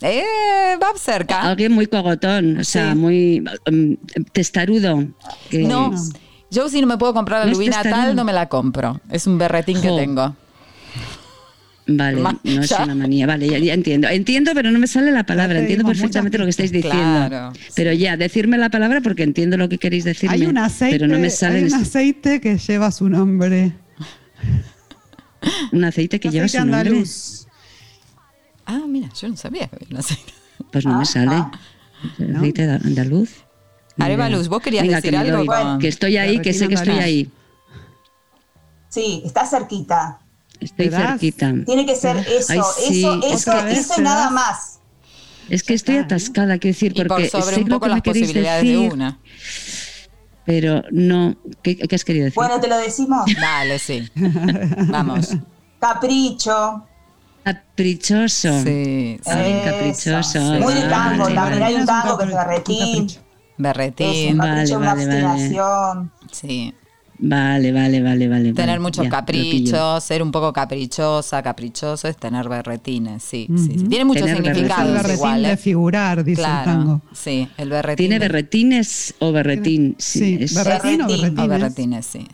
sea, 0.00 0.10
eh, 0.10 0.76
va 0.82 0.88
cerca. 0.98 1.42
alguien 1.42 1.72
muy 1.72 1.86
cogotón, 1.86 2.58
o 2.58 2.64
sea, 2.64 2.92
Sí. 2.92 2.98
muy 2.98 3.44
um, 3.70 3.96
testarudo. 4.32 5.06
que- 5.48 5.60
No, 5.60 5.92
yo 6.50 6.68
si 6.68 6.80
no 6.80 6.86
me 6.88 6.98
puedo 6.98 7.14
comprar 7.14 7.46
la 7.46 7.52
No 7.52 7.82
tal, 7.82 8.16
no 8.16 8.24
me 8.24 8.32
la 8.32 8.48
compro. 8.48 9.00
Es 9.10 9.26
un 9.28 9.38
berretín 9.38 9.80
que 9.80 9.88
Jo. 9.90 9.96
tengo. 9.96 10.34
Vale, 11.90 12.20
Ma- 12.20 12.38
no 12.44 12.60
es 12.62 12.68
ya. 12.68 12.82
una 12.84 12.94
manía. 12.94 13.26
Vale, 13.26 13.48
ya, 13.48 13.56
ya 13.58 13.72
entiendo. 13.72 14.08
Entiendo, 14.08 14.50
pero 14.54 14.70
no 14.70 14.78
me 14.78 14.86
sale 14.86 15.10
la 15.10 15.24
palabra. 15.24 15.58
Entiendo 15.60 15.86
perfectamente 15.86 16.36
muchas 16.36 16.40
lo 16.40 16.46
que 16.46 16.50
estáis 16.50 16.72
diciendo. 16.72 17.28
Claro, 17.28 17.52
Pero 17.74 17.92
ya, 17.94 18.16
decirme 18.18 18.58
la 18.58 18.68
palabra 18.68 19.00
porque 19.00 19.22
entiendo 19.22 19.56
lo 19.56 19.70
que 19.70 19.78
queréis 19.78 20.04
decirme. 20.04 20.34
Hay 20.34 20.44
un 20.44 20.58
aceite, 20.58 20.98
pero 20.98 21.10
no 21.10 21.18
me 21.18 21.30
sale 21.30 21.58
hay 21.60 21.64
un 21.64 21.74
aceite 21.74 22.40
que 22.42 22.58
lleva 22.58 22.90
su 22.90 23.08
nombre. 23.08 23.72
Un 25.72 25.84
aceite 25.84 26.20
que 26.20 26.30
lleva 26.30 26.46
aceite 26.46 26.62
su 26.64 26.70
nombre. 26.70 26.88
andaluz. 26.90 27.46
Ah, 28.66 28.82
mira, 28.86 29.08
yo 29.20 29.28
no 29.28 29.36
sabía 29.36 29.66
que 29.68 29.76
había 29.76 29.88
un 29.90 29.96
aceite. 29.98 30.32
Pues 30.72 30.84
no 30.84 30.98
me 30.98 31.04
sale. 31.06 31.36
¿No? 32.18 32.38
Aceite 32.38 32.66
da- 32.66 32.76
andaluz. 32.84 33.30
Ni 33.96 34.04
Areva 34.04 34.28
idea. 34.28 34.38
Luz, 34.38 34.48
vos 34.48 34.62
querías 34.62 34.82
Venga, 34.84 34.96
decir 34.96 35.10
que 35.10 35.16
me 35.18 35.30
algo 35.30 35.52
doy. 35.52 35.78
Que 35.80 35.88
estoy 35.88 36.16
ahí, 36.16 36.40
que 36.40 36.52
sé 36.52 36.68
que 36.68 36.74
estoy 36.74 36.98
ahí. 36.98 37.30
Sí, 38.88 39.22
está 39.24 39.46
cerquita. 39.46 40.18
Estoy 40.60 40.88
¿Verás? 40.88 41.10
cerquita. 41.20 41.52
Tiene 41.66 41.86
que 41.86 41.94
ser 41.96 42.16
eso, 42.18 42.52
Ay, 42.52 42.60
sí, 42.88 43.00
eso, 43.00 43.20
es 43.22 43.32
eso, 43.42 43.50
que- 43.52 43.56
Otra 43.58 43.70
eso 43.70 43.94
y 43.98 44.02
nada 44.02 44.16
¿verdad? 44.28 44.30
más. 44.32 44.74
Es 45.48 45.62
que 45.62 45.74
estoy 45.74 45.96
atascada, 45.96 46.58
quiero 46.58 46.74
decir, 46.74 46.92
Y 46.92 46.96
por 46.96 47.08
porque 47.08 47.30
sobre 47.30 47.54
sé 47.56 47.62
un 47.62 47.68
lo 47.70 47.76
poco 47.76 47.84
que 47.86 47.88
me 47.88 47.94
las 47.96 48.02
queréis 48.02 48.26
posibilidades 48.26 48.62
decir, 48.64 48.78
de 48.80 48.88
una. 48.94 49.18
Pero 50.48 50.82
no. 50.90 51.36
¿Qué, 51.62 51.76
qué 51.76 51.94
has 51.94 52.04
querido 52.06 52.24
decir? 52.24 52.36
Bueno, 52.36 52.58
te 52.58 52.68
lo 52.68 52.78
decimos. 52.78 53.30
Dale, 53.38 53.78
sí. 53.78 54.08
Vamos. 54.88 55.36
Capricho. 55.78 56.86
Caprichoso. 57.44 58.62
Sí, 58.62 59.20
sí. 59.22 59.30
Eso. 59.30 59.64
caprichoso. 59.64 60.40
Muy 60.40 60.72
de 60.72 60.80
Vale, 60.80 60.88
tango, 60.88 61.22
vale. 61.24 61.34
también 61.34 61.62
hay 61.62 61.74
un 61.74 61.84
tango 61.86 62.16
que 62.16 62.24
es 62.24 62.30
berretín. 62.34 63.04
Es 63.06 63.20
Berretín. 63.58 64.32
un 64.32 64.38
Vale, 64.38 64.50
capricho, 64.54 64.78
una 64.78 64.94
vale, 64.94 65.06
vale. 65.06 65.26
obstinación. 65.26 66.12
Sí. 66.32 66.74
Vale, 67.20 67.72
vale, 67.72 68.00
vale, 68.00 68.28
vale. 68.28 68.52
Tener 68.52 68.66
vale, 68.68 68.78
mucho 68.80 69.02
ya, 69.02 69.08
lo 69.08 69.16
capricho, 69.16 69.50
pillo. 69.50 70.00
ser 70.00 70.22
un 70.22 70.30
poco 70.30 70.52
caprichosa, 70.52 71.42
caprichoso 71.42 72.06
es 72.06 72.16
tener 72.16 72.48
berretines, 72.48 73.22
sí, 73.24 73.48
sí, 73.56 73.76
sí. 73.78 73.84
Tiene 73.88 74.04
muchos 74.04 74.26
Tener 74.26 74.38
el 74.38 74.44
significados 74.44 74.92
berretín 74.92 75.14
igual, 75.16 75.42
de 75.42 75.52
¿eh? 75.52 75.56
figurar, 75.56 76.24
dice 76.24 76.40
el 76.42 76.46
Claro, 76.46 76.64
tango. 76.70 77.00
sí, 77.12 77.48
el 77.56 77.70
berretín. 77.70 77.96
¿Tiene 78.08 78.18
berretines 78.20 79.14
o 79.18 79.32
berretín? 79.32 79.96
Sí, 79.98 80.38
es- 80.40 80.54
berretín 80.54 81.02
o 81.02 81.08
Berretín. 81.08 81.08
berretines. 81.08 81.38
o 81.44 81.48
berretines, 81.48 82.06
sí. 82.06 82.26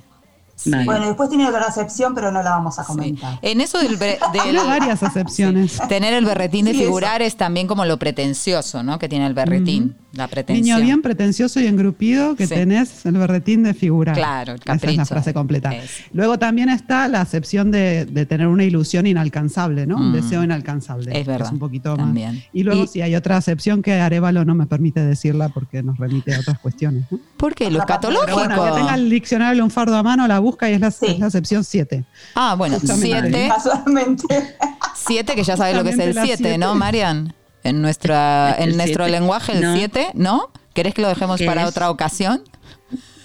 Bueno, 0.84 1.06
después 1.06 1.28
tiene 1.28 1.46
otra 1.48 1.66
acepción, 1.66 2.14
pero 2.14 2.30
no 2.32 2.42
la 2.42 2.50
vamos 2.50 2.78
a 2.78 2.82
Sí. 2.82 2.86
comentar. 2.88 3.38
En 3.42 3.60
eso 3.60 3.78
del, 3.78 3.98
Tiene 4.32 4.62
varias 4.64 5.02
acepciones. 5.02 5.78
tener 5.88 6.14
el 6.14 6.24
berretín 6.24 6.64
de 6.66 6.72
Sí, 6.72 6.78
eso. 6.78 6.86
figurar 6.86 7.22
es 7.22 7.36
también 7.36 7.66
como 7.66 7.84
lo 7.84 7.98
pretencioso, 7.98 8.82
¿no? 8.82 8.98
Que 8.98 9.08
tiene 9.08 9.26
el 9.26 9.34
berretín, 9.34 9.96
la 10.12 10.28
pretensión. 10.28 10.64
Niño 10.78 10.84
bien 10.84 11.02
pretencioso 11.02 11.60
y 11.60 11.66
engrupido 11.66 12.36
que 12.36 12.46
Sí. 12.46 12.54
tenés 12.54 13.04
el 13.06 13.16
berretín 13.16 13.62
de 13.62 13.74
figurar. 13.74 14.14
Claro, 14.16 14.52
el 14.52 14.60
Esa 14.60 14.74
es 14.74 14.80
capricho. 14.80 15.00
la 15.00 15.04
frase 15.06 15.34
completa. 15.34 15.74
Es. 15.74 15.90
Luego 16.12 16.38
también 16.38 16.68
está 16.68 17.08
la 17.08 17.20
acepción 17.20 17.70
de, 17.70 18.04
de 18.06 18.26
tener 18.26 18.46
una 18.46 18.64
ilusión 18.64 19.06
inalcanzable, 19.06 19.86
¿no? 19.86 19.96
Un 19.96 20.10
Mm. 20.10 20.14
deseo 20.14 20.44
inalcanzable. 20.44 21.18
Es 21.18 21.26
verdad, 21.26 21.46
Es 21.48 21.52
un 21.52 21.58
poquito 21.58 21.96
también. 21.96 22.34
más. 22.36 22.44
Y 22.52 22.62
luego 22.62 22.84
Y- 22.84 22.86
sí 22.86 23.02
hay 23.02 23.14
otra 23.16 23.36
acepción 23.36 23.82
que 23.82 23.94
Arevalo 23.94 24.44
no 24.44 24.54
me 24.54 24.66
permite 24.66 25.00
decirla 25.04 25.48
porque 25.48 25.82
nos 25.82 25.98
remite 25.98 26.34
a 26.34 26.40
otras 26.40 26.58
cuestiones. 26.58 27.04
¿no? 27.10 27.18
¿Por 27.36 27.54
qué? 27.54 27.70
Lo 27.70 27.80
escatológico. 27.80 28.34
bueno, 28.38 28.64
que 28.64 28.70
tenga 28.72 28.94
el 28.94 29.10
diccionario 29.10 29.60
lunfardo 29.60 29.96
a 29.96 30.02
mano, 30.02 30.26
la 30.26 30.38
busca 30.38 30.53
y 30.62 30.72
es 30.74 30.80
la, 30.80 30.90
Sí. 30.90 31.06
es 31.06 31.18
la 31.18 31.26
acepción 31.26 31.64
7. 31.64 32.04
Ah, 32.34 32.54
bueno, 32.56 32.78
Justamente. 32.78 33.30
siete, 33.32 33.48
Casualmente. 33.48 34.56
siete, 34.94 35.34
que 35.34 35.42
ya 35.44 35.56
sabes 35.56 35.76
lo 35.76 35.82
que 35.84 35.90
es 35.90 35.98
el 35.98 36.06
Justamente 36.08 36.30
la 36.30 36.36
siete, 36.36 36.58
¿no, 36.58 36.66
siete. 36.68 36.78
Marian? 36.78 37.34
En, 37.62 37.80
nuestra, 37.82 38.54
en 38.58 38.76
nuestro 38.76 39.04
siete. 39.04 39.20
lenguaje, 39.20 39.52
el 39.52 39.60
No. 39.62 39.74
7, 39.74 40.08
¿no? 40.14 40.50
¿Querés 40.74 40.94
que 40.94 41.02
lo 41.02 41.08
dejemos 41.08 41.38
¿Qué 41.38 41.46
para 41.46 41.62
es? 41.62 41.68
otra 41.68 41.90
ocasión? 41.90 42.42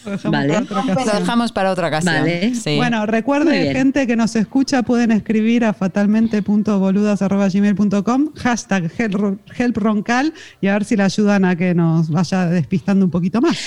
Lo 0.05 0.11
dejamos 0.11 0.31
Vale. 0.31 0.53
para 0.53 0.63
otra 0.81 0.95
Lo 1.13 1.19
dejamos 1.19 1.51
para 1.51 1.71
otra 1.71 1.87
ocasión. 1.89 2.13
Vale. 2.15 2.55
Sí. 2.55 2.77
Bueno, 2.77 2.99
Muy 2.99 3.07
recuerde, 3.07 3.61
bien. 3.63 3.75
gente 3.75 4.07
que 4.07 4.15
nos 4.15 4.33
escucha, 4.37 4.81
pueden 4.83 5.11
escribir 5.11 5.65
a 5.65 5.73
fatalmente.boludas.gmail.com, 5.73 8.29
hashtag 8.35 8.89
help- 8.97 9.39
helproncal 9.57 10.33
y 10.61 10.67
a 10.67 10.73
ver 10.73 10.85
si 10.85 10.95
le 10.95 11.03
ayudan 11.03 11.43
a 11.45 11.55
que 11.57 11.73
nos 11.75 12.09
vaya 12.09 12.45
despistando 12.45 13.03
un 13.05 13.11
poquito 13.11 13.41
más. 13.41 13.57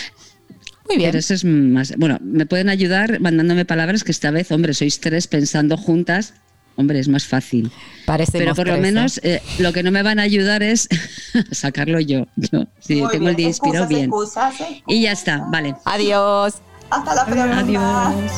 Muy 0.93 0.99
bien. 0.99 1.09
Pero 1.11 1.19
eso 1.19 1.35
es 1.35 1.45
más. 1.45 1.95
Bueno, 1.97 2.19
me 2.23 2.47
pueden 2.47 2.69
ayudar 2.69 3.19
mandándome 3.21 3.65
palabras 3.65 4.05
que 4.05 4.13
esta 4.13 4.31
vez, 4.31 4.51
hombre, 4.53 4.75
sois 4.75 5.01
tres 5.01 5.27
pensando 5.27 5.77
juntas. 5.77 6.35
Hombre, 6.77 6.99
es 6.99 7.09
más 7.09 7.27
fácil. 7.27 7.71
Parecemos 8.07 8.39
Pero 8.43 8.55
por 8.55 8.67
lo 8.67 8.75
tres, 8.75 8.85
¿eh? 8.85 8.93
menos 8.93 9.21
eh, 9.23 9.43
lo 9.59 9.73
que 9.73 9.83
no 9.83 9.91
me 9.91 10.03
van 10.03 10.19
a 10.19 10.23
ayudar 10.23 10.63
es 10.63 10.89
sacarlo 11.51 12.01
yo. 12.01 12.27
yo 12.37 12.67
si 12.81 12.97
Muy 13.03 13.11
tengo 13.11 13.29
el 13.29 13.37
día 13.37 13.47
bien. 13.47 13.49
inspirado, 13.49 13.89
bien. 13.89 14.05
excusas, 14.05 14.59
excusas. 14.61 14.83
Y 14.87 15.03
ya 15.03 15.13
está, 15.13 15.47
vale. 15.51 15.75
Adiós. 15.85 16.55
Hasta 16.91 17.15
la 17.15 17.25
próxima. 17.27 18.09
Adiós. 18.09 18.33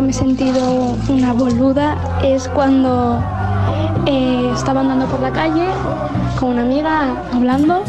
que 0.00 0.06
me 0.06 0.12
he 0.12 0.14
sentido 0.14 0.96
una 1.10 1.34
boluda 1.34 1.98
es 2.24 2.48
cuando 2.48 3.22
eh, 4.06 4.50
estaba 4.54 4.80
andando 4.80 5.04
por 5.06 5.20
la 5.20 5.30
calle 5.30 5.66
con 6.38 6.50
una 6.50 6.62
amiga 6.62 7.22
hablando 7.34 7.82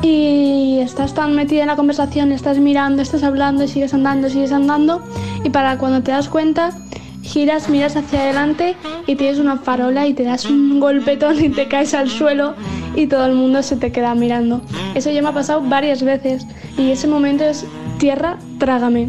y 0.00 0.78
estás 0.78 1.14
tan 1.14 1.34
metida 1.34 1.62
en 1.62 1.66
la 1.66 1.74
conversación, 1.74 2.30
estás 2.30 2.58
mirando, 2.58 3.02
estás 3.02 3.24
hablando 3.24 3.64
y 3.64 3.68
sigues 3.68 3.92
andando, 3.92 4.30
sigues 4.30 4.52
andando 4.52 5.02
y 5.42 5.50
para 5.50 5.78
cuando 5.78 6.00
te 6.00 6.12
das 6.12 6.28
cuenta 6.28 6.70
giras, 7.22 7.68
miras 7.68 7.96
hacia 7.96 8.20
adelante 8.20 8.76
y 9.08 9.16
tienes 9.16 9.40
una 9.40 9.56
farola 9.56 10.06
y 10.06 10.14
te 10.14 10.22
das 10.22 10.44
un 10.44 10.78
golpetón 10.78 11.44
y 11.44 11.48
te 11.48 11.66
caes 11.66 11.92
al 11.92 12.08
suelo 12.08 12.54
y 12.94 13.08
todo 13.08 13.26
el 13.26 13.34
mundo 13.34 13.64
se 13.64 13.74
te 13.74 13.90
queda 13.90 14.14
mirando. 14.14 14.60
Eso 14.94 15.10
ya 15.10 15.22
me 15.22 15.28
ha 15.28 15.32
pasado 15.32 15.60
varias 15.62 16.04
veces 16.04 16.46
y 16.76 16.92
ese 16.92 17.08
momento 17.08 17.42
es 17.42 17.66
tierra, 17.98 18.38
trágame. 18.58 19.08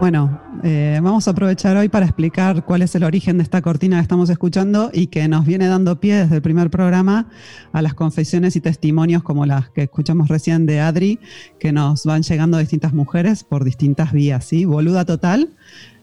Bueno, 0.00 0.40
eh, 0.62 1.00
vamos 1.02 1.26
a 1.26 1.32
aprovechar 1.32 1.76
hoy 1.76 1.88
para 1.88 2.06
explicar 2.06 2.64
cuál 2.64 2.82
es 2.82 2.94
el 2.94 3.02
origen 3.02 3.36
de 3.38 3.42
esta 3.42 3.60
cortina 3.62 3.96
que 3.96 4.02
estamos 4.02 4.30
escuchando 4.30 4.90
y 4.94 5.08
que 5.08 5.26
nos 5.26 5.44
viene 5.44 5.66
dando 5.66 5.98
pie 5.98 6.14
desde 6.14 6.36
el 6.36 6.42
primer 6.42 6.70
programa 6.70 7.28
a 7.72 7.82
las 7.82 7.94
confesiones 7.94 8.54
y 8.54 8.60
testimonios 8.60 9.24
como 9.24 9.44
las 9.44 9.70
que 9.70 9.82
escuchamos 9.82 10.28
recién 10.28 10.66
de 10.66 10.78
Adri, 10.78 11.18
que 11.58 11.72
nos 11.72 12.04
van 12.04 12.22
llegando 12.22 12.58
distintas 12.58 12.94
mujeres 12.94 13.42
por 13.42 13.64
distintas 13.64 14.12
vías, 14.12 14.44
¿sí? 14.44 14.64
Boluda 14.64 15.04
Total, 15.04 15.48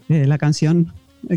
eh, 0.09 0.27
la 0.27 0.37
canción 0.37 0.91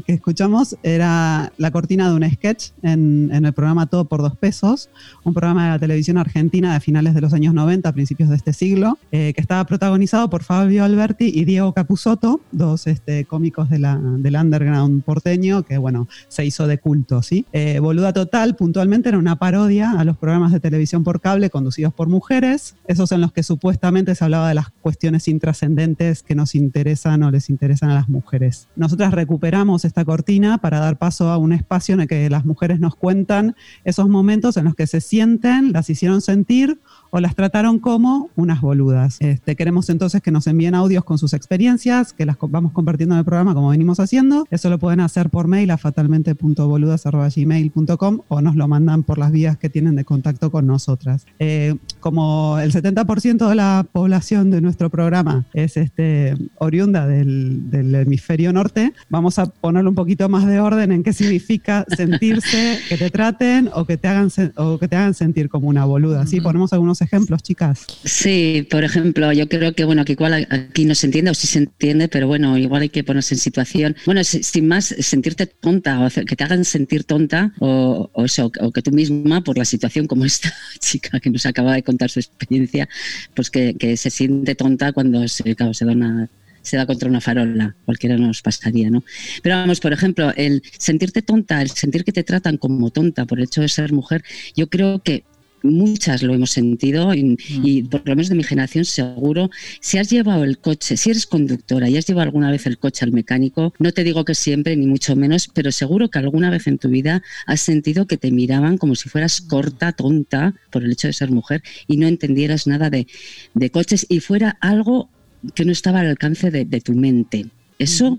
que 0.05 0.13
escuchamos 0.13 0.77
era 0.83 1.53
la 1.57 1.71
cortina 1.71 2.09
de 2.09 2.17
un 2.17 2.31
sketch 2.31 2.71
en, 2.83 3.31
en 3.33 3.45
el 3.45 3.53
programa 3.53 3.87
Todo 3.87 4.05
por 4.05 4.23
Dos 4.23 4.37
Pesos, 4.37 4.91
un 5.25 5.35
programa 5.35 5.65
de 5.65 5.71
la 5.71 5.79
televisión 5.79 6.19
argentina 6.19 6.75
de 6.75 6.81
finales 6.81 7.15
de 7.15 7.21
los 7.21 7.33
años 7.33 7.55
90, 7.55 7.93
principios 7.93 8.29
de 8.31 8.37
este 8.37 8.53
siglo, 8.53 8.99
eh, 9.13 9.33
que 9.35 9.41
estaba 9.41 9.65
protagonizado 9.65 10.31
por 10.31 10.43
Fabio 10.43 10.85
Alberti 10.85 11.31
y 11.35 11.45
Diego 11.45 11.73
Capusotto, 11.73 12.41
dos 12.53 12.87
este, 12.87 13.25
cómicos 13.25 13.71
de 13.71 13.79
la, 13.79 13.97
del 13.97 14.37
underground 14.37 15.03
porteño, 15.03 15.63
que 15.63 15.79
bueno, 15.79 16.09
se 16.29 16.45
hizo 16.45 16.67
de 16.67 16.79
culto, 16.79 17.23
¿sí? 17.23 17.47
Eh, 17.53 17.79
Boluda 17.81 18.13
Total, 18.13 18.57
puntualmente, 18.57 19.09
era 19.09 19.19
una 19.19 19.37
parodia 19.37 19.93
a 19.93 20.05
los 20.05 20.17
programas 20.17 20.53
de 20.53 20.61
televisión 20.61 21.05
por 21.05 21.21
cable 21.21 21.51
conducidos 21.51 21.93
por 21.93 22.09
mujeres, 22.09 22.77
esos 22.87 23.13
en 23.13 23.21
los 23.21 23.33
que 23.33 23.43
supuestamente 23.43 24.15
se 24.15 24.25
hablaba 24.25 24.49
de 24.49 24.55
las 24.55 24.71
cuestiones 24.71 25.29
intrascendentes 25.29 26.23
que 26.23 26.35
nos 26.35 26.55
interesan 26.55 27.23
o 27.23 27.31
les 27.31 27.51
interesan 27.51 27.91
a 27.91 27.95
las 27.95 28.09
mujeres. 28.09 28.69
Nosotras 28.77 29.13
recuperamos 29.13 29.78
esta 29.85 30.05
cortina 30.05 30.59
para 30.59 30.81
dar 30.81 30.99
paso 30.99 31.31
a 31.31 31.39
un 31.39 31.53
espacio 31.53 31.95
en 31.95 32.03
el 32.03 32.09
que 32.09 32.29
las 32.31 32.45
mujeres 32.45 32.81
nos 32.81 32.95
cuentan 32.95 33.55
esos 33.85 34.09
momentos 34.09 34.57
en 34.57 34.65
los 34.65 34.75
que 34.75 34.87
se 34.87 35.01
sienten, 35.01 35.73
las 35.73 35.91
hicieron 35.91 36.21
sentir 36.21 36.79
o 37.11 37.21
las 37.21 37.35
trataron 37.35 37.79
como 37.79 38.29
unas 38.37 38.61
boludas. 38.61 39.17
Este, 39.21 39.57
queremos 39.57 39.89
entonces 39.89 40.21
que 40.23 40.31
nos 40.31 40.47
envíen 40.47 40.75
audios 40.75 41.05
con 41.05 41.17
sus 41.19 41.33
experiencias, 41.33 42.13
que 42.13 42.27
las 42.27 42.37
vamos 42.41 42.73
compartiendo 42.73 43.15
en 43.15 43.21
el 43.21 43.25
programa 43.25 43.55
como 43.55 43.71
venimos 43.71 43.99
haciendo. 44.01 44.47
Eso 44.51 44.69
lo 44.71 44.79
pueden 44.79 45.01
hacer 45.01 45.31
por 45.31 45.49
mail 45.49 45.71
a 45.71 45.79
fatalmente.boludas.gmail.com 45.79 48.21
o 48.29 48.41
nos 48.41 48.55
lo 48.57 48.69
mandan 48.69 49.03
por 49.03 49.19
las 49.19 49.33
vías 49.33 49.57
que 49.57 49.71
tienen 49.71 49.97
de 49.97 50.05
contacto 50.05 50.51
con 50.51 50.67
nosotras. 50.67 51.27
Eh, 51.39 51.77
como 52.01 52.59
el 52.59 52.73
70% 52.73 53.49
de 53.49 53.55
la 53.55 53.87
población 53.91 54.51
de 54.51 54.61
nuestro 54.61 54.91
programa 54.91 55.47
es 55.55 55.77
este, 55.77 56.35
oriunda 56.59 57.07
del, 57.07 57.71
del 57.71 57.95
hemisferio 57.95 58.53
norte, 58.53 58.93
vamos 59.09 59.39
a 59.39 59.47
ponerle 59.69 59.91
un 59.91 59.95
poquito 59.95 60.29
más 60.31 60.47
de 60.47 60.61
orden 60.61 60.93
en 60.93 61.03
qué 61.03 61.13
significa 61.13 61.85
sentirse, 61.97 62.81
que 62.89 62.97
te 62.97 63.11
traten 63.11 63.69
o 63.75 63.85
que 63.85 63.99
te 63.99 64.09
hagan, 64.09 64.31
o 64.57 64.79
que 64.79 64.89
te 64.89 64.97
hagan 64.97 65.13
sentir 65.13 65.49
como 65.51 65.69
una 65.69 65.85
boluda. 65.85 66.27
¿sí? 66.27 66.41
Ponemos 66.41 66.73
algunos 66.73 67.03
ejemplos, 67.03 67.43
chicas. 67.43 67.85
Sí, 68.05 68.67
por 68.71 68.83
ejemplo, 68.83 69.31
yo 69.33 69.47
creo 69.49 69.75
que 69.75 69.85
bueno, 69.85 70.05
que 70.07 70.13
igual 70.13 70.47
aquí 70.49 70.85
no 70.87 70.95
se 70.95 71.07
entiende 71.07 71.31
o 71.31 71.35
sí 71.35 71.47
se 71.47 71.59
entiende, 71.59 72.09
pero 72.09 72.27
bueno, 72.27 72.57
igual 72.57 72.81
hay 72.83 72.89
que 72.89 73.05
ponerse 73.05 73.35
en 73.35 73.41
situación. 73.41 73.95
Bueno, 74.07 74.25
si- 74.25 74.43
sin 74.43 74.67
más, 74.69 74.87
sentirte 75.01 75.47
tonta 75.47 76.01
o 76.01 76.09
que 76.25 76.35
te 76.37 76.45
hagan 76.45 76.65
sentir 76.65 77.05
tonta 77.05 77.53
o, 77.59 78.09
o 78.13 78.25
eso, 78.25 78.51
o 78.61 78.73
que 78.73 78.81
tú 78.83 78.91
misma, 78.91 79.43
por 79.45 79.59
la 79.59 79.65
situación 79.67 80.07
como 80.07 80.25
esta 80.25 80.51
chica 80.81 81.21
que 81.21 81.29
nos 81.31 81.45
acaba 81.45 81.75
de 81.75 81.83
contar 81.83 82.09
su 82.11 82.21
experiencia, 82.21 82.89
pues 83.35 83.51
que, 83.51 83.75
que 83.75 83.97
se 83.97 84.09
siente 84.11 84.55
tonta 84.55 84.93
cuando 84.93 85.27
se, 85.29 85.55
claro, 85.55 85.75
se 85.75 85.85
da 85.85 85.93
una 85.93 86.29
se 86.69 86.77
da 86.77 86.87
contra 86.87 87.09
una 87.09 87.21
farola, 87.21 87.75
cualquiera 87.85 88.17
nos 88.17 88.43
pasaría, 88.43 88.91
¿no? 88.91 89.03
Pero 89.43 89.57
vamos, 89.57 89.81
por 89.81 89.93
ejemplo, 89.93 90.33
el 90.37 90.63
sentirte 90.79 91.23
tonta, 91.23 91.63
el 91.63 91.71
sentir 91.71 92.05
que 92.05 92.13
te 92.13 92.25
tratan 92.25 92.57
como 92.57 92.91
tonta 92.91 93.25
por 93.25 93.39
el 93.39 93.45
hecho 93.45 93.61
de 93.61 93.69
ser 93.69 93.93
mujer, 93.93 94.23
yo 94.55 94.69
creo 94.69 95.01
que 95.01 95.25
muchas 95.63 96.23
lo 96.23 96.35
hemos 96.35 96.51
sentido 96.51 97.15
y, 97.15 97.37
y 97.49 97.83
por 97.83 98.07
lo 98.07 98.15
menos 98.15 98.29
de 98.29 98.35
mi 98.35 98.45
generación 98.45 98.85
seguro, 98.85 99.51
si 99.81 99.99
has 99.99 100.11
llevado 100.11 100.45
el 100.45 100.59
coche, 100.59 100.97
si 100.97 101.11
eres 101.11 101.27
conductora 101.27 101.89
y 101.89 101.97
has 101.97 102.07
llevado 102.07 102.25
alguna 102.25 102.51
vez 102.51 102.67
el 102.67 102.79
coche 102.79 103.05
al 103.05 103.13
mecánico, 103.13 103.73
no 103.79 103.93
te 103.93 104.05
digo 104.05 104.25
que 104.25 104.35
siempre 104.35 104.77
ni 104.77 104.87
mucho 104.87 105.17
menos, 105.17 105.49
pero 105.53 105.73
seguro 105.73 106.09
que 106.09 106.19
alguna 106.19 106.51
vez 106.51 106.67
en 106.67 106.79
tu 106.79 106.89
vida 106.89 107.23
has 107.47 107.61
sentido 107.61 108.07
que 108.07 108.17
te 108.17 108.31
miraban 108.31 108.79
como 108.79 108.95
si 108.95 109.09
fueras 109.09 109.41
corta, 109.41 109.93
tonta 109.93 110.55
por 110.71 110.85
el 110.85 110.93
hecho 110.93 111.09
de 111.09 111.13
ser 111.13 111.31
mujer 111.31 111.63
y 111.87 111.97
no 111.97 112.07
entendieras 112.07 112.67
nada 112.67 112.91
de, 112.91 113.07
de 113.55 113.71
coches 113.71 114.07
y 114.09 114.21
fuera 114.21 114.57
algo 114.61 115.11
que 115.55 115.65
no 115.65 115.73
estaba 115.73 116.01
al 116.01 116.07
alcance 116.07 116.51
de, 116.51 116.65
de 116.65 116.81
tu 116.81 116.95
mente. 116.95 117.47
Eso 117.79 118.19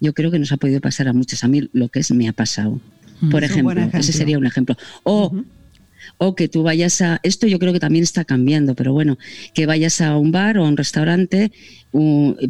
yo 0.00 0.14
creo 0.14 0.30
que 0.30 0.38
nos 0.38 0.52
ha 0.52 0.56
podido 0.56 0.80
pasar 0.80 1.08
a 1.08 1.12
muchos. 1.12 1.44
A 1.44 1.48
mí 1.48 1.68
lo 1.72 1.88
que 1.88 2.00
es 2.00 2.10
me 2.10 2.28
ha 2.28 2.32
pasado. 2.32 2.80
Por 3.30 3.44
Es 3.44 3.50
ejemplo, 3.50 3.78
ese 3.92 4.12
sería 4.12 4.38
un 4.38 4.46
ejemplo. 4.46 4.76
O, 5.02 5.30
o 6.16 6.34
que 6.34 6.48
tú 6.48 6.62
vayas 6.62 7.02
a. 7.02 7.20
Esto 7.22 7.46
yo 7.46 7.58
creo 7.58 7.74
que 7.74 7.80
también 7.80 8.02
está 8.02 8.24
cambiando, 8.24 8.74
pero 8.74 8.94
bueno, 8.94 9.18
que 9.52 9.66
vayas 9.66 10.00
a 10.00 10.16
un 10.16 10.32
bar 10.32 10.56
o 10.56 10.64
a 10.64 10.68
un 10.68 10.78
restaurante, 10.78 11.52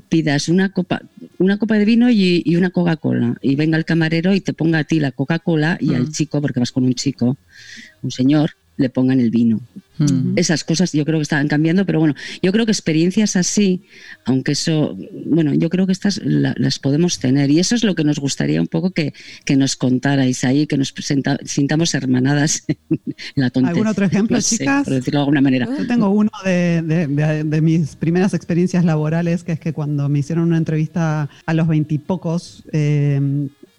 pidas 0.09 0.49
una 0.49 0.69
copa, 0.69 1.03
una 1.39 1.59
copa 1.59 1.77
de 1.77 1.85
vino 1.85 2.09
y, 2.09 2.43
y 2.45 2.55
una 2.55 2.71
Coca-Cola. 2.71 3.37
Y 3.43 3.57
venga 3.57 3.77
el 3.79 3.85
camarero 3.85 4.33
y 4.33 4.41
te 4.41 4.53
ponga 4.53 4.79
a 4.79 4.85
ti 4.85 5.01
la 5.01 5.11
Coca-Cola 5.11 5.77
y 5.81 5.95
al 5.95 6.13
chico, 6.13 6.41
porque 6.41 6.61
vas 6.61 6.71
con 6.71 6.85
un 6.85 6.95
chico, 6.95 7.37
un 8.03 8.11
señor, 8.13 8.53
le 8.81 8.91
pongan 8.91 9.21
el 9.21 9.31
vino. 9.31 9.61
Esas 10.35 10.65
cosas 10.65 10.93
yo 10.95 11.05
creo 11.05 11.19
que 11.19 11.25
están 11.25 11.47
cambiando, 11.47 11.85
pero 11.85 11.99
bueno, 11.99 12.15
yo 12.43 12.53
creo 12.53 12.65
que 12.65 12.73
experiencias 12.73 13.37
así, 13.37 13.83
aunque 14.25 14.53
eso, 14.53 14.97
bueno, 15.27 15.53
yo 15.53 15.69
creo 15.69 15.85
que 15.87 15.93
estas 15.93 16.23
la- 16.25 16.55
las 16.57 16.79
podemos 16.79 17.19
tener 17.19 17.51
y 17.51 17.59
eso 17.59 17.75
es 17.75 17.85
lo 17.85 17.95
que 17.95 18.03
nos 18.03 18.19
gustaría 18.19 18.63
un 18.63 18.67
poco 18.67 18.93
que, 18.93 19.13
que 19.45 19.57
nos 19.57 19.77
contarais 19.77 20.43
ahí, 20.45 20.67
que 20.67 20.79
nos 20.79 20.95
presenta- 20.95 21.39
sintamos 21.45 21.93
hermanadas 21.93 22.65
en 22.69 22.79
la 23.35 23.51
tontería. 23.51 23.73
¿Algún 23.77 23.87
otro 23.89 24.07
ejemplo, 24.07 24.39
No 24.39 24.41
sé, 24.41 24.57
chicas? 24.57 24.85
por 24.85 24.95
decirlo 24.95 25.19
de 25.19 25.23
alguna 25.25 25.43
manera. 25.43 25.69
Yo 25.79 25.87
tengo 25.87 26.09
uno 26.09 26.31
de, 26.47 26.81
de- 26.81 27.07
de- 27.07 27.45
de 27.45 27.61
mis 27.61 27.95
primeras 27.97 28.33
experiencias 28.33 28.87
laborales, 28.87 29.45
que 29.45 29.53
es 29.53 29.61
que 29.61 29.75
cuando 29.75 30.09
me 30.09 30.21
hicieron 30.21 30.47
una 30.47 30.57
entrevista 30.57 31.29
a 31.45 31.53
los 31.53 31.69
veintipocos, 31.69 32.65
eh, 32.73 33.21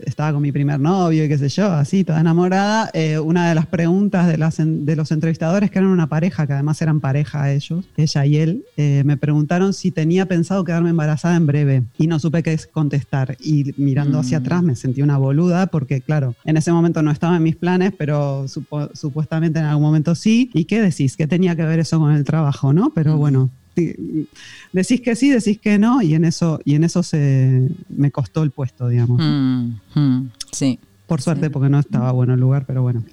estaba 0.05 0.33
con 0.33 0.41
mi 0.41 0.51
primer 0.51 0.79
novio 0.79 1.25
y 1.25 1.27
qué 1.27 1.37
sé 1.37 1.49
yo, 1.49 1.71
así, 1.71 2.03
toda 2.03 2.19
enamorada, 2.21 2.89
eh, 2.93 3.19
una 3.19 3.49
de 3.49 3.55
las 3.55 3.65
preguntas 3.67 4.27
de, 4.27 4.37
las 4.37 4.59
en- 4.59 4.85
de 4.85 4.95
los 4.95 5.11
entrevistadores, 5.11 5.71
que 5.71 5.79
eran 5.79 5.91
una 5.91 6.07
pareja, 6.07 6.45
que 6.47 6.53
además 6.53 6.81
eran 6.81 6.99
pareja 6.99 7.51
ellos, 7.51 7.85
ella 7.97 8.25
y 8.25 8.37
él, 8.37 8.63
eh, 8.77 9.03
me 9.05 9.17
preguntaron 9.17 9.73
si 9.73 9.91
tenía 9.91 10.25
pensado 10.25 10.63
quedarme 10.63 10.89
embarazada 10.91 11.35
en 11.35 11.47
breve 11.47 11.83
y 11.97 12.07
no 12.07 12.19
supe 12.19 12.43
qué 12.43 12.57
contestar. 12.71 13.37
Y 13.39 13.73
mirando 13.77 14.19
hacia 14.19 14.37
atrás 14.39 14.63
me 14.63 14.75
sentí 14.75 15.01
una 15.01 15.17
boluda 15.17 15.67
porque, 15.67 16.01
claro, 16.01 16.35
en 16.45 16.57
ese 16.57 16.71
momento 16.71 17.01
no 17.01 17.11
estaba 17.11 17.37
en 17.37 17.43
mis 17.43 17.55
planes, 17.55 17.93
pero 17.97 18.47
supo- 18.47 18.89
supuestamente 18.93 19.59
en 19.59 19.65
algún 19.65 19.83
momento 19.83 20.15
sí. 20.15 20.49
¿Y 20.53 20.65
qué 20.65 20.81
decís? 20.81 21.15
¿Qué 21.17 21.27
tenía 21.27 21.55
que 21.55 21.63
ver 21.63 21.79
eso 21.79 21.99
con 21.99 22.11
el 22.11 22.23
trabajo, 22.23 22.73
no? 22.73 22.91
Pero 22.93 23.17
bueno, 23.17 23.49
ti- 23.49 23.60
decís 23.75 25.01
que 25.01 25.15
sí, 25.15 25.29
decís 25.29 25.59
que 25.59 25.77
no, 25.77 26.01
y 26.01 26.13
en 26.13 26.25
eso, 26.25 26.59
y 26.65 26.75
en 26.75 26.83
eso 26.83 27.03
se 27.03 27.69
me 27.89 28.11
costó 28.11 28.43
el 28.43 28.51
puesto, 28.51 28.87
digamos. 28.87 29.21
Mm, 29.21 29.99
mm, 29.99 30.31
sí. 30.51 30.79
Por 31.07 31.21
suerte, 31.21 31.49
porque 31.49 31.69
no 31.69 31.79
estaba 31.79 32.11
bueno 32.11 32.33
el 32.33 32.39
lugar, 32.39 32.65
pero 32.65 32.81
bueno. 32.81 33.03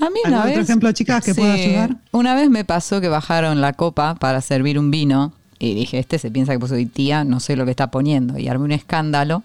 A 0.00 0.10
mí 0.10 0.20
¿Algún 0.24 0.38
una 0.38 0.40
otro 0.40 0.58
vez, 0.58 0.68
ejemplo, 0.68 0.92
chicas, 0.92 1.24
que 1.24 1.34
pueda 1.34 1.54
ayudar? 1.54 1.96
Una 2.12 2.34
vez 2.34 2.50
me 2.50 2.64
pasó 2.64 3.00
que 3.00 3.08
bajaron 3.08 3.60
la 3.60 3.72
copa 3.72 4.14
para 4.16 4.40
servir 4.40 4.78
un 4.78 4.90
vino 4.90 5.32
y 5.58 5.74
dije, 5.74 5.98
este 5.98 6.18
se 6.18 6.30
piensa 6.30 6.58
que 6.58 6.68
soy 6.68 6.86
tía, 6.86 7.24
no 7.24 7.40
sé 7.40 7.56
lo 7.56 7.64
que 7.64 7.70
está 7.70 7.90
poniendo. 7.90 8.38
Y 8.38 8.48
armé 8.48 8.64
un 8.64 8.72
escándalo. 8.72 9.42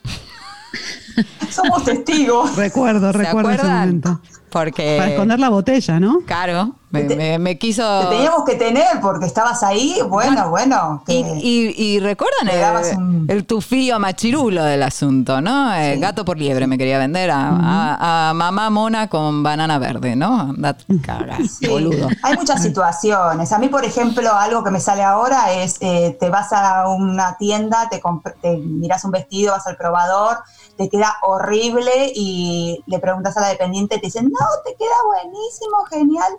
Somos 1.49 1.83
testigos. 1.85 2.55
Recuerdo, 2.55 3.11
¿Se 3.11 3.17
recuerdo 3.17 3.51
ese 3.51 3.63
momento. 3.63 4.21
Porque... 4.51 4.97
Para 4.97 5.11
esconder 5.11 5.39
la 5.39 5.49
botella, 5.49 5.99
¿no? 5.99 6.19
Claro, 6.25 6.75
me, 6.91 7.03
me- 7.03 7.39
me 7.39 7.57
quiso... 7.57 7.83
Te 8.09 8.15
teníamos 8.17 8.43
que 8.45 8.55
tener 8.55 8.99
porque 9.01 9.25
estabas 9.25 9.63
ahí, 9.63 9.97
bueno, 10.07 10.49
bueno. 10.49 11.03
Y, 11.07 11.23
que- 11.23 11.37
y- 11.41 11.73
y 11.95 11.99
recuerdan 11.99 12.49
el, 12.49 13.25
el 13.29 13.45
tufillo 13.45 13.97
machirulo 13.97 14.63
del 14.65 14.83
asunto, 14.83 15.39
¿no? 15.39 15.73
Eh, 15.73 15.97
Gato 15.99 16.25
por 16.25 16.37
liebre 16.37 16.67
me 16.67 16.77
quería 16.77 16.97
vender 16.99 17.31
a, 17.31 17.47
a- 17.49 18.29
a 18.29 18.33
mamá 18.33 18.69
mona 18.69 19.07
con 19.07 19.41
banana 19.41 19.77
verde, 19.79 20.15
¿no? 20.17 20.39
Anda, 20.41 20.75
caga, 21.01 21.37
Sí, 21.47 21.67
boludo. 21.67 22.09
Hay 22.23 22.35
muchas 22.35 22.61
situaciones. 22.61 23.51
A 23.53 23.57
mí, 23.57 23.69
por 23.69 23.85
ejemplo, 23.85 24.33
algo 24.33 24.63
que 24.63 24.71
me 24.71 24.79
sale 24.81 25.03
ahora 25.03 25.53
es, 25.53 25.77
eh, 25.79 26.17
te 26.19 26.29
vas 26.29 26.51
a 26.51 26.89
una 26.89 27.37
tienda, 27.37 27.87
te, 27.89 28.01
te 28.41 28.57
miras 28.57 29.05
un 29.05 29.11
vestido, 29.11 29.53
vas 29.53 29.65
al 29.67 29.77
probador, 29.77 30.37
te 30.77 30.89
queda 30.89 31.15
horrible 31.21 32.11
y 32.15 32.83
le 32.85 32.99
preguntas 32.99 33.37
a 33.37 33.41
la 33.41 33.49
dependiente, 33.49 33.97
te 33.97 34.07
dicen, 34.07 34.29
no, 34.29 34.45
te 34.65 34.75
queda 34.75 34.95
buenísimo, 35.05 35.85
genial. 35.89 36.37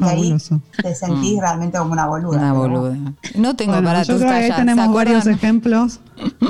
Y 0.00 0.04
ahí 0.04 0.36
te 0.82 0.94
sentís 0.94 1.40
realmente 1.40 1.78
como 1.78 1.92
una 1.92 2.06
boluda. 2.06 2.38
Una 2.38 2.52
boluda. 2.52 2.96
No 3.34 3.56
tengo 3.56 3.72
Bueno, 3.72 3.88
para 3.88 4.02
yo 4.02 4.14
tus 4.14 4.22
creo 4.22 4.32
que 4.32 4.36
ahí 4.36 4.42
tallas. 4.48 4.56
¿Se 4.56 4.64
tenemos 4.64 4.94
varios 4.94 5.26
ejemplos 5.26 6.00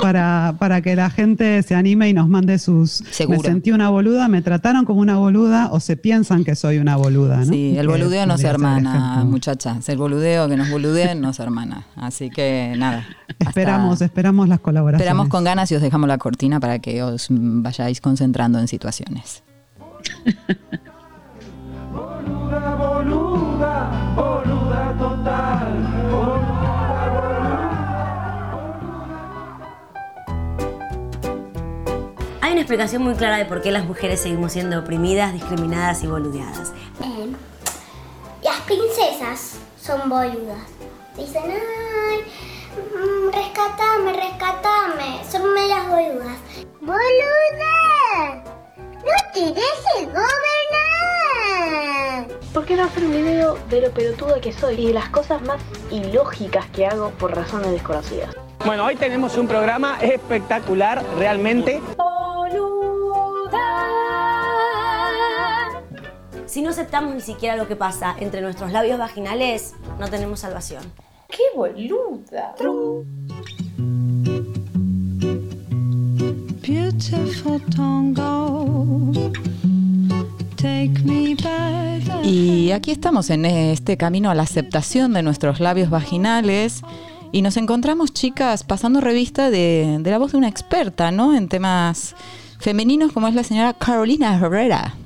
para, 0.00 0.56
para 0.58 0.80
que 0.80 0.94
la 0.94 1.10
gente 1.10 1.62
se 1.62 1.74
anime 1.74 2.08
y 2.08 2.12
nos 2.12 2.28
mande 2.28 2.58
sus. 2.58 3.02
Seguro. 3.10 3.38
Me 3.38 3.44
sentí 3.44 3.72
una 3.72 3.90
boluda, 3.90 4.28
me 4.28 4.42
trataron 4.42 4.84
como 4.84 5.00
una 5.00 5.16
boluda 5.16 5.68
o 5.72 5.80
se 5.80 5.96
piensan 5.96 6.44
que 6.44 6.54
soy 6.54 6.78
una 6.78 6.96
boluda, 6.96 7.38
¿no? 7.38 7.52
Sí, 7.52 7.76
el 7.76 7.88
boludeo 7.88 8.26
nos 8.26 8.40
ser 8.40 8.50
el 8.50 8.54
hermana, 8.54 9.24
muchachas. 9.24 9.88
El 9.88 9.98
boludeo 9.98 10.48
que 10.48 10.56
nos 10.56 10.70
boludeen 10.70 11.20
nos 11.20 11.40
hermana. 11.40 11.86
Así 11.96 12.30
que 12.30 12.74
nada. 12.76 13.04
Esperamos, 13.38 14.00
esperamos 14.02 14.48
las 14.48 14.60
colaboraciones. 14.60 15.02
Esperamos 15.02 15.28
con 15.28 15.44
ganas 15.44 15.70
y 15.72 15.74
os 15.74 15.82
dejamos 15.82 16.08
la 16.08 16.18
cortina 16.18 16.60
para 16.60 16.78
que 16.78 17.02
os 17.02 17.30
mm, 17.30 17.62
vayáis 17.62 18.00
concentrando 18.00 18.58
en 18.58 18.68
situaciones. 18.68 19.42
explicación 32.72 33.02
muy 33.02 33.14
clara 33.16 33.36
de 33.36 33.44
por 33.44 33.60
qué 33.60 33.70
las 33.70 33.84
mujeres 33.84 34.22
seguimos 34.22 34.52
siendo 34.52 34.78
oprimidas, 34.78 35.34
discriminadas 35.34 36.02
y 36.04 36.06
boludeadas. 36.06 36.72
Eh, 37.04 37.30
las 38.42 38.62
princesas 38.62 39.58
son 39.78 40.08
boludas. 40.08 40.70
Dicen, 41.14 41.42
ay, 41.44 42.24
mm, 42.74 43.30
rescatame, 43.30 44.14
rescatame. 44.14 45.20
Son 45.30 45.52
meras 45.52 45.86
boludas. 45.86 46.38
¡Boluda! 46.80 48.42
¡No 48.78 49.32
te 49.34 49.40
dejes 49.40 50.06
gobernar! 50.06 50.32
¿Por 52.54 52.64
qué 52.64 52.76
no 52.76 52.84
hacer 52.84 53.04
un 53.04 53.10
video 53.10 53.58
de 53.68 53.82
lo 53.82 53.90
pelotuda 53.90 54.40
que 54.40 54.54
soy 54.54 54.76
y 54.76 54.86
de 54.86 54.94
las 54.94 55.10
cosas 55.10 55.42
más 55.42 55.60
ilógicas 55.90 56.64
que 56.70 56.86
hago 56.86 57.10
por 57.10 57.36
razones 57.36 57.70
desconocidas? 57.70 58.34
Bueno, 58.64 58.86
hoy 58.86 58.96
tenemos 58.96 59.36
un 59.36 59.46
programa 59.46 59.98
espectacular, 60.00 61.04
realmente. 61.18 61.82
Si 66.52 66.60
no 66.60 66.68
aceptamos 66.68 67.14
ni 67.14 67.22
siquiera 67.22 67.56
lo 67.56 67.66
que 67.66 67.76
pasa 67.76 68.14
entre 68.20 68.42
nuestros 68.42 68.72
labios 68.72 68.98
vaginales, 68.98 69.72
no 69.98 70.10
tenemos 70.10 70.40
salvación. 70.40 70.82
¡Qué 71.26 71.40
boluda! 71.56 72.54
Back. 81.42 82.22
Y 82.22 82.70
aquí 82.72 82.90
estamos 82.90 83.30
en 83.30 83.46
este 83.46 83.96
camino 83.96 84.28
a 84.28 84.34
la 84.34 84.42
aceptación 84.42 85.14
de 85.14 85.22
nuestros 85.22 85.58
labios 85.58 85.88
vaginales 85.88 86.82
y 87.32 87.40
nos 87.40 87.56
encontramos, 87.56 88.12
chicas, 88.12 88.62
pasando 88.62 89.00
revista 89.00 89.48
de, 89.48 89.96
de 90.00 90.10
la 90.10 90.18
voz 90.18 90.32
de 90.32 90.36
una 90.36 90.48
experta, 90.48 91.12
¿no? 91.12 91.34
En 91.34 91.48
temas 91.48 92.14
femeninos 92.58 93.10
como 93.12 93.26
es 93.28 93.34
la 93.34 93.42
señora 93.42 93.72
Carolina 93.72 94.36
Herrera, 94.36 94.96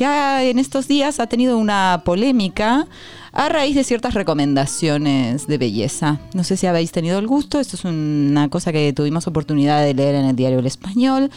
que 0.00 0.06
ha- 0.06 0.42
en 0.44 0.58
estos 0.58 0.88
días 0.88 1.20
ha 1.20 1.26
tenido 1.26 1.58
una 1.58 2.00
polémica 2.06 2.86
a 3.34 3.48
raíz 3.50 3.74
de 3.76 3.84
ciertas 3.84 4.14
recomendaciones 4.14 5.46
de 5.46 5.58
belleza. 5.58 6.20
No 6.32 6.42
sé 6.42 6.56
si 6.56 6.66
habéis 6.66 6.90
tenido 6.90 7.18
el 7.18 7.26
gusto, 7.26 7.60
esto 7.60 7.76
es 7.76 7.84
una 7.84 8.48
cosa 8.48 8.72
que 8.72 8.94
tuvimos 8.94 9.26
oportunidad 9.26 9.84
de 9.84 9.92
leer 9.92 10.14
en 10.14 10.24
el 10.24 10.34
diario 10.34 10.60
El 10.60 10.66
Español, 10.66 11.30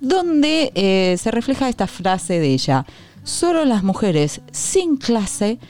donde 0.00 0.72
eh, 0.74 1.16
se 1.16 1.30
refleja 1.30 1.68
esta 1.68 1.86
frase 1.86 2.40
de 2.40 2.48
ella, 2.54 2.86
solo 3.22 3.64
las 3.64 3.84
mujeres 3.84 4.40
sin 4.50 4.96
clase 4.96 5.60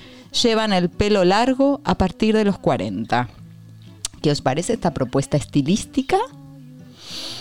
llevan 0.42 0.72
el 0.72 0.88
pelo 0.88 1.26
largo 1.26 1.82
a 1.84 1.96
partir 1.96 2.34
de 2.34 2.46
los 2.46 2.56
40. 2.58 3.28
¿Qué 4.22 4.30
os 4.30 4.40
parece 4.40 4.72
esta 4.72 4.94
propuesta 4.94 5.36
estilística? 5.36 6.16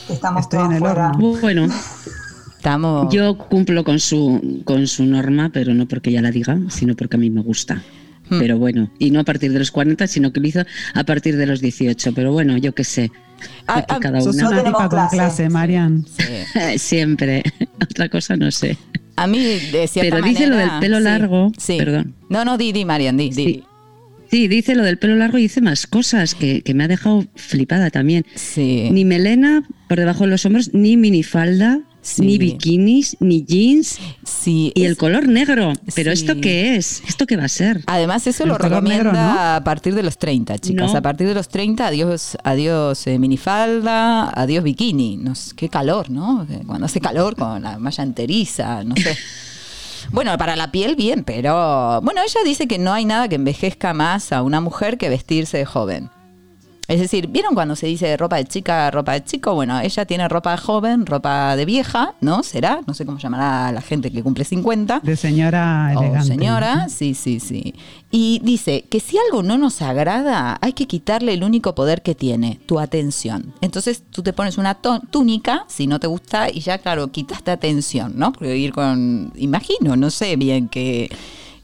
Estamos 0.09 0.41
Estoy 0.41 0.65
en 0.65 0.73
el 0.73 0.83
horno. 0.83 1.11
Bueno, 1.39 1.67
Estamos... 2.57 3.13
yo 3.13 3.37
cumplo 3.37 3.83
con 3.83 3.99
su, 3.99 4.61
con 4.65 4.87
su 4.87 5.05
norma, 5.05 5.49
pero 5.53 5.73
no 5.73 5.87
porque 5.87 6.09
ella 6.09 6.21
la 6.21 6.31
diga, 6.31 6.59
sino 6.69 6.95
porque 6.95 7.15
a 7.15 7.19
mí 7.19 7.29
me 7.29 7.41
gusta. 7.41 7.83
Hmm. 8.29 8.39
Pero 8.39 8.57
bueno, 8.57 8.91
y 8.99 9.11
no 9.11 9.19
a 9.19 9.23
partir 9.23 9.53
de 9.53 9.59
los 9.59 9.71
40, 9.71 10.07
sino 10.07 10.33
que 10.33 10.39
lo 10.39 10.47
hizo 10.47 10.65
a 10.93 11.03
partir 11.03 11.37
de 11.37 11.45
los 11.45 11.61
18. 11.61 12.13
Pero 12.13 12.31
bueno, 12.31 12.57
yo 12.57 12.73
qué 12.73 12.83
sé. 12.83 13.11
Ah, 13.67 13.85
ah, 13.87 13.99
cada 13.99 14.21
una. 14.21 14.63
tipa 14.63 14.73
con 14.73 14.89
clase. 14.89 15.15
clase, 15.15 15.49
Marian. 15.49 16.05
Siempre. 16.77 17.43
Otra 17.81 18.09
cosa 18.09 18.35
no 18.35 18.51
sé. 18.51 18.77
A 19.15 19.27
mí, 19.27 19.39
de 19.39 19.87
cierta 19.87 20.15
Pero 20.15 20.27
dice 20.27 20.47
lo 20.47 20.57
del 20.57 20.69
pelo 20.79 20.97
sí, 20.97 21.03
largo. 21.03 21.51
sí. 21.57 21.77
Perdón. 21.77 22.15
No, 22.29 22.45
no, 22.45 22.57
di, 22.57 22.71
di, 22.71 22.85
Marian, 22.85 23.17
di. 23.17 23.63
Sí, 24.29 24.47
dice 24.47 24.75
lo 24.75 24.83
del 24.83 24.97
pelo 24.97 25.15
largo 25.15 25.37
y 25.37 25.43
dice 25.43 25.61
más 25.61 25.87
cosas 25.87 26.35
que, 26.35 26.61
que 26.61 26.73
me 26.73 26.83
ha 26.83 26.87
dejado 26.87 27.25
flipada 27.35 27.89
también. 27.89 28.25
Sí. 28.35 28.89
Ni 28.91 29.05
melena 29.05 29.63
por 29.87 29.97
debajo 29.97 30.25
de 30.25 30.31
los 30.31 30.45
hombros, 30.45 30.73
ni 30.73 30.97
minifalda, 30.97 31.79
Sí. 32.07 32.21
ni 32.21 32.37
bikinis, 32.37 33.17
ni 33.19 33.43
jeans 33.43 33.99
Sí, 34.23 34.71
y 34.75 34.83
es- 34.83 34.89
el 34.91 34.97
color 34.97 35.27
negro. 35.27 35.73
¿Pero 35.93 36.15
Sí. 36.15 36.23
esto 36.23 36.39
qué 36.39 36.75
es? 36.77 37.03
¿Esto 37.07 37.25
qué 37.25 37.35
va 37.35 37.43
a 37.45 37.49
ser? 37.49 37.83
Además, 37.85 38.25
eso 38.27 38.43
El 38.43 38.49
lo 38.49 38.57
recomienda 38.57 38.89
negro, 38.89 39.11
¿no? 39.13 39.19
a 39.39 39.61
partir 39.65 39.93
de 39.93 40.03
los 40.03 40.17
30, 40.17 40.57
chicas. 40.57 40.91
No. 40.93 40.97
A 40.97 41.01
partir 41.01 41.27
de 41.27 41.33
los 41.33 41.49
30, 41.49 41.85
adiós, 41.87 42.37
adiós 42.43 43.05
eh, 43.07 43.19
minifalda, 43.19 44.29
adiós 44.29 44.63
bikini. 44.63 45.17
No 45.17 45.35
sé, 45.35 45.53
qué 45.55 45.67
calor, 45.69 46.09
¿no? 46.09 46.47
Eh, 46.49 46.61
Cuando 46.65 46.85
hace 46.85 47.01
calor 47.01 47.35
con 47.35 47.61
la 47.63 47.77
malla 47.77 48.03
enteriza, 48.03 48.83
no 48.83 48.95
sé. 48.95 49.15
Bueno, 50.11 50.37
para 50.37 50.55
la 50.55 50.71
piel 50.71 50.95
bien, 50.95 51.25
pero 51.25 51.99
bueno, 52.01 52.21
ella 52.23 52.39
dice 52.45 52.65
que 52.65 52.79
no 52.79 52.93
hay 52.93 53.03
nada 53.03 53.27
que 53.27 53.35
envejezca 53.35 53.93
más 53.93 54.31
a 54.31 54.41
una 54.41 54.61
mujer 54.61 54.97
que 54.97 55.09
vestirse 55.09 55.57
de 55.57 55.65
joven. 55.65 56.09
Es 56.87 57.01
decir, 57.01 57.27
¿vieron 57.27 57.53
cuando 57.53 57.75
se 57.75 57.87
dice 57.87 58.15
ropa 58.15 58.37
de 58.37 58.45
chica, 58.45 58.89
ropa 58.91 59.13
de 59.13 59.23
chico? 59.23 59.53
Bueno, 59.53 59.77
ella 59.79 60.05
tiene 60.05 60.27
ropa 60.29 60.51
de 60.51 60.57
joven, 60.57 61.05
ropa 61.05 61.55
de 61.57 61.65
vieja, 61.65 62.15
¿no? 62.21 62.43
¿Será? 62.43 62.79
No 62.87 62.93
sé 62.93 63.05
cómo 63.05 63.17
llamará 63.17 63.73
la 63.73 63.81
gente 63.81 64.09
que 64.09 64.23
cumple 64.23 64.45
50. 64.45 65.01
De 65.03 65.15
señora 65.17 65.91
elegante. 65.91 66.27
señora, 66.27 66.87
sí, 66.87 67.13
sí, 67.13 67.41
sí. 67.41 67.75
Y 68.09 68.39
dice 68.41 68.85
que 68.89 69.01
si 69.01 69.17
algo 69.17 69.43
no 69.43 69.57
nos 69.57 69.81
agrada, 69.81 70.57
hay 70.61 70.71
que 70.71 70.87
quitarle 70.87 71.33
el 71.33 71.43
único 71.43 71.75
poder 71.75 72.01
que 72.01 72.15
tiene, 72.15 72.61
tu 72.65 72.79
atención. 72.79 73.53
Entonces 73.59 74.03
tú 74.09 74.23
te 74.23 74.31
pones 74.31 74.57
una 74.57 74.75
túnica, 74.75 75.65
si 75.67 75.87
no 75.87 75.99
te 75.99 76.07
gusta, 76.07 76.49
y 76.49 76.61
ya, 76.61 76.77
claro, 76.77 77.09
quitaste 77.09 77.51
atención, 77.51 78.13
¿no? 78.15 78.31
Porque 78.31 78.55
ir 78.55 78.71
con, 78.71 79.33
imagino, 79.35 79.97
no 79.97 80.09
sé 80.09 80.37
bien 80.37 80.69
qué, 80.69 81.09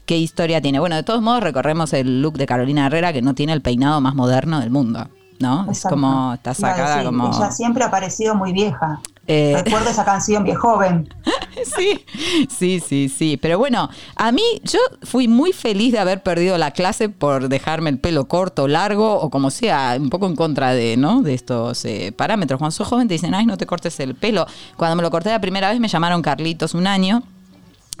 qué 0.06 0.18
historia 0.18 0.60
tiene. 0.60 0.80
Bueno, 0.80 0.96
de 0.96 1.02
todos 1.02 1.22
modos 1.22 1.42
recorremos 1.42 1.92
el 1.92 2.22
look 2.22 2.36
de 2.36 2.46
Carolina 2.46 2.86
Herrera, 2.86 3.12
que 3.12 3.22
no 3.22 3.34
tiene 3.34 3.52
el 3.52 3.62
peinado 3.62 4.00
más 4.00 4.14
moderno 4.14 4.60
del 4.60 4.70
mundo, 4.70 5.08
¿no? 5.40 5.70
Es 5.70 5.82
como, 5.82 6.34
está 6.34 6.54
sacada 6.54 6.96
decir, 6.96 7.06
como... 7.06 7.34
Ella 7.34 7.50
siempre 7.50 7.84
ha 7.84 7.90
parecido 7.90 8.34
muy 8.34 8.52
vieja. 8.52 9.00
Eh, 9.26 9.54
Recuerdo 9.64 9.88
esa 9.88 10.04
canción, 10.04 10.44
Viejo 10.44 10.72
Joven. 10.72 11.08
Sí, 11.64 12.04
sí, 12.50 12.80
sí, 12.80 13.08
sí. 13.08 13.38
Pero 13.40 13.58
bueno, 13.58 13.88
a 14.16 14.32
mí 14.32 14.42
yo 14.64 14.80
fui 15.02 15.28
muy 15.28 15.52
feliz 15.52 15.92
de 15.92 15.98
haber 15.98 16.22
perdido 16.22 16.58
la 16.58 16.72
clase 16.72 17.08
por 17.08 17.48
dejarme 17.48 17.90
el 17.90 17.98
pelo 17.98 18.26
corto, 18.26 18.68
largo 18.68 19.20
o 19.20 19.30
como 19.30 19.50
sea, 19.50 19.96
un 19.98 20.10
poco 20.10 20.26
en 20.26 20.34
contra 20.36 20.74
de, 20.74 20.96
¿no? 20.96 21.22
de 21.22 21.32
estos 21.32 21.84
eh, 21.84 22.12
parámetros. 22.14 22.58
Cuando 22.58 22.72
sos 22.72 22.88
joven 22.88 23.08
te 23.08 23.14
dicen, 23.14 23.34
ay, 23.34 23.46
no 23.46 23.56
te 23.56 23.66
cortes 23.66 23.98
el 24.00 24.14
pelo. 24.14 24.46
Cuando 24.76 24.96
me 24.96 25.02
lo 25.02 25.10
corté 25.10 25.30
la 25.30 25.40
primera 25.40 25.70
vez 25.70 25.80
me 25.80 25.88
llamaron 25.88 26.22
Carlitos 26.22 26.74
un 26.74 26.86
año 26.86 27.22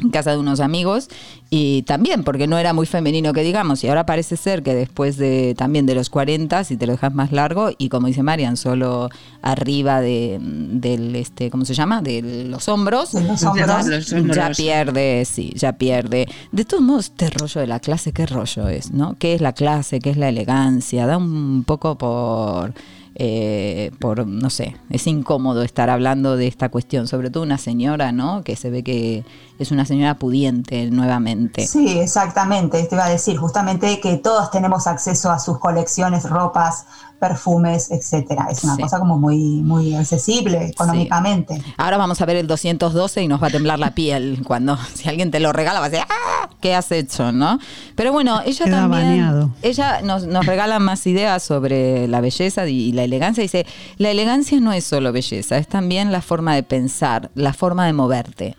en 0.02 0.10
casa 0.10 0.32
de 0.32 0.38
unos 0.38 0.58
amigos 0.60 1.08
y 1.50 1.82
también 1.82 2.24
porque 2.24 2.46
no 2.48 2.58
era 2.58 2.72
muy 2.72 2.84
femenino 2.86 3.32
que 3.32 3.42
digamos 3.42 3.84
y 3.84 3.88
ahora 3.88 4.04
parece 4.06 4.36
ser 4.36 4.62
que 4.64 4.74
después 4.74 5.16
de 5.16 5.54
también 5.56 5.86
de 5.86 5.94
los 5.94 6.10
40 6.10 6.64
si 6.64 6.76
te 6.76 6.86
lo 6.86 6.92
dejas 6.94 7.14
más 7.14 7.30
largo 7.30 7.70
y 7.78 7.88
como 7.90 8.08
dice 8.08 8.22
Marian 8.24 8.56
solo 8.56 9.08
arriba 9.40 10.00
de 10.00 10.38
del 10.40 11.14
este 11.14 11.50
cómo 11.50 11.64
se 11.64 11.74
llama 11.74 12.02
de 12.02 12.22
los 12.48 12.68
hombros, 12.68 13.12
De 13.12 13.22
los 13.22 13.40
ya- 13.40 13.50
hombros. 13.50 13.86
Los 13.86 14.12
hombros. 14.12 14.36
ya 14.36 14.50
pierde 14.50 15.24
sí 15.24 15.52
ya 15.54 15.72
pierde. 15.74 16.26
De 16.50 16.64
todos 16.64 16.82
modos 16.82 17.04
este 17.06 17.30
rollo 17.30 17.60
de 17.60 17.66
la 17.68 17.78
clase 17.78 18.12
qué 18.12 18.26
rollo 18.26 18.68
es 18.68 18.90
no 18.90 19.16
qué 19.18 19.34
es 19.34 19.40
la 19.40 19.52
clase 19.52 20.00
qué 20.00 20.10
es 20.10 20.16
la 20.16 20.28
elegancia 20.28 21.06
da 21.06 21.18
un 21.18 21.62
poco 21.64 21.96
por 21.96 22.74
eh, 23.16 23.90
por, 24.00 24.26
no 24.26 24.50
sé, 24.50 24.76
es 24.90 25.06
incómodo 25.06 25.62
estar 25.62 25.88
hablando 25.90 26.36
de 26.36 26.46
esta 26.48 26.68
cuestión, 26.68 27.06
sobre 27.06 27.30
todo 27.30 27.42
una 27.42 27.58
señora, 27.58 28.10
¿no? 28.12 28.42
Que 28.42 28.56
se 28.56 28.70
ve 28.70 28.82
que 28.82 29.24
es 29.58 29.70
una 29.70 29.84
señora 29.84 30.14
pudiente 30.18 30.90
nuevamente. 30.90 31.66
Sí, 31.66 31.98
exactamente. 31.98 32.82
Te 32.84 32.94
iba 32.94 33.04
a 33.04 33.10
decir 33.10 33.36
justamente 33.36 34.00
que 34.00 34.16
todos 34.16 34.50
tenemos 34.50 34.86
acceso 34.86 35.30
a 35.30 35.38
sus 35.38 35.58
colecciones, 35.58 36.28
ropas, 36.28 36.86
perfumes, 37.20 37.90
etcétera. 37.90 38.48
Es 38.50 38.64
una 38.64 38.74
Sí. 38.76 38.82
cosa 38.82 38.98
como 38.98 39.16
muy, 39.18 39.62
muy 39.62 39.94
accesible 39.94 40.66
económicamente. 40.66 41.62
Ahora 41.76 41.96
vamos 41.96 42.20
a 42.20 42.26
ver 42.26 42.36
el 42.36 42.46
212 42.46 43.22
y 43.22 43.28
nos 43.28 43.42
va 43.42 43.46
a 43.46 43.50
temblar 43.50 43.78
la 43.78 43.94
piel 43.94 44.42
cuando 44.44 44.76
si 44.94 45.08
alguien 45.08 45.30
te 45.30 45.40
lo 45.40 45.52
regala 45.52 45.80
va 45.80 45.86
a 45.86 45.88
decir, 45.88 46.04
¡ah! 46.08 46.23
¿Qué 46.60 46.74
has 46.74 46.90
hecho, 46.92 47.32
no? 47.32 47.58
Pero 47.94 48.12
bueno, 48.12 48.40
ella 48.44 48.64
Queda 48.64 48.76
también 48.82 49.02
baneado. 49.08 49.50
ella 49.62 50.00
nos, 50.02 50.26
nos 50.26 50.46
regala 50.46 50.78
más 50.78 51.06
ideas 51.06 51.42
sobre 51.42 52.08
la 52.08 52.20
belleza 52.20 52.66
y 52.66 52.92
la 52.92 53.04
elegancia. 53.04 53.42
Dice, 53.42 53.66
la 53.98 54.10
elegancia 54.10 54.60
no 54.60 54.72
es 54.72 54.84
solo 54.84 55.12
belleza, 55.12 55.58
es 55.58 55.68
también 55.68 56.12
la 56.12 56.22
forma 56.22 56.54
de 56.54 56.62
pensar, 56.62 57.30
la 57.34 57.52
forma 57.52 57.86
de 57.86 57.92
moverte. 57.92 58.56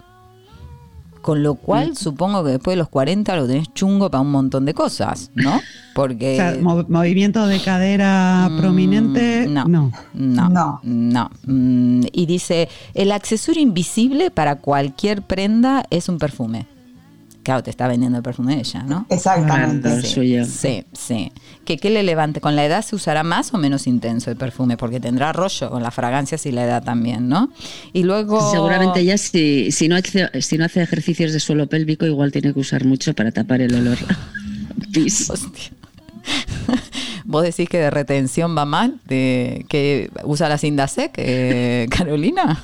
Con 1.21 1.41
lo 1.41 1.55
cual, 1.55 1.97
supongo 1.97 2.43
que 2.43 2.51
después 2.51 2.73
de 2.73 2.77
los 2.77 2.89
40 2.89 3.35
lo 3.35 3.47
tenés 3.47 3.73
chungo 3.73 4.11
para 4.11 4.21
un 4.21 4.29
montón 4.29 4.63
de 4.65 4.75
cosas, 4.75 5.31
¿no? 5.33 5.59
Porque. 5.95 6.33
O 6.33 6.35
sea, 6.35 6.55
mo- 6.61 6.85
movimiento 6.87 7.47
de 7.47 7.59
cadera 7.59 8.47
prominente, 8.59 9.47
no. 9.49 9.65
no. 9.65 9.91
No, 10.13 10.79
no. 10.83 11.31
Mm, 11.47 12.01
y 12.11 12.25
dice, 12.27 12.69
el 12.93 13.11
accesorio 13.11 13.63
invisible 13.63 14.29
para 14.29 14.57
cualquier 14.57 15.23
prenda 15.23 15.83
es 15.89 16.09
un 16.09 16.19
perfume. 16.19 16.67
Claro, 17.45 17.61
te 17.61 17.69
está 17.69 17.87
vendiendo 17.87 18.17
el 18.17 18.23
perfume 18.23 18.55
de 18.55 18.61
ella, 18.61 18.81
¿no? 18.81 19.05
Exactamente. 19.07 20.01
Sí, 20.01 20.07
suyo. 20.07 20.45
sí, 20.45 20.83
sí. 20.93 21.31
¿Que, 21.63 21.77
¿Qué 21.77 21.91
le 21.91 22.01
levante? 22.01 22.41
¿Con 22.41 22.55
la 22.55 22.65
edad 22.65 22.83
se 22.83 22.95
usará 22.95 23.21
más 23.21 23.53
o 23.53 23.59
menos 23.59 23.85
intenso 23.85 24.31
el 24.31 24.35
perfume? 24.35 24.77
Porque 24.77 24.99
tendrá 24.99 25.31
rollo 25.31 25.69
con 25.69 25.83
las 25.83 25.93
fragancias 25.93 26.43
y 26.47 26.51
la 26.51 26.63
edad 26.63 26.83
también, 26.83 27.29
¿no? 27.29 27.51
Y 27.93 28.01
luego... 28.01 28.51
Seguramente 28.51 28.99
ella 29.01 29.15
si, 29.19 29.71
si, 29.71 29.87
no 29.87 29.95
hace, 29.95 30.41
si 30.41 30.57
no 30.57 30.65
hace 30.65 30.81
ejercicios 30.81 31.33
de 31.33 31.39
suelo 31.39 31.67
pélvico 31.67 32.07
igual 32.07 32.31
tiene 32.31 32.51
que 32.51 32.59
usar 32.59 32.83
mucho 32.83 33.13
para 33.13 33.31
tapar 33.31 33.61
el 33.61 33.75
olor. 33.75 33.97
Pis. 34.91 35.31
¿Vos 37.25 37.43
decís 37.43 37.69
que 37.69 37.77
de 37.77 37.89
retención 37.89 38.55
va 38.57 38.65
mal? 38.65 38.99
De, 39.05 39.65
¿Que 39.69 40.09
usa 40.23 40.49
la 40.49 40.57
Sindasec, 40.57 41.13
eh, 41.17 41.87
Carolina? 41.91 42.59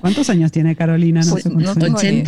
¿Cuántos 0.00 0.28
años 0.30 0.50
tiene 0.52 0.74
Carolina? 0.76 1.20
No 1.22 1.30
Pues 1.32 1.44
sé 1.44 1.50
cuántos 1.50 1.76
no 1.76 1.82
tengo 1.84 1.98
años. 1.98 2.12
ni- 2.12 2.22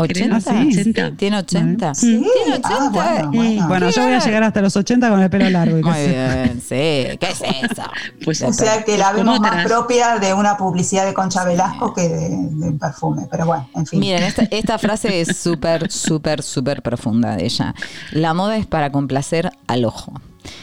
80. 0.00 0.36
80. 0.36 0.50
Ah, 0.50 0.64
sí. 0.72 0.92
Tiene 1.16 1.38
80. 1.38 1.94
Sí, 1.94 2.26
Tiene 2.44 2.58
80. 2.58 2.68
ah, 2.68 2.90
bueno, 2.92 3.10
eh, 3.10 3.36
bueno. 3.36 3.68
Bueno, 3.68 3.86
¿qué 3.86 3.92
yo 3.92 4.02
voy 4.02 4.12
a 4.12 4.18
llegar 4.18 4.42
hasta 4.42 4.60
los 4.60 4.76
80 4.76 5.08
con 5.10 5.20
el 5.20 5.30
pelo 5.30 5.50
largo. 5.50 5.78
y 5.78 5.82
Muy 5.82 5.94
sé. 5.94 6.08
bien, 6.08 6.60
sí. 6.60 7.18
¿Qué 7.18 7.28
es 7.30 7.40
eso? 7.42 7.82
Pues 8.24 8.42
O 8.42 8.52
sea 8.52 8.84
que 8.84 8.98
la 8.98 9.12
vemos 9.12 9.40
más 9.40 9.64
propia 9.66 10.18
de 10.18 10.34
una 10.34 10.56
publicidad 10.56 11.06
de 11.06 11.14
Concha 11.14 11.44
Velasco 11.44 11.94
que 11.94 12.08
de, 12.08 12.28
de 12.30 12.72
perfume. 12.72 13.26
Pero 13.30 13.46
bueno, 13.46 13.68
en 13.74 13.86
fin. 13.86 14.00
Miren, 14.00 14.22
esta, 14.22 14.42
esta 14.50 14.78
frase 14.78 15.20
es 15.20 15.36
súper, 15.36 15.90
súper, 15.90 16.42
súper 16.42 16.82
profunda 16.82 17.36
de 17.36 17.44
ella. 17.44 17.74
La 18.12 18.34
moda 18.34 18.56
es 18.56 18.66
para 18.66 18.90
complacer 18.92 19.50
al 19.66 19.84
ojo. 19.84 20.12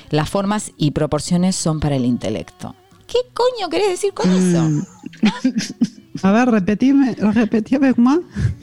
Las 0.10 0.30
formas 0.30 0.72
y 0.78 0.92
proporciones 0.92 1.56
son 1.56 1.80
para 1.80 1.96
el 1.96 2.06
intelecto. 2.06 2.76
¿Qué 3.08 3.20
coño 3.34 3.70
querés 3.70 3.90
decir 3.90 4.14
con 4.14 4.30
eso? 4.30 4.86
A 6.24 6.32
ver, 6.32 6.50
repetime, 6.50 7.16
repetime 7.16 7.94
más. 7.98 8.20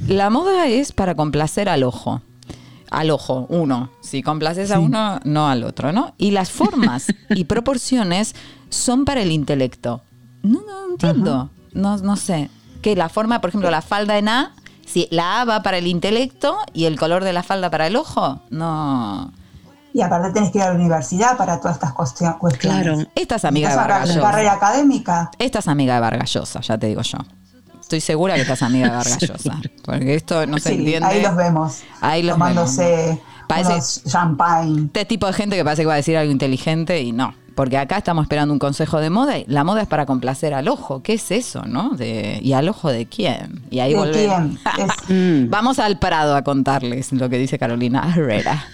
La 0.09 0.29
moda 0.31 0.67
es 0.67 0.93
para 0.93 1.15
complacer 1.15 1.69
al 1.69 1.85
ojo. 1.85 2.21
Al 2.91 3.11
ojo, 3.11 3.47
uno. 3.49 3.91
Si 4.03 4.23
complaces 4.23 4.71
a 4.71 4.79
uno, 4.79 5.21
no 5.25 5.49
al 5.49 5.65
otro, 5.65 5.93
¿no? 5.93 6.15
Y 6.19 6.33
las 6.33 6.51
formas 6.51 7.07
y 7.31 7.45
proporciones 7.45 8.35
son 8.71 9.05
para 9.05 9.23
el 9.23 9.33
intelecto. 9.33 10.03
No, 10.43 10.61
no 10.61 10.91
entiendo. 10.93 11.51
No, 11.73 11.97
no 11.99 12.17
sé. 12.17 12.51
Que 12.83 12.95
la 12.97 13.09
forma, 13.09 13.41
por 13.41 13.49
ejemplo, 13.49 13.71
la 13.71 13.83
falda 13.83 14.19
en 14.19 14.29
A, 14.29 14.55
si 14.85 15.09
la 15.11 15.41
A 15.41 15.45
va 15.45 15.63
para 15.63 15.79
el 15.79 15.87
intelecto 15.87 16.57
y 16.73 16.85
el 16.85 16.99
color 16.99 17.25
de 17.25 17.33
la 17.33 17.43
falda 17.43 17.71
para 17.71 17.87
el 17.87 17.97
ojo, 17.97 18.43
no. 18.51 19.33
Y 19.95 20.03
aparte 20.03 20.31
tenés 20.33 20.51
que 20.51 20.59
ir 20.59 20.65
a 20.65 20.69
la 20.71 20.75
universidad 20.75 21.37
para 21.39 21.59
todas 21.61 21.77
estas 21.77 21.93
cuestio- 21.95 22.37
cuestiones. 22.39 22.83
Claro. 22.83 22.99
Esta 23.15 23.37
es 23.37 23.45
amiga 23.47 23.71
de 23.71 23.77
Vargas 23.77 24.09
Llosa. 24.09 24.21
carrera 24.21 24.53
académica. 24.55 25.31
Esta 25.39 25.61
es 25.61 25.69
amiga 25.69 25.95
de 25.95 26.01
Vargas 26.01 26.31
Llosa, 26.35 26.61
ya 26.61 26.77
te 26.77 26.89
digo 26.89 27.01
yo. 27.03 27.19
Estoy 27.81 28.01
segura 28.01 28.35
que 28.35 28.41
estás 28.43 28.63
amiga 28.63 28.89
de 28.91 28.97
Vargas 28.97 29.19
Llosa. 29.21 29.61
Porque 29.85 30.15
esto 30.17 30.47
no 30.47 30.59
se 30.59 30.71
Sí, 30.71 30.75
entiende. 30.81 31.07
ahí 31.09 31.23
los 31.23 31.37
vemos. 31.37 31.83
Ahí 32.01 32.23
los 32.25 32.35
tomándose 32.35 32.83
vemos. 32.85 33.21
Parece- 33.47 34.09
champagne. 34.11 34.83
Este 34.87 35.05
tipo 35.05 35.27
de 35.29 35.33
gente 35.33 35.55
que 35.57 35.65
parece 35.65 35.83
que 35.83 35.87
va 35.87 35.93
a 35.95 35.97
decir 35.97 36.17
algo 36.17 36.33
inteligente 36.33 37.01
y 37.01 37.13
no. 37.13 37.33
Porque 37.55 37.79
acá 37.79 37.99
estamos 37.99 38.25
esperando 38.25 38.53
un 38.53 38.59
consejo 38.59 38.99
de 39.01 39.11
moda 39.11 39.39
y 39.39 39.45
la 39.47 39.63
moda 39.63 39.83
es 39.83 39.89
para 39.89 40.07
complacer 40.07 40.55
al 40.55 40.67
ojo. 40.69 41.03
¿Qué 41.03 41.15
es 41.15 41.31
eso, 41.31 41.63
no? 41.67 41.91
De- 41.91 42.41
¿Y 42.43 42.53
al 42.53 42.69
ojo 42.69 42.91
de 42.91 43.07
quién? 43.07 43.63
Y 43.71 43.79
ahí 43.79 43.93
¿De 43.93 43.99
volvemos. 43.99 44.59
Es- 45.09 45.49
Vamos 45.51 45.79
al 45.79 45.99
Prado 45.99 46.35
a 46.35 46.43
contarles 46.43 47.13
lo 47.13 47.29
que 47.29 47.39
dice 47.39 47.59
Carolina 47.59 48.13
Herrera. 48.17 48.65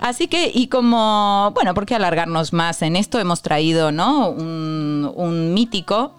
Así 0.00 0.26
que, 0.28 0.50
y 0.52 0.68
como, 0.68 1.50
bueno, 1.54 1.74
¿por 1.74 1.86
qué 1.86 1.94
alargarnos 1.94 2.52
más 2.52 2.82
en 2.82 2.96
esto? 2.96 3.18
Hemos 3.20 3.42
traído, 3.42 3.92
¿no? 3.92 4.28
Un, 4.30 5.10
un 5.14 5.54
mítico 5.54 6.14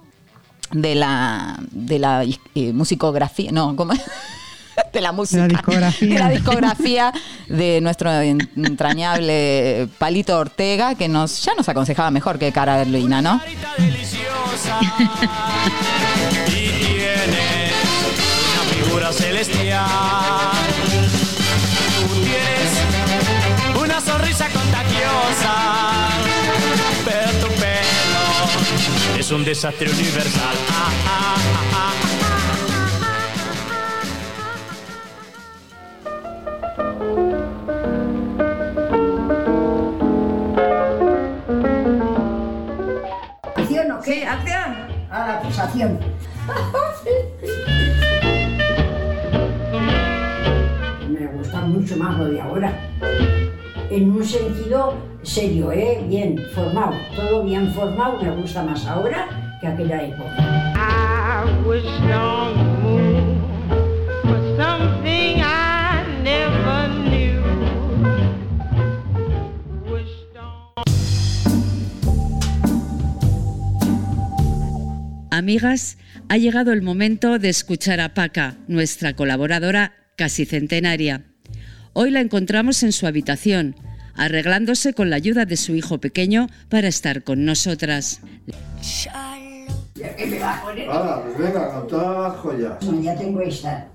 de 0.71 0.95
la, 0.95 1.57
de 1.71 1.99
la 1.99 2.23
eh, 2.55 2.73
musicografía, 2.73 3.51
no, 3.51 3.75
¿cómo 3.75 3.93
es? 3.93 4.01
De 4.93 5.01
la 5.01 5.11
música. 5.11 5.47
discografía. 5.47 6.13
De 6.13 6.19
la 6.19 6.29
discografía 6.29 7.13
de 7.47 7.81
nuestro 7.81 8.11
entrañable 8.21 9.87
Palito 9.97 10.37
Ortega, 10.37 10.95
que 10.95 11.07
nos 11.07 11.43
ya 11.43 11.53
nos 11.55 11.67
aconsejaba 11.69 12.11
mejor 12.11 12.37
que 12.39 12.51
Carolina, 12.51 13.21
¿no? 13.21 13.41
y 13.47 13.55
tienes 16.51 17.33
una 18.53 18.63
figura 18.71 19.11
celestial. 19.11 19.85
Tú 21.99 22.07
tienes 22.23 22.71
una 23.83 23.99
sonrisa 24.01 24.47
contagiosa, 24.49 25.53
pero 27.05 27.31
tu 27.39 27.47
pelo 27.55 29.19
es 29.19 29.31
un 29.31 29.43
desastre 29.43 29.89
universal. 29.89 30.55
Ah, 30.69 30.91
ah, 31.07 31.35
ah, 31.73 31.93
qué? 44.03 44.25
acción. 44.25 44.75
A 45.09 45.27
la 45.27 45.33
acusación. 45.39 45.99
Me 51.09 51.27
gusta 51.27 51.61
mucho 51.61 51.97
más 51.97 52.17
lo 52.17 52.25
de 52.25 52.41
ahora. 52.41 52.73
En 53.89 54.11
un 54.11 54.23
sentido 54.23 54.95
serio, 55.21 55.71
¿eh? 55.71 56.03
Bien 56.07 56.37
formado. 56.53 56.93
Todo 57.15 57.43
bien 57.43 57.71
formado. 57.73 58.21
Me 58.21 58.31
gusta 58.31 58.63
más 58.63 58.85
ahora 58.87 59.27
que 59.61 59.67
aquella 59.67 60.03
época. 60.03 60.73
I 60.75 61.45
was 61.65 61.83
Amigas, 75.33 75.97
ha 76.29 76.37
llegado 76.37 76.73
el 76.73 76.83
momento 76.83 77.39
de 77.39 77.49
escuchar 77.49 77.99
a 77.99 78.13
Paca, 78.13 78.55
nuestra 78.67 79.15
colaboradora 79.15 79.93
casi 80.15 80.45
centenaria. 80.45 81.23
Hoy 81.93 82.11
la 82.11 82.19
encontramos 82.19 82.83
en 82.83 82.91
su 82.91 83.07
habitación, 83.07 83.75
arreglándose 84.13 84.93
con 84.93 85.09
la 85.09 85.15
ayuda 85.15 85.45
de 85.45 85.57
su 85.57 85.73
hijo 85.73 85.97
pequeño 85.97 86.49
para 86.69 86.87
estar 86.87 87.23
con 87.23 87.45
nosotras. 87.45 88.21
¿Qué 89.95 90.25
me 90.27 90.37
va 90.37 90.59
a 90.59 90.61
poner? 90.61 90.87
Pues 90.87 91.37
venga, 91.39 92.29
joyas. 92.37 92.77
Ya 93.01 93.15
tengo 93.17 93.41
esta. 93.41 93.87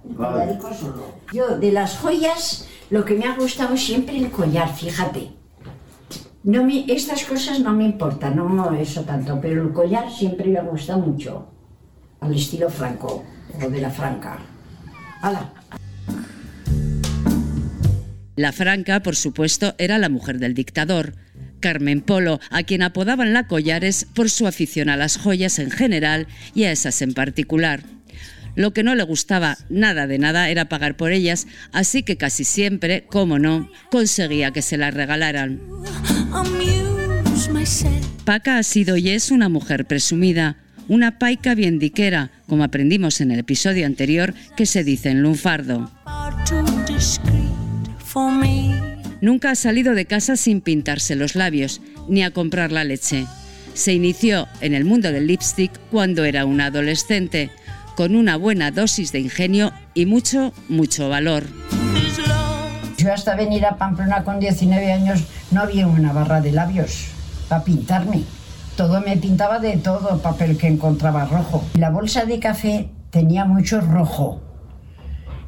Solo. 0.77 1.21
Yo, 1.33 1.57
de 1.57 1.71
las 1.71 1.99
joyas, 1.99 2.67
lo 2.91 3.05
que 3.05 3.15
me 3.15 3.27
ha 3.27 3.37
gustado 3.37 3.77
siempre 3.77 4.17
el 4.17 4.33
collar, 4.33 4.75
fíjate. 4.75 5.31
No 6.45 6.65
me, 6.65 6.85
estas 6.89 7.25
cosas 7.25 7.61
no 7.61 7.73
me 7.73 7.85
importan, 7.85 8.37
no 8.37 8.75
eso 8.75 9.03
tanto, 9.03 9.41
pero 9.41 9.63
el 9.63 9.73
collar 9.73 10.11
siempre 10.11 10.49
me 10.49 10.59
ha 10.59 10.63
gustado 10.63 11.01
mucho. 11.01 11.49
Al 12.21 12.35
estilo 12.35 12.71
franco, 12.71 13.25
o 13.63 13.69
de 13.69 13.81
la 13.81 13.91
franca. 13.91 14.39
¡Hala! 15.21 15.53
La 18.37 18.53
Franca, 18.53 19.01
por 19.01 19.17
supuesto, 19.17 19.75
era 19.79 19.99
la 19.99 20.09
mujer 20.09 20.39
del 20.39 20.55
dictador. 20.55 21.15
Carmen 21.59 22.01
Polo, 22.01 22.39
a 22.51 22.63
quien 22.63 22.83
apodaban 22.83 23.33
la 23.33 23.49
Collares 23.49 24.07
por 24.15 24.31
su 24.31 24.47
afición 24.47 24.89
a 24.89 24.97
las 24.97 25.17
joyas 25.17 25.59
en 25.59 25.73
general 25.73 26.29
y 26.55 26.63
a 26.63 26.71
esas 26.71 27.03
en 27.03 27.15
particular. 27.15 27.83
Lo 28.59 28.73
que 28.73 28.83
no 28.83 28.97
le 28.97 29.05
gustaba 29.05 29.57
nada 29.69 30.09
de 30.09 30.19
nada 30.19 30.51
era 30.51 30.69
pagar 30.69 30.97
por 30.97 31.13
ellas, 31.13 31.47
así 31.71 32.03
que 32.03 32.17
casi 32.17 32.43
siempre, 32.43 33.05
como 33.09 33.39
no, 33.39 33.71
conseguía 33.89 34.51
que 34.51 34.63
se 34.63 34.77
las 34.77 34.93
regalaran. 34.93 35.61
Paca 38.25 38.59
ha 38.59 38.63
sido 38.65 38.97
y 38.97 39.11
es 39.11 39.31
una 39.31 39.49
mujer 39.49 39.85
presumida, 39.85 40.57
una 40.89 41.21
paica 41.21 41.55
bien 41.55 41.79
diquera, 41.79 42.33
como 42.49 42.65
aprendimos 42.65 43.21
en 43.21 43.31
el 43.31 43.39
episodio 43.39 43.87
anterior 43.87 44.35
que 44.57 44.67
se 44.67 44.83
dice 44.83 45.11
en 45.11 45.23
lunfardo. 45.23 45.93
Nunca 49.21 49.51
ha 49.53 49.55
salido 49.55 49.95
de 49.95 50.07
casa 50.07 50.37
sin 50.37 50.63
pintarse 50.63 51.15
los 51.15 51.37
labios, 51.37 51.81
ni 52.09 52.25
a 52.25 52.33
comprar 52.33 52.73
la 52.73 52.83
leche. 52.83 53.25
Se 53.75 53.93
inició 53.93 54.49
en 54.61 54.75
el 54.75 54.85
mundo 54.85 55.13
del 55.13 55.29
lipstick 55.29 55.71
cuando 55.93 56.25
era 56.25 56.45
una 56.45 56.67
adolescente, 56.67 57.53
con 57.99 58.15
una 58.15 58.37
buena 58.37 58.71
dosis 58.71 59.11
de 59.11 59.19
ingenio 59.19 59.73
y 59.93 60.07
mucho, 60.07 60.53
mucho 60.69 61.09
valor. 61.09 61.43
Yo 62.97 63.13
hasta 63.13 63.35
venir 63.35 63.67
a 63.67 63.77
Pamplona 63.77 64.23
con 64.23 64.39
19 64.39 64.93
años 64.93 65.25
no 65.51 65.63
había 65.63 65.89
una 65.89 66.13
barra 66.13 66.41
de 66.41 66.53
labios 66.53 67.09
para 67.49 67.65
pintarme. 67.65 68.23
Todo 68.77 69.01
me 69.01 69.17
pintaba 69.17 69.59
de 69.59 69.79
todo, 69.79 70.23
papel 70.23 70.57
que 70.57 70.69
encontraba 70.69 71.25
rojo. 71.25 71.65
La 71.75 71.91
bolsa 71.91 72.25
de 72.25 72.39
café 72.39 72.89
tenía 73.11 73.45
mucho 73.45 73.81
rojo. 73.81 74.43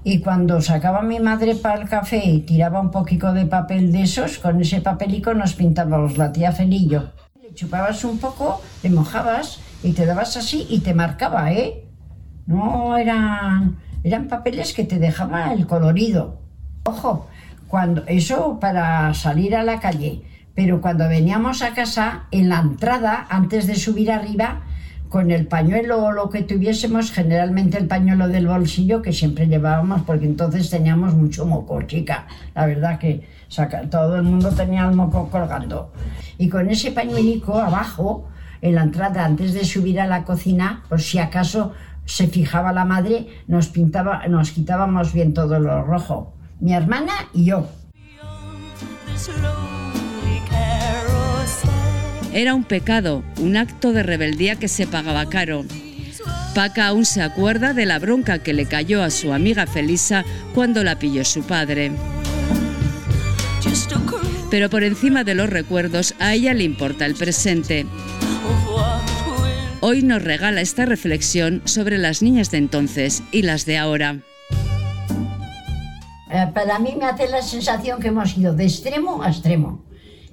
Y 0.03 0.19
cuando 0.19 0.61
sacaba 0.61 1.03
mi 1.03 1.21
madre 1.21 1.55
para 1.55 1.81
el 1.81 1.89
café 1.89 2.21
y 2.25 2.41
tiraba 2.41 2.81
un 2.81 2.91
poquito 2.91 3.33
de 3.33 3.47
papel 3.47 3.93
de 3.93 4.03
esos, 4.03 4.41
con 4.41 4.61
ese 4.61 4.81
papelico 4.81 5.35
nos 5.35 5.55
pintábamos 5.55 6.19
la 6.19 6.33
tía 6.33 6.51
Felillo. 6.51 7.13
Le 7.41 7.55
chupabas 7.55 8.03
un 8.03 8.19
poco, 8.19 8.61
le 8.83 8.91
mojabas 8.91 9.61
y 9.85 9.93
te 9.93 10.05
dabas 10.05 10.37
así 10.37 10.67
y 10.69 10.81
te 10.81 10.95
marcaba, 10.95 11.53
¿eh? 11.53 11.87
No 12.51 12.97
eran, 12.97 13.77
eran 14.03 14.27
papeles 14.27 14.75
que 14.75 14.83
te 14.83 14.99
dejaban 14.99 15.53
el 15.53 15.69
colorido. 15.69 16.41
Ojo, 16.83 17.29
cuando 17.69 18.03
eso 18.09 18.59
para 18.59 19.15
salir 19.15 19.55
a 19.55 19.63
la 19.63 19.79
calle. 19.79 20.23
Pero 20.57 20.81
cuando 20.81 21.09
veníamos 21.09 21.63
a 21.63 21.75
casa, 21.75 22.25
en 22.33 22.49
la 22.49 22.59
entrada, 22.59 23.25
antes 23.31 23.69
de 23.69 23.77
subir 23.77 24.11
arriba, 24.11 24.63
con 25.09 25.31
el 25.31 25.47
pañuelo 25.47 26.05
o 26.05 26.11
lo 26.11 26.29
que 26.29 26.43
tuviésemos, 26.43 27.13
generalmente 27.13 27.79
el 27.79 27.87
pañuelo 27.87 28.27
del 28.27 28.49
bolsillo 28.49 29.01
que 29.01 29.13
siempre 29.13 29.47
llevábamos, 29.47 30.03
porque 30.03 30.27
entonces 30.27 30.69
teníamos 30.71 31.15
mucho 31.15 31.47
moco, 31.47 31.81
chica. 31.83 32.27
La 32.57 32.67
verdad 32.67 32.99
que 32.99 33.29
todo 33.91 34.17
el 34.17 34.25
mundo 34.25 34.51
tenía 34.51 34.89
el 34.89 34.97
moco 34.97 35.29
colgando. 35.31 35.93
Y 36.37 36.49
con 36.49 36.69
ese 36.69 36.91
pañuelico 36.91 37.61
abajo, 37.61 38.29
en 38.61 38.75
la 38.75 38.83
entrada, 38.83 39.25
antes 39.25 39.55
de 39.55 39.65
subir 39.65 40.01
a 40.01 40.07
la 40.07 40.25
cocina, 40.25 40.83
por 40.89 41.01
si 41.01 41.19
acaso 41.19 41.73
se 42.11 42.27
fijaba 42.27 42.73
la 42.73 42.85
madre, 42.85 43.29
nos 43.47 43.69
pintaba, 43.69 44.27
nos 44.27 44.51
quitábamos 44.51 45.13
bien 45.13 45.33
todo 45.33 45.61
lo 45.61 45.85
rojo. 45.85 46.35
Mi 46.59 46.75
hermana 46.75 47.13
y 47.33 47.45
yo. 47.45 47.69
Era 52.33 52.55
un 52.55 52.65
pecado, 52.65 53.23
un 53.39 53.57
acto 53.57 53.93
de 53.93 54.03
rebeldía 54.03 54.57
que 54.57 54.67
se 54.67 54.89
pagaba 54.89 55.27
caro. 55.27 55.65
Paca 56.55 56.89
aún 56.89 57.05
se 57.05 57.23
acuerda 57.23 57.75
de 57.75 57.87
la 57.87 58.01
bronca 58.01 58.41
que 58.41 58.55
le 58.55 58.67
cayó 58.67 59.05
a 59.05 59.11
su 59.11 59.33
amiga 59.33 59.67
Felisa 59.67 60.25
cuando 60.53 60.83
la 60.83 60.99
pilló 60.99 61.25
su 61.25 61.45
padre. 61.45 61.93
Pero 64.51 64.69
por 64.69 64.83
encima 64.83 65.23
de 65.23 65.37
los 65.37 65.49
recuerdos, 65.49 66.15
a 66.19 66.35
ella 66.35 66.55
le 66.55 66.65
importa 66.65 67.07
el 67.07 67.15
presente. 67.15 67.87
Hoy 69.83 70.03
nos 70.03 70.23
regala 70.23 70.61
esta 70.61 70.85
reflexión 70.85 71.63
sobre 71.65 71.97
las 71.97 72.21
niñas 72.21 72.51
de 72.51 72.59
entonces 72.59 73.23
y 73.33 73.41
las 73.41 73.65
de 73.65 73.79
ahora. 73.79 74.21
Eh, 76.31 76.47
para 76.53 76.79
mí 76.79 76.95
me 76.99 77.07
hace 77.07 77.29
la 77.29 77.41
sensación 77.41 77.99
que 77.99 78.09
hemos 78.09 78.37
ido 78.37 78.53
de 78.53 78.65
extremo 78.65 79.23
a 79.23 79.31
extremo. 79.31 79.83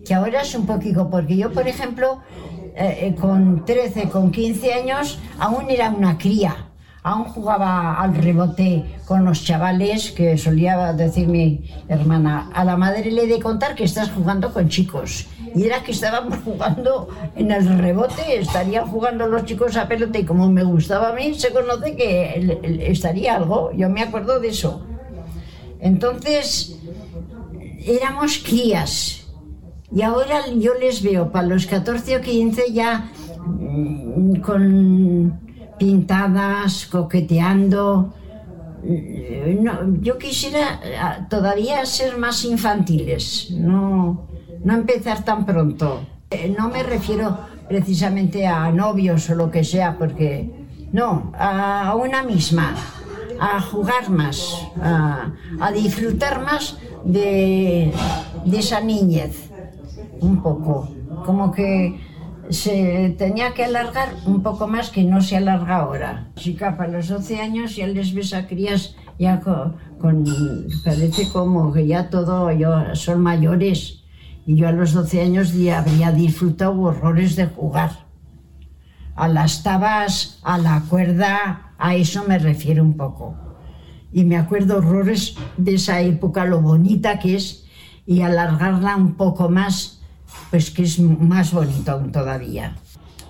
Que 0.05 0.13
ahora 0.13 0.41
es 0.41 0.53
un 0.53 0.65
poquito, 0.65 1.09
porque 1.09 1.37
yo, 1.37 1.53
por 1.53 1.65
ejemplo, 1.65 2.21
eh, 2.75 3.07
eh, 3.07 3.15
con 3.15 3.63
13, 3.63 4.09
con 4.09 4.31
15 4.31 4.73
años, 4.73 5.17
aún 5.39 5.69
era 5.69 5.91
una 5.91 6.17
cría. 6.17 6.66
Aún 7.07 7.23
jugaba 7.23 7.93
al 8.01 8.15
rebote 8.15 8.83
con 9.05 9.23
los 9.23 9.41
chavales, 9.45 10.11
que 10.11 10.37
solía 10.37 10.91
decir 10.91 11.29
mi 11.29 11.63
hermana, 11.87 12.49
a 12.53 12.65
la 12.65 12.75
madre 12.75 13.09
le 13.11 13.23
he 13.23 13.27
de 13.27 13.39
contar 13.39 13.75
que 13.75 13.85
estás 13.85 14.11
jugando 14.11 14.51
con 14.51 14.67
chicos. 14.67 15.25
Y 15.55 15.63
era 15.63 15.83
que 15.83 15.93
estábamos 15.93 16.39
jugando 16.43 17.07
en 17.37 17.49
el 17.49 17.77
rebote, 17.77 18.37
estarían 18.37 18.87
jugando 18.87 19.25
los 19.25 19.45
chicos 19.45 19.77
a 19.77 19.87
pelota 19.87 20.19
y 20.19 20.25
como 20.25 20.49
me 20.49 20.65
gustaba 20.65 21.11
a 21.11 21.13
mí, 21.13 21.33
se 21.33 21.53
conoce 21.53 21.95
que 21.95 22.59
estaría 22.91 23.37
algo. 23.37 23.71
Yo 23.71 23.87
me 23.87 24.01
acuerdo 24.01 24.41
de 24.41 24.49
eso. 24.49 24.85
Entonces, 25.79 26.77
éramos 27.85 28.39
crías. 28.39 29.27
Y 29.95 30.01
ahora 30.01 30.41
yo 30.57 30.73
les 30.73 31.01
veo 31.01 31.31
para 31.31 31.47
los 31.47 31.67
14 31.67 32.17
o 32.17 32.21
15 32.21 32.73
ya 32.73 33.09
mm, 33.45 34.41
con 34.41 35.46
pintadas, 35.77 36.87
coqueteando. 36.87 38.13
Eh, 38.83 39.57
no, 39.61 39.97
yo 40.01 40.17
quisiera 40.17 40.79
ah, 40.99 41.27
todavía 41.29 41.85
ser 41.85 42.17
más 42.17 42.45
infantiles, 42.45 43.51
no, 43.51 44.27
no 44.63 44.73
empezar 44.73 45.23
tan 45.23 45.45
pronto. 45.45 46.01
Eh, 46.29 46.53
No 46.57 46.69
me 46.69 46.83
refiero 46.83 47.37
precisamente 47.67 48.45
a 48.47 48.71
novios 48.71 49.29
o 49.29 49.35
lo 49.35 49.49
que 49.51 49.63
sea, 49.63 49.97
porque 49.97 50.49
no, 50.91 51.31
a 51.37 51.95
una 51.95 52.23
misma, 52.23 52.75
a 53.39 53.61
jugar 53.61 54.09
más, 54.09 54.67
a, 54.81 55.31
a 55.59 55.71
disfrutar 55.71 56.41
más 56.41 56.77
de, 57.03 57.91
de 58.45 58.57
esa 58.57 58.79
niñez, 58.81 59.49
un 60.21 60.41
poco, 60.41 60.89
como 61.25 61.51
que 61.51 61.99
se 62.49 63.15
tenía 63.17 63.53
que 63.53 63.65
alargar 63.65 64.09
un 64.25 64.41
poco 64.41 64.67
más 64.67 64.89
que 64.89 65.03
no 65.03 65.21
se 65.21 65.37
alarga 65.37 65.77
ahora. 65.77 66.31
Chica, 66.35 66.77
para 66.77 66.91
los 66.91 67.07
12 67.07 67.41
años 67.41 67.75
ya 67.75 67.87
les 67.87 68.13
ves 68.13 68.33
a 68.33 68.47
crías 68.47 68.95
ya 69.19 69.39
con, 69.39 70.25
parece 70.83 71.29
como 71.29 71.73
que 71.73 71.87
ya 71.87 72.09
todo, 72.09 72.51
yo, 72.51 72.95
son 72.95 73.21
mayores. 73.21 74.03
Y 74.45 74.55
yo 74.55 74.67
a 74.67 74.71
los 74.71 74.93
12 74.93 75.21
años 75.21 75.53
ya 75.53 75.79
habría 75.79 76.11
disfrutado 76.11 76.79
horrores 76.79 77.35
de 77.35 77.47
jugar. 77.47 78.05
A 79.15 79.27
las 79.27 79.63
tabas, 79.63 80.39
a 80.43 80.57
la 80.57 80.83
cuerda, 80.89 81.73
a 81.77 81.95
eso 81.95 82.23
me 82.27 82.37
refiero 82.37 82.83
un 82.83 82.95
poco. 82.95 83.35
Y 84.11 84.23
me 84.23 84.37
acuerdo 84.37 84.77
horrores 84.77 85.35
de 85.57 85.75
esa 85.75 86.01
época, 86.01 86.45
lo 86.45 86.61
bonita 86.61 87.19
que 87.19 87.35
es, 87.35 87.65
y 88.05 88.21
alargarla 88.21 88.95
un 88.95 89.15
poco 89.15 89.49
más, 89.49 89.96
pues 90.49 90.71
que 90.71 90.83
es 90.83 90.99
más 90.99 91.51
bonito 91.53 91.91
aún 91.91 92.11
todavía. 92.11 92.75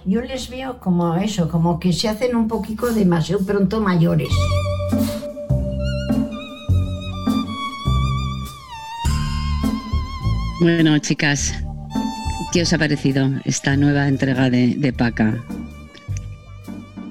Yo 0.06 0.22
les 0.22 0.50
veo 0.50 0.80
como 0.80 1.16
eso, 1.16 1.50
como 1.50 1.80
que 1.80 1.92
se 1.92 2.08
hacen 2.08 2.36
un 2.36 2.48
poquito 2.48 2.88
demasiado 2.94 3.46
pronto 3.46 3.82
mayores. 3.82 4.30
Bueno, 10.60 10.98
chicas, 11.00 11.54
¿qué 12.52 12.64
os 12.64 12.74
ha 12.74 12.78
parecido 12.78 13.30
esta 13.46 13.76
nueva 13.78 14.08
entrega 14.08 14.50
de, 14.50 14.76
de 14.76 14.92
Paca? 14.94 15.36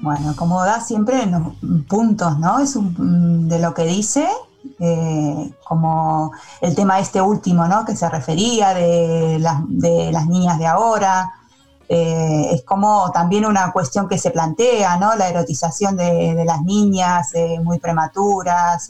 Bueno, 0.01 0.35
como 0.35 0.61
da 0.63 0.79
siempre 0.81 1.23
en 1.23 1.31
los 1.31 1.41
puntos, 1.87 2.37
¿no? 2.39 2.59
Es 2.59 2.75
un- 2.75 2.93
mm, 2.97 3.47
de 3.47 3.59
lo 3.59 3.73
que 3.73 3.85
dice, 3.85 4.27
eh, 4.79 5.53
como 5.63 6.31
el 6.61 6.75
tema 6.75 6.99
este 6.99 7.19
último, 7.19 7.67
¿no? 7.67 7.83
Que 7.83 7.95
se 7.95 8.07
refería 8.09 8.75
de 8.75 9.39
las, 9.39 9.65
niñas 10.27 10.59
de 10.59 10.67
ahora. 10.67 11.33
eh, 11.89 12.49
es 12.51 12.63
como 12.63 13.09
también 13.11 13.45
una 13.45 13.71
cuestión 13.71 14.07
que 14.07 14.17
se 14.17 14.29
plantea, 14.31 14.97
¿no? 14.97 15.15
La 15.15 15.29
erotización 15.29 15.97
de, 15.97 16.43
las 16.45 16.61
niñas 16.61 17.33
eh, 17.33 17.59
muy 17.63 17.79
prematuras, 17.79 18.89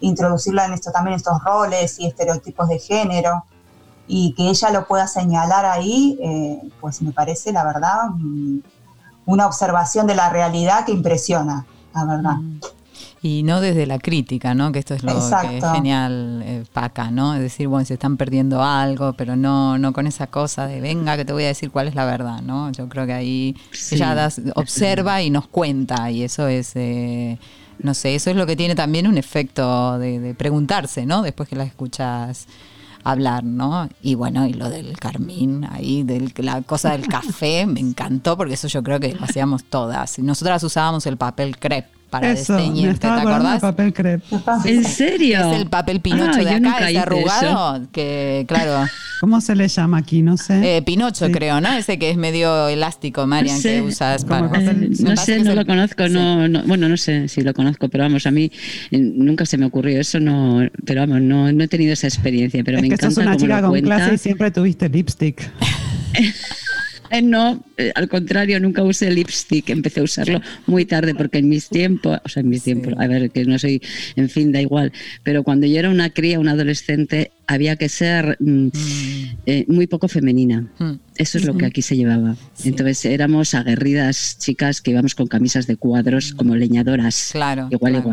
introducirla 0.00 0.66
en 0.66 0.74
esto 0.74 0.92
también 0.92 1.16
estos 1.16 1.42
roles 1.42 1.98
y 1.98 2.06
estereotipos 2.06 2.68
de 2.68 2.78
género 2.78 3.44
y 4.06 4.34
que 4.34 4.48
ella 4.50 4.70
lo 4.70 4.86
pueda 4.86 5.08
señalar 5.08 5.64
ahí, 5.64 6.70
pues 6.80 7.02
me 7.02 7.12
parece, 7.12 7.52
la 7.52 7.64
verdad, 7.64 8.10
mm, 8.14 8.58
una 9.24 9.46
observación 9.46 10.06
de 10.06 10.14
la 10.14 10.28
realidad 10.30 10.84
que 10.84 10.92
impresiona, 10.92 11.66
la 11.94 12.04
verdad. 12.04 12.36
Y 13.28 13.42
no 13.42 13.60
desde 13.60 13.86
la 13.86 13.98
crítica, 13.98 14.54
¿no? 14.54 14.70
Que 14.70 14.78
esto 14.78 14.94
es 14.94 15.02
lo 15.02 15.12
que 15.12 15.58
es 15.58 15.64
genial, 15.74 16.42
eh, 16.44 16.62
Paca, 16.72 17.10
¿no? 17.10 17.34
Es 17.34 17.40
decir, 17.40 17.66
bueno, 17.66 17.84
se 17.84 17.94
están 17.94 18.16
perdiendo 18.16 18.62
algo, 18.62 19.14
pero 19.14 19.34
no, 19.34 19.78
no 19.78 19.92
con 19.92 20.06
esa 20.06 20.28
cosa 20.28 20.68
de 20.68 20.80
venga 20.80 21.16
que 21.16 21.24
te 21.24 21.32
voy 21.32 21.42
a 21.42 21.48
decir 21.48 21.72
cuál 21.72 21.88
es 21.88 21.96
la 21.96 22.04
verdad, 22.04 22.40
¿no? 22.42 22.70
Yo 22.70 22.88
creo 22.88 23.04
que 23.04 23.14
ahí 23.14 23.56
Sí. 23.72 23.96
ella 23.96 24.14
das- 24.14 24.40
observa 24.54 25.22
y 25.22 25.30
nos 25.30 25.48
cuenta, 25.48 26.08
y 26.12 26.22
eso 26.22 26.46
es, 26.46 26.70
eh, 26.76 27.36
no 27.80 27.94
sé, 27.94 28.14
eso 28.14 28.30
es 28.30 28.36
lo 28.36 28.46
que 28.46 28.54
tiene 28.54 28.76
también 28.76 29.08
un 29.08 29.18
efecto 29.18 29.98
de, 29.98 30.20
de 30.20 30.34
preguntarse, 30.34 31.04
¿no? 31.04 31.22
Después 31.22 31.48
que 31.48 31.56
la 31.56 31.64
escuchas 31.64 32.46
hablar, 33.02 33.42
¿no? 33.42 33.88
Y 34.02 34.14
bueno, 34.14 34.46
y 34.46 34.52
lo 34.52 34.68
del 34.70 34.96
carmín, 34.98 35.66
ahí, 35.70 36.04
del, 36.04 36.32
la 36.38 36.62
cosa 36.62 36.92
del 36.92 37.08
café, 37.08 37.66
me 37.66 37.80
encantó, 37.80 38.36
porque 38.36 38.54
eso 38.54 38.68
yo 38.68 38.82
creo 38.84 39.00
que 39.00 39.14
lo 39.14 39.24
hacíamos 39.24 39.64
todas. 39.64 40.18
Nosotras 40.20 40.62
usábamos 40.62 41.06
el 41.06 41.16
papel 41.16 41.58
crepe 41.58 41.88
para 42.20 42.32
Eso, 42.32 42.52
me 42.54 42.58
desteñirte, 42.60 42.88
¿te 42.88 42.94
estaba 42.94 43.20
acordando 43.20 43.48
del 43.48 43.56
acordás? 43.56 43.72
papel 43.74 43.92
crepe. 43.92 44.24
¿En 44.64 44.84
serio? 44.84 45.52
Es 45.52 45.60
el 45.60 45.68
papel 45.68 46.00
pinocho 46.00 46.38
Ah, 46.40 46.44
de 46.44 46.50
acá, 46.50 46.88
ese 46.90 46.98
arrugado, 46.98 47.76
eso. 47.76 47.88
que 47.92 48.44
claro, 48.48 48.86
¿Cómo 49.20 49.40
se 49.40 49.54
le 49.56 49.66
llama 49.68 49.96
aquí? 49.98 50.20
No 50.20 50.36
sé. 50.36 50.76
eh, 50.76 50.82
pinocho 50.82 51.26
Sí. 51.26 51.32
creo, 51.32 51.58
¿no? 51.60 51.72
Ese 51.72 51.98
que 51.98 52.10
es 52.10 52.18
medio 52.18 52.68
elástico, 52.68 53.26
Marian, 53.26 53.56
No 53.56 53.62
que 53.62 53.68
sé. 53.76 53.80
usas 53.80 54.24
Como 54.26 54.50
para... 54.50 54.52
papel- 54.62 54.90
Me 55.00 55.10
No 55.10 55.16
sé, 55.16 55.36
que 55.38 55.42
no 55.44 55.48
es 55.50 55.54
lo 55.54 55.60
el- 55.62 55.66
conozco, 55.66 56.06
sí. 56.06 56.12
no, 56.12 56.46
no, 56.48 56.62
bueno, 56.64 56.88
no 56.88 56.96
sé 56.98 57.26
si 57.28 57.40
lo 57.40 57.54
conozco, 57.54 57.88
pero 57.88 58.04
vamos, 58.04 58.26
a 58.26 58.30
mí 58.30 58.50
eh, 58.90 58.98
nunca 58.98 59.46
se 59.46 59.56
me 59.56 59.64
ocurrió 59.66 59.98
eso, 60.00 60.20
no, 60.20 60.60
pero 60.84 61.00
vamos, 61.00 61.22
no, 61.22 61.50
no 61.50 61.64
he 61.64 61.68
tenido 61.68 61.94
esa 61.94 62.06
experiencia, 62.08 62.62
pero 62.62 62.76
es 62.76 62.82
me 62.82 62.88
que 62.88 62.94
encanta 62.94 63.14
sos 63.14 63.22
una 63.24 63.32
cómo 63.32 63.40
chica 63.40 63.56
lo 63.56 63.62
con 63.62 63.70
cuenta. 63.70 63.96
clase 63.96 64.14
y 64.14 64.18
siempre 64.18 64.50
tuviste 64.50 64.88
lipstick. 64.90 65.50
Eh, 67.10 67.22
no, 67.22 67.64
eh, 67.76 67.92
al 67.94 68.08
contrario, 68.08 68.58
nunca 68.60 68.82
usé 68.82 69.10
lipstick. 69.10 69.70
Empecé 69.70 70.00
a 70.00 70.02
usarlo 70.04 70.40
muy 70.66 70.84
tarde 70.84 71.14
porque 71.14 71.38
en 71.38 71.48
mis 71.48 71.68
tiempos, 71.68 72.18
o 72.24 72.28
sea, 72.28 72.40
en 72.42 72.48
mis 72.48 72.62
tiempos, 72.62 72.94
a 72.98 73.06
ver, 73.06 73.30
que 73.30 73.44
no 73.44 73.58
soy, 73.58 73.80
en 74.16 74.28
fin, 74.28 74.52
da 74.52 74.60
igual. 74.60 74.92
Pero 75.22 75.42
cuando 75.42 75.66
yo 75.66 75.78
era 75.78 75.90
una 75.90 76.10
cría, 76.10 76.38
un 76.40 76.48
adolescente, 76.48 77.32
había 77.46 77.76
que 77.76 77.88
ser 77.88 78.36
mm, 78.40 78.68
eh, 79.46 79.64
muy 79.68 79.86
poco 79.86 80.08
femenina. 80.08 80.66
Eso 81.16 81.38
es 81.38 81.44
lo 81.44 81.56
que 81.56 81.64
aquí 81.66 81.80
se 81.82 81.96
llevaba. 81.96 82.36
Entonces 82.64 83.04
éramos 83.04 83.54
aguerridas 83.54 84.36
chicas 84.38 84.80
que 84.80 84.90
íbamos 84.90 85.14
con 85.14 85.26
camisas 85.28 85.66
de 85.66 85.76
cuadros 85.76 86.32
como 86.34 86.56
leñadoras. 86.56 87.30
Claro. 87.32 87.68
Igual, 87.70 87.92
claro. 87.92 88.08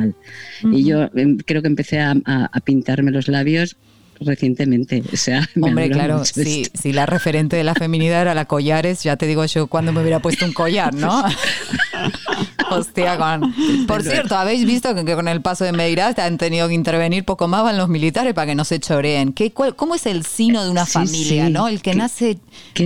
igual. 0.61 0.75
Y 0.77 0.85
yo 0.85 1.09
em, 1.15 1.37
creo 1.37 1.61
que 1.61 1.67
empecé 1.67 1.99
a, 1.99 2.11
a- 2.25 2.49
a 2.53 2.59
pintarme 2.61 3.11
los 3.11 3.27
labios 3.27 3.75
recientemente. 4.19 5.03
O 5.11 5.17
sea, 5.17 5.47
Hombre, 5.61 5.89
claro, 5.89 6.23
si, 6.25 6.65
si 6.73 6.93
la 6.93 7.05
referente 7.05 7.55
de 7.55 7.63
la 7.63 7.73
feminidad 7.75 8.21
era 8.21 8.33
la 8.33 8.45
collares, 8.45 9.03
ya 9.03 9.17
te 9.17 9.25
digo 9.27 9.45
yo 9.45 9.67
cuando 9.67 9.91
me 9.93 10.01
hubiera 10.01 10.19
puesto 10.19 10.45
un 10.45 10.53
collar, 10.53 10.93
¿no? 10.93 11.23
Hostia, 12.71 13.17
con... 13.17 13.53
Por 13.87 14.01
cierto, 14.03 14.35
habéis 14.35 14.65
visto 14.65 14.95
que, 14.95 15.05
que 15.05 15.15
con 15.15 15.27
el 15.27 15.41
paso 15.41 15.63
de 15.63 15.71
Meirás 15.73 16.17
han 16.19 16.37
tenido 16.37 16.67
que 16.67 16.73
intervenir 16.73 17.23
poco 17.23 17.47
más 17.47 17.63
van 17.63 17.77
los 17.77 17.89
militares 17.89 18.33
para 18.33 18.47
que 18.47 18.55
no 18.55 18.65
se 18.65 18.79
choreen. 18.79 19.33
¿Qué, 19.33 19.51
cuál- 19.51 19.75
¿Cómo 19.75 19.95
es 19.95 20.05
el 20.05 20.25
sino 20.25 20.63
de 20.63 20.69
una 20.71 20.85
Sí, 20.85 20.93
familia, 20.93 21.47
sí. 21.47 21.51
no? 21.53 21.67
El 21.67 21.81
que 21.81 21.93
nace 21.95 22.37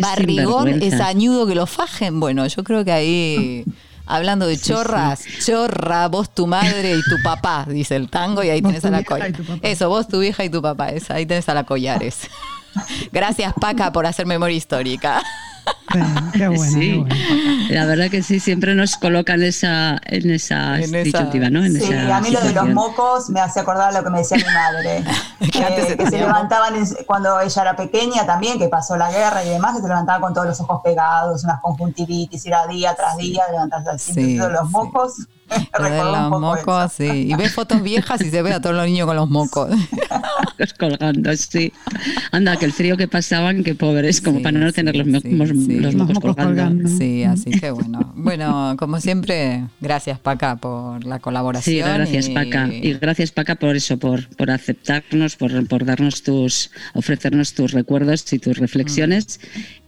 barrigón 0.01 0.81
es 0.81 0.99
añudo 0.99 1.47
que 1.47 1.55
lo 1.55 1.65
fajen. 1.67 2.19
Bueno, 2.19 2.45
yo 2.47 2.63
creo 2.63 2.83
que 2.83 2.91
ahí... 2.91 3.63
Hablando 4.07 4.47
de 4.47 4.57
chorras, 4.57 5.23
chorra, 5.45 6.07
vos 6.07 6.29
tu 6.33 6.47
madre 6.47 6.95
y 6.95 7.01
tu 7.01 7.17
papá, 7.23 7.65
dice 7.67 7.95
el 7.95 8.09
tango, 8.09 8.43
y 8.43 8.49
ahí 8.49 8.61
tenés 8.61 8.85
a 8.85 8.89
la 8.89 9.01
papá. 9.01 9.27
Eso, 9.61 9.89
vos, 9.89 10.07
tu 10.07 10.19
vieja 10.19 10.43
y 10.43 10.49
tu 10.49 10.61
papá, 10.61 10.89
esa, 10.89 11.15
ahí 11.15 11.25
tenés 11.25 11.47
a 11.49 11.53
la 11.53 11.65
collares. 11.65 12.29
Gracias, 13.11 13.53
Paca, 13.59 13.91
por 13.91 14.05
hacer 14.05 14.25
memoria 14.25 14.55
histórica. 14.57 15.21
Qué 16.33 16.47
bueno, 16.47 16.63
Sí, 16.63 16.79
qué 16.79 16.95
bueno. 16.97 17.15
la 17.69 17.85
verdad 17.85 18.09
que 18.09 18.23
sí, 18.23 18.39
siempre 18.39 18.73
nos 18.75 18.95
colocan 18.95 19.41
esa, 19.43 19.99
en 20.05 20.29
esa, 20.31 20.75
En 20.77 20.83
esa- 20.83 20.97
disyuntiva, 21.03 21.49
¿no? 21.49 21.63
En 21.65 21.73
Sí, 21.79 21.91
esa 21.91 22.17
a 22.17 22.21
mí 22.21 22.29
lo 22.31 22.39
de 22.39 22.53
los 22.53 22.69
mocos 22.69 23.29
me 23.29 23.41
hace 23.41 23.59
acordar 23.59 23.93
lo 23.93 24.03
que 24.03 24.09
me 24.09 24.19
decía 24.19 24.37
mi 24.37 24.43
madre. 24.53 25.03
Que 25.51 25.63
antes 25.63 25.87
se 25.87 25.97
que 25.97 26.05
se 26.05 26.11
tenía 26.11 26.27
levantaban 26.27 26.75
en- 26.75 26.87
cuando 27.05 27.39
ella 27.39 27.61
era 27.61 27.75
pequeña 27.75 28.25
también, 28.25 28.57
que 28.57 28.67
pasó 28.69 28.95
la 28.97 29.11
guerra 29.11 29.43
y 29.43 29.49
demás, 29.49 29.75
que 29.75 29.81
se 29.81 29.87
levantaban 29.87 30.21
con 30.21 30.33
todos 30.33 30.47
los 30.47 30.59
ojos 30.61 30.81
pegados, 30.83 31.43
unas 31.43 31.59
conjuntivitis, 31.61 32.45
era 32.45 32.65
día 32.67 32.95
tras 32.95 33.17
día, 33.17 33.43
levantarse 33.51 33.89
así. 33.89 34.13
Sí, 34.13 34.33
Entonces, 34.33 34.59
los 34.61 34.69
mocos, 34.71 35.13
Lo 35.79 35.85
de 35.85 35.97
los 35.97 36.29
mocos, 36.41 36.91
sí. 36.93 37.05
Y 37.29 37.35
ves 37.35 37.53
fotos 37.53 37.81
viejas 37.81 38.21
y 38.21 38.29
se 38.29 38.41
ve 38.41 38.53
a 38.53 38.61
todos 38.61 38.75
los 38.75 38.85
niños 38.85 39.05
con 39.07 39.15
los 39.15 39.29
mocos. 39.29 39.69
Los 40.57 40.73
colgando, 40.73 41.35
sí. 41.35 41.71
Anda, 42.31 42.57
que 42.57 42.65
el 42.65 42.73
frío 42.73 42.97
que 42.97 43.07
pasaban, 43.07 43.63
que 43.63 43.75
pobres, 43.75 44.21
como 44.21 44.41
para 44.41 44.57
no 44.57 44.71
tener 44.73 44.95
los, 44.95 45.05
mo- 45.05 45.19
mos- 45.23 45.51
los 45.51 45.93
mocos 45.95 46.19
colgando. 46.19 46.89
Sí, 46.89 47.23
así 47.23 47.51
que 47.51 47.69
bueno. 47.69 48.11
Bueno, 48.15 48.75
como 48.79 48.99
siempre, 48.99 49.65
gracias 49.79 50.17
Paca 50.19 50.55
por 50.55 51.03
la 51.05 51.19
colaboración. 51.19 51.75
Sí, 51.75 51.79
gracias 51.81 52.29
y- 52.29 52.33
Paca. 52.33 52.67
Y 52.73 52.93
gracias 52.95 53.31
Paca 53.31 53.53
por 53.55 53.75
eso, 53.75 53.97
por, 53.97 54.27
por 54.35 54.49
aceptarnos, 54.49 55.35
por, 55.35 55.67
por 55.67 55.85
darnos 55.85 56.23
tus, 56.23 56.71
ofrecernos 56.95 57.53
tus 57.53 57.71
recuerdos 57.71 58.33
y 58.33 58.39
tus 58.39 58.57
reflexiones. 58.57 59.39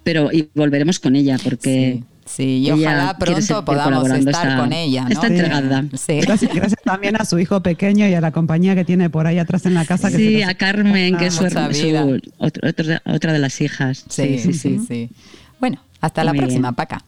Pero 0.03 0.31
y 0.31 0.49
volveremos 0.53 0.99
con 0.99 1.15
ella 1.15 1.37
porque 1.43 2.03
Sí, 2.31 2.59
y 2.59 2.71
ojalá 2.71 3.17
pronto 3.17 3.65
podamos 3.65 4.09
estar 4.11 4.57
con 4.57 4.71
ella, 4.71 5.03
¿no? 5.03 5.09
Está 5.09 5.27
entregada. 5.27 5.83
Sí. 5.97 6.19
Gracias, 6.21 6.53
gracias 6.53 6.79
también 6.83 7.15
a 7.19 7.25
su 7.25 7.39
hijo 7.39 7.61
pequeño 7.61 8.07
y 8.07 8.13
a 8.13 8.21
la 8.21 8.31
compañía 8.31 8.75
que 8.75 8.85
tiene 8.85 9.09
por 9.09 9.25
ahí 9.27 9.39
atrás 9.39 9.65
en 9.65 9.73
la 9.73 9.83
casa. 9.85 10.09
Que 10.11 10.17
Sí, 10.17 10.41
a 10.43 10.53
Carmen, 10.53 11.17
que 11.17 11.25
es 11.27 11.33
su, 11.33 11.49
su- 11.49 12.19
otro- 12.37 12.69
otro 12.69 12.85
otra 13.05 13.33
de 13.33 13.39
las 13.39 13.59
hijas. 13.61 14.05
Sí, 14.09 14.37
sí, 14.39 14.53
sí, 14.53 14.79
sí. 14.87 15.09
Bueno, 15.59 15.79
hasta 15.99 16.23
la 16.23 16.31
Muy 16.31 16.39
próxima, 16.39 16.69
bien. 16.69 16.75
Paca. 16.75 17.03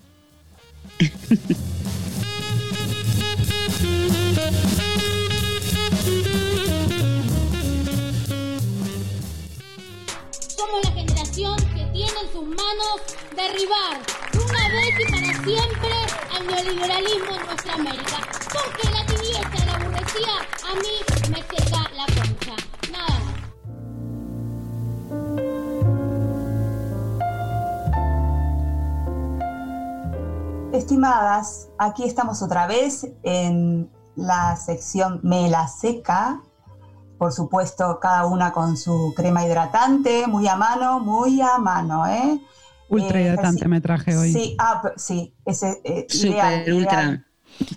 Somos 10.58 10.84
la 10.84 10.92
generación 10.92 11.56
que 11.76 11.84
tiene 11.94 12.12
en 12.24 12.32
sus 12.32 12.44
manos 12.48 13.02
derribar 13.36 13.98
de 14.32 14.40
una 14.40 14.70
vez 14.70 14.94
y 15.00 15.06
para 15.12 15.32
siempre 15.44 15.96
al 16.36 16.48
neoliberalismo 16.48 17.32
en 17.36 17.46
nuestra 17.46 17.74
América. 17.76 18.18
Porque 18.52 18.90
la 18.90 19.06
tibieza 19.06 19.66
la 19.66 19.74
aburrecía 19.76 20.36
a 20.70 20.76
mí 20.76 20.96
me 21.30 21.42
seca 21.44 21.82
la 21.96 22.06
concha. 22.06 22.56
Nada 22.92 23.16
más. 23.20 23.40
Estimadas, 30.74 31.70
aquí 31.78 32.04
estamos 32.04 32.42
otra 32.42 32.68
vez 32.68 33.08
en 33.24 33.90
la 34.16 34.56
sección 34.58 35.20
Me 35.24 35.50
la 35.50 35.68
seca. 35.68 36.42
Por 37.18 37.32
supuesto, 37.32 38.00
cada 38.02 38.26
una 38.26 38.52
con 38.52 38.76
su 38.78 39.14
crema 39.16 39.46
hidratante, 39.46 40.28
muy 40.28 40.48
a 40.48 40.56
mano, 40.56 41.00
muy 41.00 41.40
a 41.40 41.60
mano, 41.60 42.08
¿eh? 42.08 42.42
Ultra 42.92 43.20
Eh, 43.20 43.24
hidratante 43.24 43.64
sí. 43.64 43.68
me 43.70 43.82
traje 43.82 44.18
hoy. 44.18 44.32
Sí, 44.34 44.56
ah, 44.60 44.82
sí, 44.98 45.34
ese 45.46 45.82
eh, 45.84 46.06
ideal, 46.12 46.74
ultra. 46.74 47.04
ideal. 47.04 47.26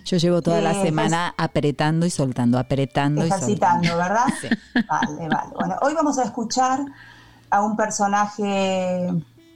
Yo 0.05 0.17
llevo 0.17 0.41
toda 0.41 0.61
la 0.61 0.73
semana 0.73 1.33
apretando 1.37 2.05
y 2.05 2.09
soltando, 2.09 2.57
apretando 2.57 3.25
y 3.25 3.29
soltando. 3.29 3.45
Ejercitando, 3.45 3.97
¿verdad? 3.97 4.25
Vale, 4.89 5.27
vale. 5.29 5.51
Bueno, 5.55 5.75
hoy 5.81 5.93
vamos 5.93 6.17
a 6.17 6.23
escuchar 6.23 6.79
a 7.49 7.61
un 7.61 7.75
personaje 7.75 9.09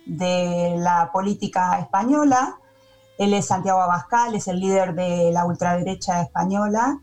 de 0.05 0.75
la 0.77 1.09
política 1.11 1.79
española. 1.79 2.55
Él 3.17 3.33
es 3.33 3.47
Santiago 3.47 3.81
Abascal, 3.81 4.35
es 4.35 4.47
el 4.47 4.59
líder 4.59 4.93
de 4.93 5.31
la 5.31 5.45
ultraderecha 5.45 6.21
española. 6.21 6.99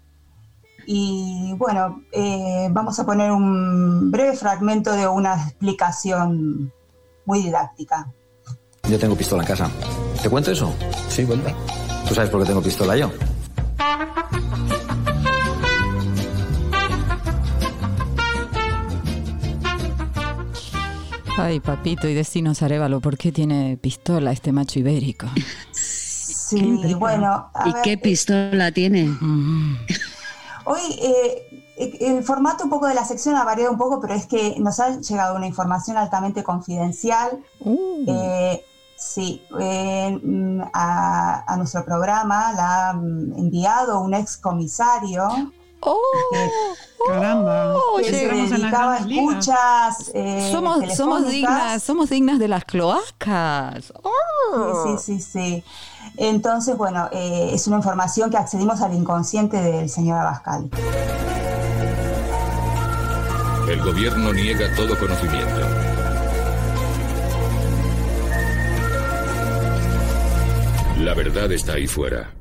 Y 0.86 1.52
bueno, 1.58 2.02
eh, 2.12 2.68
vamos 2.70 2.98
a 3.00 3.04
poner 3.04 3.32
un 3.32 4.10
breve 4.10 4.36
fragmento 4.36 4.92
de 4.92 5.08
una 5.08 5.34
explicación 5.42 6.72
muy 7.24 7.42
didáctica. 7.42 8.06
Yo 8.88 8.98
tengo 8.98 9.16
pistola 9.16 9.42
en 9.42 9.48
casa. 9.48 9.70
¿Te 10.22 10.30
cuento 10.30 10.52
eso? 10.52 10.72
Sí, 11.08 11.24
cuenta. 11.24 11.52
¿Tú 12.08 12.14
sabes 12.14 12.30
por 12.30 12.40
qué 12.40 12.46
tengo 12.46 12.62
pistola 12.62 12.96
yo? 12.96 13.10
Ay, 21.38 21.60
papito, 21.60 22.08
y 22.08 22.14
decinos, 22.14 22.62
Arevalo, 22.62 23.00
¿por 23.00 23.18
qué 23.18 23.30
tiene 23.30 23.76
pistola 23.76 24.32
este 24.32 24.52
macho 24.52 24.78
ibérico? 24.78 25.26
Sí, 25.72 26.94
bueno. 26.94 27.50
a 27.52 27.68
¿Y 27.68 27.72
ver, 27.72 27.82
qué 27.82 27.98
pistola 27.98 28.72
tiene? 28.72 29.10
Hoy 30.64 30.80
eh, 31.02 31.64
el 32.00 32.22
formato 32.24 32.64
un 32.64 32.70
poco 32.70 32.86
de 32.86 32.94
la 32.94 33.04
sección 33.04 33.36
ha 33.36 33.44
variado 33.44 33.70
un 33.72 33.78
poco, 33.78 34.00
pero 34.00 34.14
es 34.14 34.26
que 34.26 34.54
nos 34.58 34.80
ha 34.80 34.98
llegado 35.00 35.36
una 35.36 35.46
información 35.46 35.96
altamente 35.96 36.42
confidencial. 36.42 37.38
Eh, 38.06 38.64
sí, 39.06 39.42
eh, 39.60 40.18
mm, 40.22 40.62
a, 40.72 41.44
a 41.46 41.56
nuestro 41.56 41.84
programa 41.84 42.52
la 42.52 42.90
ha 42.90 42.92
enviado 42.92 44.00
un 44.00 44.14
ex 44.14 44.36
comisario. 44.36 45.28
Caramba. 47.06 47.74
que 47.98 48.04
se 48.04 48.10
llegamos 48.12 48.46
a 48.46 48.50
las 48.50 48.60
dedicaba 48.60 48.94
a 48.94 48.98
escuchas 48.98 50.10
eh, 50.14 50.48
somos, 50.50 50.96
somos 50.96 51.28
dignas, 51.28 51.82
somos 51.82 52.10
dignas 52.10 52.38
de 52.38 52.48
las 52.48 52.64
cloacas. 52.64 53.84
Sí, 53.84 54.96
sí, 54.96 54.98
sí, 54.98 55.20
sí. 55.20 55.64
Entonces, 56.16 56.76
bueno, 56.76 57.08
eh, 57.12 57.50
es 57.52 57.66
una 57.66 57.76
información 57.76 58.30
que 58.30 58.36
accedimos 58.36 58.80
al 58.80 58.94
inconsciente 58.94 59.58
del 59.58 59.88
señor 59.90 60.18
Abascal. 60.18 60.70
El 63.68 63.82
gobierno 63.82 64.32
niega 64.32 64.74
todo 64.76 64.96
conocimiento. 64.98 65.85
La 71.06 71.14
verdad 71.14 71.52
está 71.52 71.74
ahí 71.74 71.86
fuera. 71.86 72.34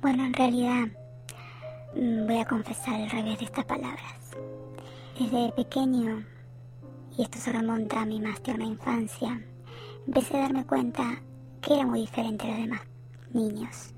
Bueno, 0.00 0.26
en 0.26 0.32
realidad 0.32 0.86
mm, 1.96 2.24
voy 2.24 2.38
a 2.38 2.44
confesar 2.44 3.00
el 3.00 3.10
revés 3.10 3.36
de 3.40 3.46
estas 3.46 3.64
palabras. 3.64 4.14
Desde 5.18 5.50
pequeño, 5.50 6.24
y 7.18 7.22
esto 7.22 7.38
se 7.38 7.50
remonta 7.50 8.02
a 8.02 8.06
mi 8.06 8.20
más 8.20 8.40
tierna 8.40 8.64
infancia, 8.64 9.42
empecé 10.06 10.36
a 10.36 10.42
darme 10.42 10.64
cuenta 10.64 11.20
que 11.60 11.74
era 11.74 11.84
muy 11.84 12.02
diferente 12.02 12.46
a 12.46 12.50
los 12.50 12.58
demás 12.58 12.80
niños. 13.32 13.92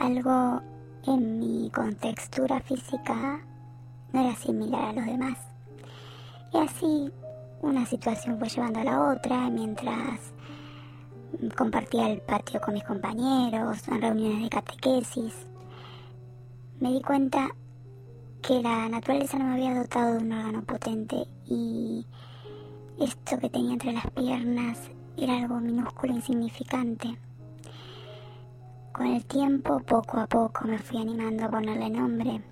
Algo 0.00 0.60
en 1.06 1.38
mi 1.38 1.70
contextura 1.70 2.58
física 2.62 3.46
no 4.12 4.24
era 4.24 4.34
similar 4.34 4.86
a 4.86 4.92
los 4.94 5.06
demás. 5.06 5.38
Y 6.52 6.58
así 6.58 7.12
una 7.62 7.86
situación 7.86 8.40
fue 8.40 8.48
llevando 8.48 8.80
a 8.80 8.84
la 8.84 9.12
otra 9.12 9.48
mientras 9.50 10.32
compartía 11.56 12.10
el 12.10 12.20
patio 12.20 12.60
con 12.60 12.74
mis 12.74 12.84
compañeros, 12.84 13.86
en 13.88 14.00
reuniones 14.00 14.42
de 14.42 14.48
catequesis. 14.48 15.34
Me 16.80 16.92
di 16.92 17.02
cuenta 17.02 17.48
que 18.42 18.62
la 18.62 18.88
naturaleza 18.88 19.38
no 19.38 19.44
me 19.44 19.52
había 19.52 19.74
dotado 19.74 20.14
de 20.14 20.24
un 20.24 20.32
órgano 20.32 20.62
potente 20.62 21.26
y 21.46 22.06
esto 22.98 23.38
que 23.38 23.50
tenía 23.50 23.72
entre 23.72 23.92
las 23.92 24.10
piernas 24.10 24.90
era 25.16 25.38
algo 25.38 25.60
minúsculo, 25.60 26.14
insignificante. 26.14 27.18
Con 28.92 29.06
el 29.06 29.24
tiempo, 29.24 29.80
poco 29.80 30.18
a 30.18 30.26
poco, 30.26 30.66
me 30.66 30.78
fui 30.78 31.00
animando 31.00 31.44
a 31.44 31.50
ponerle 31.50 31.90
nombre. 31.90 32.42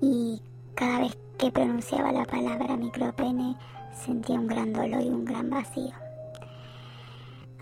Y 0.00 0.40
cada 0.74 1.00
vez 1.00 1.18
que 1.38 1.50
pronunciaba 1.50 2.12
la 2.12 2.24
palabra 2.24 2.76
micropene, 2.76 3.56
sentía 3.92 4.38
un 4.38 4.46
gran 4.46 4.72
dolor 4.72 5.02
y 5.02 5.08
un 5.08 5.24
gran 5.24 5.50
vacío. 5.50 6.01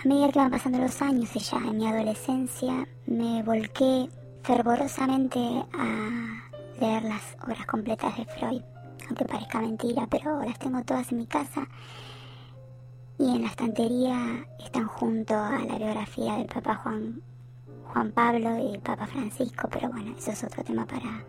A 0.02 0.08
medida 0.08 0.32
que 0.32 0.38
van 0.38 0.50
pasando 0.50 0.78
los 0.78 1.02
años 1.02 1.28
y 1.36 1.40
ya 1.40 1.58
en 1.58 1.76
mi 1.76 1.86
adolescencia, 1.86 2.88
me 3.04 3.42
volqué 3.42 4.08
fervorosamente 4.42 5.38
a 5.74 6.42
leer 6.80 7.02
las 7.02 7.36
obras 7.44 7.66
completas 7.66 8.16
de 8.16 8.24
Freud, 8.24 8.62
aunque 9.06 9.26
parezca 9.26 9.60
mentira, 9.60 10.06
pero 10.08 10.42
las 10.42 10.58
tengo 10.58 10.82
todas 10.84 11.12
en 11.12 11.18
mi 11.18 11.26
casa 11.26 11.68
y 13.18 13.36
en 13.36 13.42
la 13.42 13.48
estantería 13.48 14.46
están 14.64 14.86
junto 14.86 15.34
a 15.34 15.58
la 15.58 15.76
biografía 15.76 16.36
del 16.36 16.46
Papa 16.46 16.76
Juan, 16.76 17.20
Juan 17.92 18.10
Pablo 18.12 18.56
y 18.56 18.76
el 18.76 18.80
Papa 18.80 19.06
Francisco, 19.06 19.68
pero 19.70 19.90
bueno, 19.90 20.14
eso 20.16 20.30
es 20.30 20.42
otro 20.42 20.64
tema 20.64 20.86
para 20.86 21.26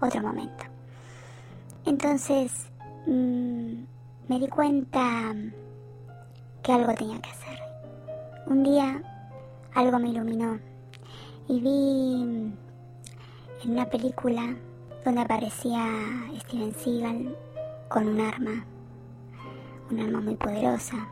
otro 0.00 0.20
momento. 0.20 0.64
Entonces 1.86 2.50
mm, 3.06 3.84
me 4.26 4.40
di 4.40 4.48
cuenta 4.48 5.32
que 6.60 6.72
algo 6.72 6.92
tenía 6.94 7.20
que 7.20 7.30
hacer. 7.30 7.43
Un 8.46 8.62
día 8.62 9.02
algo 9.74 9.98
me 9.98 10.10
iluminó 10.10 10.58
y 11.48 11.60
vi 11.60 12.22
en 13.62 13.70
una 13.70 13.88
película 13.88 14.54
donde 15.02 15.22
aparecía 15.22 15.82
Steven 16.40 16.74
Seagal 16.74 17.36
con 17.88 18.06
un 18.06 18.20
arma, 18.20 18.66
un 19.90 19.98
arma 19.98 20.20
muy 20.20 20.36
poderosa. 20.36 21.08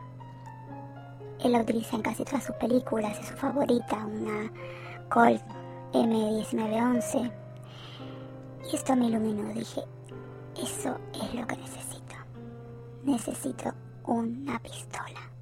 Él 1.43 1.53
la 1.53 1.61
utiliza 1.61 1.95
en 1.95 2.03
casi 2.03 2.23
todas 2.23 2.43
sus 2.43 2.55
películas, 2.57 3.19
es 3.19 3.29
su 3.29 3.33
favorita, 3.33 4.05
una 4.05 4.51
Colt 5.09 5.41
M1911. 5.91 7.31
Y 8.71 8.75
esto 8.75 8.95
me 8.95 9.07
iluminó, 9.07 9.51
dije, 9.53 9.81
eso 10.55 10.99
es 11.15 11.33
lo 11.33 11.47
que 11.47 11.57
necesito. 11.57 12.15
Necesito 13.03 13.73
una 14.05 14.59
pistola. 14.59 15.32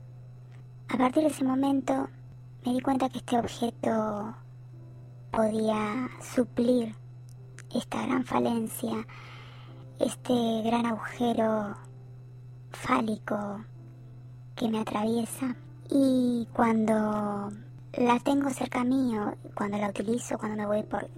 A 0.93 0.97
partir 0.97 1.23
de 1.23 1.29
ese 1.29 1.45
momento 1.45 2.09
me 2.65 2.73
di 2.73 2.81
cuenta 2.81 3.07
que 3.07 3.19
este 3.19 3.39
objeto 3.39 4.35
podía 5.31 6.09
suplir 6.21 6.93
esta 7.73 8.05
gran 8.05 8.25
falencia, 8.25 9.07
este 10.01 10.33
gran 10.65 10.85
agujero 10.85 11.77
fálico 12.71 13.63
que 14.57 14.67
me 14.67 14.79
atraviesa. 14.81 15.55
Y 15.89 16.49
cuando 16.51 17.53
la 17.93 18.19
tengo 18.19 18.49
cerca 18.49 18.83
mío, 18.83 19.37
cuando 19.55 19.77
la 19.77 19.87
utilizo, 19.87 20.37
cuando 20.37 20.57
me 20.57 20.65
voy 20.65 20.83
por 20.83 21.09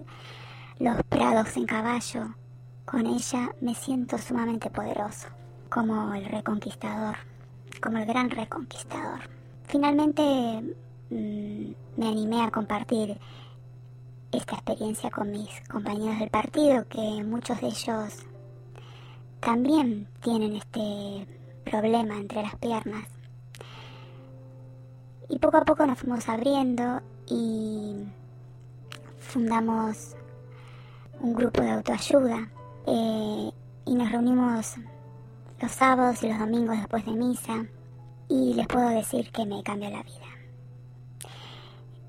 los 0.78 1.02
prados 1.08 1.56
en 1.56 1.66
caballo, 1.66 2.36
con 2.84 3.06
ella 3.06 3.50
me 3.60 3.74
siento 3.74 4.18
sumamente 4.18 4.70
poderoso, 4.70 5.26
como 5.68 6.14
el 6.14 6.26
reconquistador, 6.26 7.16
como 7.82 7.98
el 7.98 8.06
gran 8.06 8.30
reconquistador. 8.30 9.43
Finalmente 9.66 10.22
mm, 11.10 11.74
me 11.96 12.08
animé 12.08 12.42
a 12.42 12.50
compartir 12.50 13.18
esta 14.32 14.54
experiencia 14.54 15.10
con 15.10 15.30
mis 15.30 15.48
compañeros 15.68 16.18
del 16.18 16.30
partido, 16.30 16.86
que 16.88 17.22
muchos 17.24 17.60
de 17.60 17.68
ellos 17.68 18.26
también 19.40 20.08
tienen 20.20 20.56
este 20.56 21.26
problema 21.64 22.16
entre 22.16 22.42
las 22.42 22.56
piernas. 22.56 23.08
Y 25.28 25.38
poco 25.38 25.58
a 25.58 25.64
poco 25.64 25.86
nos 25.86 25.98
fuimos 25.98 26.28
abriendo 26.28 27.00
y 27.26 28.04
fundamos 29.18 30.16
un 31.20 31.34
grupo 31.34 31.62
de 31.62 31.70
autoayuda 31.70 32.48
eh, 32.86 33.50
y 33.86 33.94
nos 33.94 34.12
reunimos 34.12 34.76
los 35.60 35.72
sábados 35.72 36.22
y 36.22 36.28
los 36.28 36.38
domingos 36.38 36.76
después 36.76 37.04
de 37.06 37.12
misa 37.12 37.66
y 38.28 38.54
les 38.54 38.66
puedo 38.66 38.88
decir 38.88 39.30
que 39.30 39.44
me 39.44 39.62
cambió 39.62 39.90
la 39.90 40.02
vida. 40.02 40.26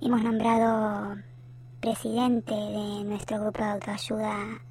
Hemos 0.01 0.21
nombrado 0.21 1.17
presidente 1.79 2.53
de 2.53 3.03
nuestro 3.03 3.39
grupo 3.41 3.63
de 3.63 3.71
autoayuda 3.71 4.61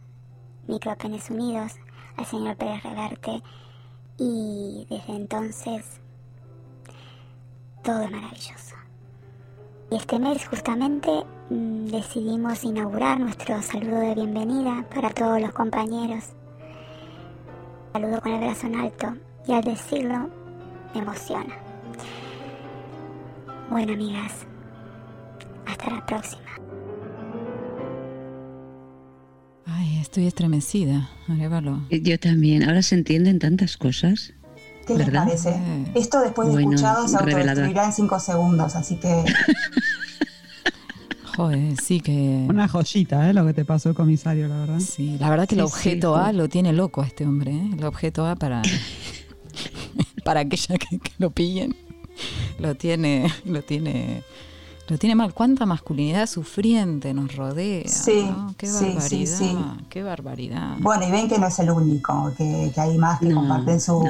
Micropenes 0.67 1.31
Unidos 1.31 1.73
al 2.17 2.27
señor 2.27 2.57
Pérez 2.57 2.83
Reverte 2.83 3.43
y 4.19 4.87
desde 4.89 5.17
entonces 5.17 6.01
todo 7.83 8.03
es 8.03 8.11
maravilloso. 8.11 8.77
Y 9.91 9.97
este 9.97 10.19
mes 10.19 10.47
justamente 10.47 11.25
mm, 11.51 11.87
decidimos 11.87 12.65
inaugurar 12.65 13.21
nuestro 13.21 13.61
saludo 13.61 14.01
de 14.01 14.15
bienvenida 14.15 14.87
para 14.95 15.11
todos 15.11 15.41
los 15.41 15.53
compañeros. 15.53 16.31
Saludo 17.93 18.21
con 18.21 18.33
el 18.33 18.41
brazo 18.41 18.67
en 18.67 18.77
alto 18.77 19.15
y 19.47 19.53
al 19.53 19.63
decirlo 19.63 20.44
emociona. 20.95 21.55
Bueno, 23.71 23.93
amigas, 23.93 24.33
hasta 25.67 25.91
la 25.91 26.07
próxima. 26.07 26.43
Ay, 29.67 29.99
estoy 29.99 30.27
estremecida, 30.27 31.09
Arevalo. 31.29 31.81
Yo 31.91 32.19
también. 32.21 32.63
Ahora 32.63 32.83
se 32.83 32.95
entienden 32.95 33.39
tantas 33.39 33.77
cosas. 33.77 34.35
¿Qué 34.87 34.97
les 34.97 35.07
¿verdad? 35.07 35.25
parece? 35.25 35.59
Esto 35.95 36.21
después 36.21 36.49
de 36.49 36.55
Bueno, 36.55 36.71
escuchado 36.73 37.09
se 37.09 37.17
autodestruirá 37.17 37.87
en 37.87 37.93
5 37.93 38.21
segundos, 38.21 38.77
así 38.77 38.97
que 38.97 39.25
Joder, 41.37 41.77
sí 41.81 42.01
que... 42.01 42.47
Una 42.49 42.69
joyita, 42.69 43.29
¿eh? 43.29 43.35
Lo 43.35 43.45
que 43.45 43.53
te 43.53 43.65
pasó, 43.65 43.93
comisario, 43.93 44.47
la 44.47 44.59
verdad. 44.59 44.79
Sí, 44.79 45.17
la 45.19 45.31
verdad 45.31 45.49
que 45.49 45.57
el 45.57 45.63
objeto 45.63 46.15
sí, 46.15 46.23
A 46.23 46.33
lo 46.33 46.49
tiene 46.49 46.73
loco 46.73 47.03
a 47.03 47.07
este 47.07 47.27
hombre, 47.27 47.51
¿eh? 47.51 47.71
El 47.77 47.85
objeto 47.85 48.25
A 48.27 48.37
para... 48.37 48.63
para 50.25 50.41
aquella 50.41 50.77
que, 50.79 50.99
que 50.99 51.13
lo 51.19 51.31
pillen. 51.31 51.77
Lo 52.59 52.75
tiene... 52.75 53.33
Lo 53.45 53.63
tiene... 53.63 54.23
Lo 54.87 54.99
tiene 54.99 55.15
mal. 55.15 55.33
¿Cuánta 55.33 55.65
masculinidad 55.65 56.27
sufriente 56.27 57.15
nos 57.15 57.35
rodea? 57.35 57.89
Sí, 57.89 58.27
¿no? 58.31 58.55
Qué 58.59 58.67
sí, 58.67 58.73
barbaridad. 58.85 59.09
sí, 59.09 59.27
sí. 59.27 59.59
Qué 59.89 60.03
barbaridad. 60.03 60.77
bueno, 60.81 61.09
y 61.09 61.11
ven 61.11 61.27
que 61.27 61.39
no 61.39 61.47
es 61.47 61.59
el 61.59 61.71
único, 61.71 62.31
que, 62.37 62.71
que 62.75 62.81
hay 62.81 62.99
más 62.99 63.19
que 63.19 63.33
comparten 63.33 63.81
su... 63.81 64.05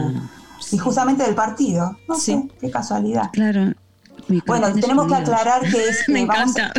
Y 0.73 0.79
justamente 0.79 1.23
del 1.23 1.37
partido, 1.37 1.97
no 2.09 2.17
sé, 2.17 2.49
qué 2.61 2.71
casualidad. 2.73 3.31
Claro. 3.33 3.73
Bueno, 4.47 4.73
tenemos 4.73 5.07
que 5.07 5.15
aclarar 5.15 5.61
que 5.63 5.89
es... 5.89 6.05
Me 6.09 6.25
vamos- 6.27 6.57
encanta. 6.57 6.73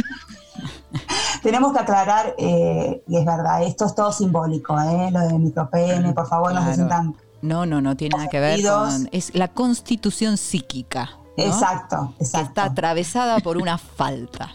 tenemos 1.43 1.71
que 1.71 1.79
aclarar, 1.79 2.35
eh, 2.37 3.01
y 3.07 3.15
es 3.17 3.25
verdad, 3.25 3.63
esto 3.63 3.85
es 3.85 3.95
todo 3.95 4.11
simbólico, 4.11 4.77
¿eh? 4.81 5.09
Lo 5.11 5.19
de 5.21 5.39
micropene, 5.39 6.11
por 6.13 6.27
favor, 6.27 6.51
no 6.53 6.59
se 6.59 6.63
Claro. 6.65 6.75
sientan... 6.75 7.15
No, 7.41 7.65
no, 7.65 7.81
no 7.81 7.95
tiene 7.95 8.15
nada 8.17 8.29
que 8.29 8.39
ver 8.39 8.61
con... 8.63 9.09
Es 9.11 9.33
la 9.35 9.47
constitución 9.49 10.37
psíquica. 10.37 11.09
¿no? 11.37 11.43
Exacto, 11.43 12.13
Que 12.17 12.23
está 12.23 12.63
atravesada 12.65 13.39
por 13.39 13.57
una 13.57 13.77
falta. 13.97 14.51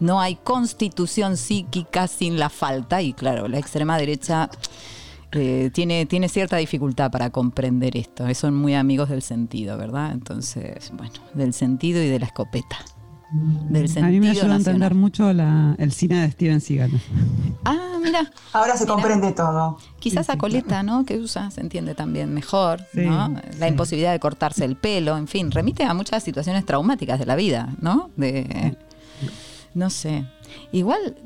No 0.00 0.20
hay 0.20 0.36
constitución 0.36 1.36
psíquica 1.36 2.06
sin 2.08 2.38
la 2.38 2.48
falta 2.50 3.00
y 3.02 3.12
claro, 3.12 3.48
la 3.48 3.58
extrema 3.58 3.96
derecha 3.96 4.50
eh, 5.32 5.70
tiene, 5.72 6.04
tiene 6.06 6.28
cierta 6.28 6.56
dificultad 6.56 7.10
para 7.10 7.30
comprender 7.30 7.96
esto. 7.96 8.26
Eh, 8.26 8.34
Son 8.34 8.54
muy 8.54 8.74
amigos 8.74 9.08
del 9.08 9.22
sentido, 9.22 9.76
¿verdad? 9.78 10.12
Entonces, 10.12 10.90
bueno, 10.94 11.14
del 11.34 11.52
sentido 11.54 12.02
y 12.02 12.08
de 12.08 12.18
la 12.18 12.26
escopeta. 12.26 12.76
Del 13.70 13.88
sentido 13.88 14.06
A 14.06 14.10
mí 14.10 14.20
me 14.20 14.30
ayuda 14.30 14.52
a 14.52 14.56
entender 14.56 14.94
mucho 14.94 15.32
la- 15.32 15.74
el 15.78 15.92
cine 15.92 16.20
de 16.22 16.30
Steven 16.30 16.60
Seagal. 16.60 16.90
Ah, 17.64 17.95
mira. 18.06 18.30
Ahora 18.52 18.76
se 18.76 18.86
comprende 18.86 19.32
todo. 19.32 19.78
Quizás 19.98 20.30
a 20.30 20.38
coleta, 20.38 20.82
¿no? 20.82 21.04
Que 21.04 21.18
usa, 21.18 21.50
se 21.50 21.60
entiende 21.60 21.94
también 21.94 22.32
mejor, 22.32 22.80
Sí, 22.92 23.00
¿no? 23.00 23.28
La 23.58 23.66
sí. 23.66 23.72
imposibilidad 23.72 24.12
de 24.12 24.20
cortarse 24.20 24.64
el 24.64 24.76
pelo, 24.76 25.16
en 25.16 25.28
fin, 25.28 25.50
remite 25.50 25.84
a 25.84 25.92
muchas 25.94 26.22
situaciones 26.22 26.64
traumáticas 26.64 27.18
de 27.18 27.26
la 27.26 27.36
vida, 27.36 27.68
¿no? 27.80 28.10
De, 28.16 28.76
no 29.74 29.90
sé. 29.90 30.24
Igual, 30.72 31.16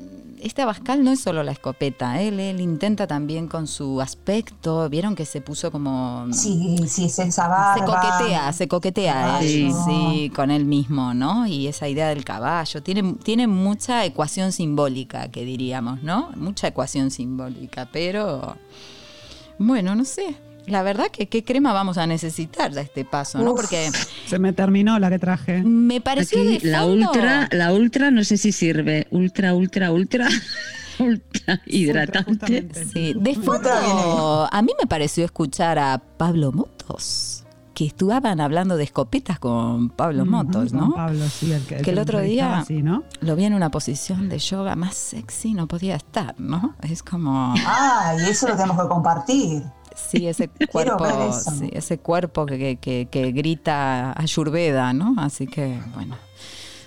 este 0.43 0.62
Abascal 0.62 1.05
no 1.05 1.12
es 1.12 1.20
solo 1.20 1.43
la 1.43 1.53
escopeta, 1.53 2.20
él, 2.20 2.41
él 2.41 2.61
intenta 2.61 3.07
también 3.07 3.49
con 3.49 3.66
su 3.66 4.01
aspecto, 4.01 4.88
vieron 4.88 5.14
que 5.14 5.24
se 5.24 5.41
puso 5.41 5.70
como... 5.70 6.26
Sí, 6.32 6.76
sí, 6.88 7.05
es 7.07 7.18
esa 7.18 7.74
Se 7.74 7.84
coquetea, 7.84 8.53
se 8.53 8.68
coquetea 8.68 9.41
él, 9.41 9.72
sí, 9.84 10.32
con 10.34 10.51
él 10.51 10.64
mismo, 10.64 11.14
¿no? 11.14 11.47
Y 11.47 11.66
esa 11.66 11.88
idea 11.88 12.09
del 12.09 12.24
caballo. 12.24 12.82
Tiene, 12.82 13.14
tiene 13.22 13.47
mucha 13.47 14.05
ecuación 14.05 14.53
simbólica, 14.53 15.30
que 15.30 15.45
diríamos, 15.45 16.03
¿no? 16.03 16.30
Mucha 16.36 16.68
ecuación 16.68 17.11
simbólica, 17.11 17.88
pero 17.93 18.57
bueno, 19.59 19.95
no 19.95 20.05
sé. 20.05 20.36
La 20.70 20.82
verdad 20.82 21.06
que 21.12 21.28
qué 21.28 21.44
crema 21.44 21.72
vamos 21.72 21.98
a 21.98 22.06
necesitar 22.06 22.76
a 22.76 22.80
este 22.80 23.04
paso, 23.04 23.38
¿no? 23.38 23.54
Porque 23.54 23.90
Se 24.26 24.38
me 24.38 24.52
terminó 24.52 24.98
la 24.98 25.10
que 25.10 25.18
traje. 25.18 25.62
me 25.62 26.00
pareció 26.00 26.40
Aquí, 26.40 26.58
de 26.58 26.70
la 26.70 26.86
ultra, 26.86 27.48
la 27.52 27.72
ultra 27.72 28.10
no 28.10 28.22
sé 28.24 28.36
si 28.36 28.52
sirve. 28.52 29.06
Ultra, 29.10 29.54
ultra, 29.54 29.90
ultra. 29.92 30.28
ultra 30.98 31.60
hidratante. 31.66 32.68
Sí, 32.92 33.14
de 33.16 33.34
fondo 33.34 34.48
a 34.50 34.62
mí 34.62 34.72
me 34.78 34.86
pareció 34.86 35.24
escuchar 35.24 35.78
a 35.78 35.98
Pablo 35.98 36.52
Motos. 36.52 37.44
que 37.74 37.86
estaban 37.86 38.38
hablando 38.40 38.76
de 38.76 38.84
escopetas 38.84 39.38
con 39.38 39.88
Pablo 39.88 40.26
Motos, 40.26 40.70
con 40.72 40.80
¿no? 40.90 40.94
Pablo, 40.94 41.24
sí, 41.28 41.50
el 41.52 41.62
que, 41.62 41.76
que 41.76 41.90
el 41.90 41.98
otro 41.98 42.20
día 42.20 42.58
así, 42.58 42.82
¿no? 42.82 43.04
lo 43.22 43.34
vi 43.36 43.44
en 43.46 43.54
una 43.54 43.70
posición 43.70 44.28
de 44.28 44.38
yoga 44.38 44.76
más 44.76 44.94
sexy, 44.94 45.54
no 45.54 45.66
podía 45.66 45.96
estar, 45.96 46.34
¿no? 46.38 46.74
Es 46.82 47.02
como... 47.02 47.54
Ah, 47.66 48.14
y 48.20 48.28
eso 48.30 48.48
lo 48.48 48.54
tenemos 48.56 48.80
que 48.82 48.86
compartir. 48.88 49.62
Sí, 50.09 50.26
ese 50.26 50.48
cuerpo, 50.72 51.07
sí, 51.32 51.70
ese 51.72 51.98
cuerpo 51.98 52.46
que, 52.46 52.59
que- 52.59 52.76
que- 52.78 53.09
que 53.11 53.32
grita 53.32 54.12
Ayurveda, 54.20 54.92
¿no? 54.92 55.14
Así 55.18 55.46
que, 55.46 55.78
bueno. 55.94 56.16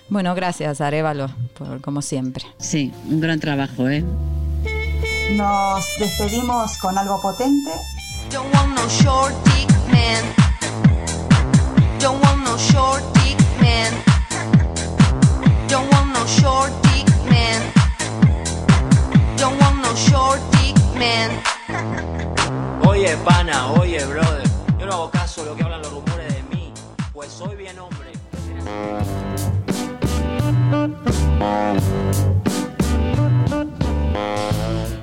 Bueno, 0.08 0.34
gracias, 0.34 0.80
Arevalo, 0.82 1.28
por 1.58 1.80
como 1.80 2.02
siempre. 2.02 2.44
Sí, 2.58 2.92
un 3.08 3.20
gran 3.20 3.40
trabajo, 3.40 3.88
¿eh? 3.88 4.04
Nos 5.32 5.84
despedimos 5.98 6.76
con 6.78 6.98
algo 6.98 7.20
potente. 7.22 7.70
Don't 8.30 8.54
want 8.54 8.74
no 8.74 8.86
short 8.88 9.32
dick 9.46 9.70
man. 9.90 10.24
Don't 12.00 12.22
want 12.22 12.44
no 12.44 12.56
short 12.58 13.02
dick 13.14 13.38
man. 13.60 13.94
Don't 15.68 15.90
want 15.94 16.12
no 16.12 16.26
short 16.26 16.70
dick 16.82 17.08
man. 17.30 17.62
Don't 19.38 19.58
want 19.62 19.80
no 19.82 19.94
short 19.96 20.40
dick 20.52 20.76
man. 20.98 22.33
Oye, 22.94 23.16
pana, 23.24 23.72
oye, 23.72 23.98
brother. 24.04 24.44
Yo 24.78 24.86
no 24.86 24.92
hago 24.92 25.10
caso 25.10 25.42
de 25.42 25.50
lo 25.50 25.56
que 25.56 25.64
hablan 25.64 25.82
los 25.82 25.90
rumores 25.90 26.32
de 26.32 26.42
mí, 26.54 26.72
pues 27.12 27.32
soy 27.32 27.56
bien 27.56 27.76
hombre. 27.80 28.12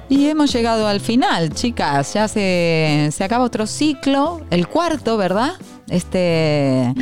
Y 0.08 0.28
hemos 0.30 0.54
llegado 0.54 0.88
al 0.88 1.02
final, 1.02 1.54
chicas. 1.54 2.14
Ya 2.14 2.30
se, 2.30 3.10
se 3.12 3.24
acaba 3.26 3.44
otro 3.44 3.68
ciclo, 3.68 4.40
el 4.52 4.70
cuarto, 4.70 5.18
¿verdad? 5.18 5.56
Este 5.90 6.94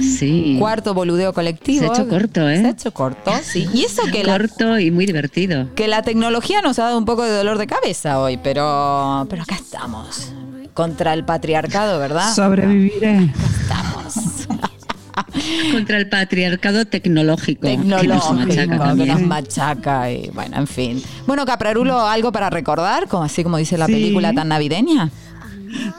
cuarto 0.57 0.95
boludeo 0.95 1.33
colectivo. 1.33 1.81
Se 1.81 1.85
ha 1.85 2.03
hecho 2.03 2.09
corto, 2.09 2.49
¿eh? 2.49 2.57
Se 2.57 2.65
ha 2.65 2.71
hecho 2.71 2.91
corto, 2.91 3.31
sí. 3.43 3.69
Y 3.75 3.83
eso 3.83 4.01
que 4.11 4.23
la, 4.23 4.39
Corto 4.39 4.79
y 4.79 4.89
muy 4.89 5.05
divertido. 5.05 5.67
que 5.75 5.87
la 5.87 6.01
tecnología 6.01 6.63
nos 6.63 6.79
ha 6.79 6.85
dado 6.85 6.97
un 6.97 7.05
poco 7.05 7.21
de 7.21 7.31
dolor 7.31 7.59
de 7.59 7.67
cabeza 7.67 8.19
hoy, 8.19 8.37
pero, 8.37 9.27
pero 9.29 9.43
acá 9.43 9.53
estamos. 9.53 10.33
Contra 10.80 11.13
el 11.13 11.25
patriarcado, 11.25 11.99
¿verdad? 11.99 12.34
Sobreviviré. 12.34 13.34
Contra 15.73 15.97
el 15.97 16.07
patriarcado 16.07 16.86
tecnológico. 16.86 17.63
que 17.67 17.75
nos 17.77 17.99
Tecnológico, 18.01 18.34
machaca 18.34 18.95
que 18.95 19.05
nos 19.05 19.21
machaca 19.23 20.09
y 20.11 20.30
bueno, 20.34 20.55
en 20.55 20.67
fin. 20.67 21.03
Bueno, 21.27 21.45
Caprarulo, 21.45 21.99
¿algo 22.07 22.32
para 22.32 22.49
recordar? 22.49 23.09
Como, 23.09 23.23
así 23.23 23.43
como 23.43 23.57
dice 23.57 23.77
la 23.77 23.88
Sí. 23.88 23.91
película 23.91 24.32
tan 24.32 24.47
navideña. 24.47 25.09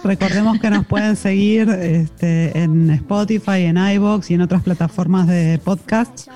Recordemos 0.05 0.59
que 0.59 0.71
nos 0.71 0.87
pueden 0.87 1.17
seguir 1.17 1.69
este, 1.69 2.59
en 2.59 2.91
Spotify, 2.91 3.65
en 3.65 3.77
iBox 3.77 4.31
y 4.31 4.35
en 4.35 4.41
otras 4.41 4.63
plataformas 4.63 5.27
de 5.27 5.61
podcast 5.63 6.29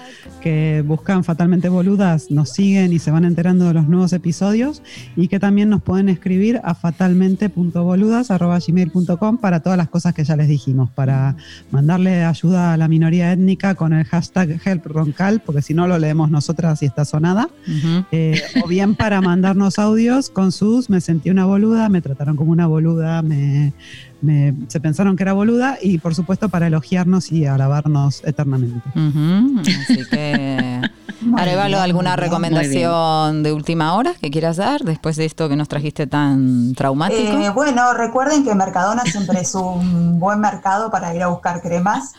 que 0.45 0.85
buscan 0.87 1.25
Fatalmente 1.25 1.69
Boludas, 1.71 2.31
nos 2.31 2.51
siguen 2.51 2.93
y 2.93 2.99
se 2.99 3.11
van 3.11 3.25
enterando 3.25 3.67
de 3.67 3.73
los 3.75 3.89
nuevos 3.89 4.13
episodios 4.13 4.83
y 5.17 5.29
que 5.29 5.41
también 5.41 5.71
nos 5.71 5.83
pueden 5.83 6.11
escribir 6.11 6.61
a 6.63 6.75
fatalmente.boludas.gmail.com 6.75 9.39
para 9.39 9.61
todas 9.61 9.79
las 9.79 9.89
cosas 9.89 10.13
que 10.13 10.23
ya 10.23 10.37
les 10.37 10.49
dijimos, 10.49 10.91
para 10.91 11.35
mandarle 11.71 12.25
ayuda 12.25 12.75
a 12.75 12.77
la 12.77 12.89
minoría 12.89 13.33
étnica 13.33 13.75
con 13.75 13.95
el 13.95 14.05
hashtag 14.05 14.61
HelpRoncal, 14.63 15.41
porque 15.41 15.63
si 15.63 15.73
no 15.73 15.89
lo 15.89 15.99
leemos 15.99 16.31
nosotras 16.31 16.83
y 16.83 16.87
está 16.87 17.07
sonada. 17.07 17.49
Eh, 18.13 18.43
o 18.63 18.69
bien 18.69 18.97
para 18.97 19.23
mandarnos 19.23 19.79
audios 19.79 20.29
con 20.29 20.53
sus 20.53 20.91
me 20.91 21.01
sentí 21.01 21.31
una 21.31 21.47
boluda, 21.47 21.89
me 21.89 22.03
trataron 22.03 22.37
como 22.37 22.53
una 22.53 22.67
boluda, 22.67 23.23
me, 23.25 23.73
me- 24.23 24.55
se 24.69 24.81
pensaron 24.81 25.17
que 25.17 25.23
era 25.23 25.33
boluda 25.33 25.79
y 25.83 25.99
por 25.99 26.15
supuesto 26.15 26.49
para 26.49 26.67
elogiarnos 26.69 27.33
y 27.33 27.47
alabarnos 27.47 28.23
eternamente. 28.25 28.89
Así 28.95 30.05
que, 30.11 30.81
Arevalo, 31.37 31.81
¿alguna 31.81 32.17
recomendación 32.17 33.43
de 33.43 33.53
última 33.53 33.95
hora 33.95 34.15
que 34.21 34.31
quieras 34.31 34.57
dar 34.57 34.83
después 34.83 35.17
de 35.17 35.25
esto 35.25 35.49
que 35.49 35.57
nos 35.57 35.69
trajiste 35.69 36.07
tan 36.07 36.75
traumático? 36.75 37.21
Eh, 37.39 37.51
bueno, 37.51 37.95
recuerden 37.95 38.45
que 38.45 38.55
Mercadona 38.55 39.03
siempre 39.05 39.41
es 39.41 39.55
un 39.55 40.19
buen 40.21 40.41
mercado 40.41 40.91
para 40.91 41.15
ir 41.15 41.23
a 41.23 41.29
buscar 41.29 41.61
cremas. 41.63 42.13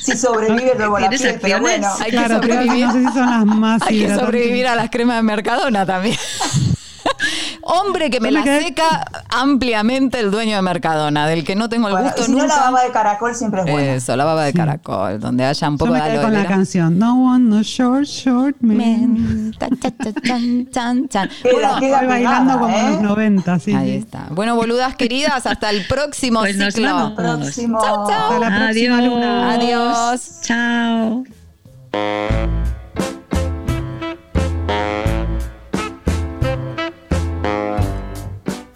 Si 0.00 0.16
sobrevive 0.16 0.72
luego 0.76 0.98
la 0.98 1.08
¿Tienes 1.08 1.20
piel, 1.28 1.38
pero 1.40 1.60
bueno. 1.60 1.88
Hay 1.98 2.10
que 2.10 2.16
Claro, 2.16 2.40
creo 2.40 2.58
que 2.60 2.64
sobrevivir. 2.66 2.86
no 2.86 2.92
sé 2.92 2.98
si 3.00 3.12
son 3.12 3.30
las 3.30 3.44
más 3.46 3.82
Hay 3.86 3.98
que 4.00 4.14
sobrevivir 4.14 4.66
a 4.66 4.74
las 4.76 4.90
cremas 4.90 5.16
de 5.16 5.22
Mercadona 5.22 5.86
también. 5.86 6.16
Hombre 7.66 8.10
que 8.10 8.20
me 8.20 8.28
Yo 8.30 8.34
me 8.34 8.38
la 8.40 8.44
quedé- 8.44 8.62
seca 8.68 9.04
ampliamente 9.30 10.20
el 10.20 10.30
dueño 10.30 10.56
de 10.56 10.62
Mercadona, 10.62 11.26
del 11.26 11.44
que 11.44 11.54
no 11.56 11.68
tengo 11.68 11.88
el 11.88 11.92
Bueno, 11.94 12.08
gusto 12.08 12.22
y 12.22 12.24
si 12.26 12.32
no, 12.32 12.38
nunca. 12.42 12.54
la 12.56 12.60
baba 12.62 12.82
de 12.82 12.90
caracol 12.90 13.34
siempre 13.34 13.60
es 13.62 13.70
buena. 13.70 13.92
Eso, 13.94 14.16
la 14.16 14.24
baba 14.24 14.44
de 14.44 14.52
caracol, 14.52 15.18
donde 15.20 15.44
haya 15.44 15.68
un 15.68 15.74
Yo 15.74 15.78
poco 15.78 15.92
me 15.92 15.98
de 15.98 16.04
quedé 16.04 16.12
aloe 16.18 16.22
con 16.24 16.32
la 16.34 16.46
canción 16.46 16.98
No 16.98 17.24
one, 17.32 17.44
no 17.48 17.62
short, 17.62 18.04
short 18.04 18.56
man. 18.60 19.52
Tan, 19.58 19.70
tan, 19.76 19.92
tan, 19.92 20.12
tan, 20.14 20.66
tan, 20.66 21.08
tan. 21.08 21.28
Queda- 21.42 21.78
queda 21.80 21.94
Estoy 21.96 22.08
bailando 22.08 22.58
como 22.58 22.76
en 22.76 22.84
¿eh? 22.86 22.90
los 22.92 23.00
90, 23.02 23.58
sí. 23.58 23.72
Ahí 23.74 23.96
está. 23.96 24.26
Bueno, 24.30 24.56
boludas 24.56 24.94
queridas, 24.96 25.46
hasta 25.46 25.70
el 25.70 25.86
próximo 25.86 26.40
Pues 26.40 26.56
nos 26.56 26.74
ciclo. 26.74 26.94
vamos. 26.94 27.12
Próximo. 27.12 27.80
Chao, 27.82 28.08
chao. 28.08 28.32
Hasta 28.32 28.38
la 28.50 28.56
próxima 28.58 28.98
Adiós. 28.98 29.12
luna. 29.12 29.50
Adiós. 29.52 30.40
Chao. 30.42 31.24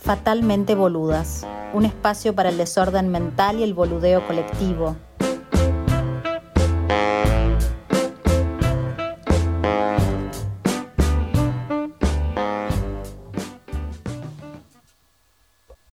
Fatalmente 0.08 0.74
Boludas, 0.74 1.46
un 1.74 1.84
espacio 1.84 2.34
para 2.34 2.48
el 2.48 2.56
desorden 2.56 3.10
mental 3.10 3.60
y 3.60 3.62
el 3.62 3.74
boludeo 3.74 4.26
colectivo, 4.26 4.96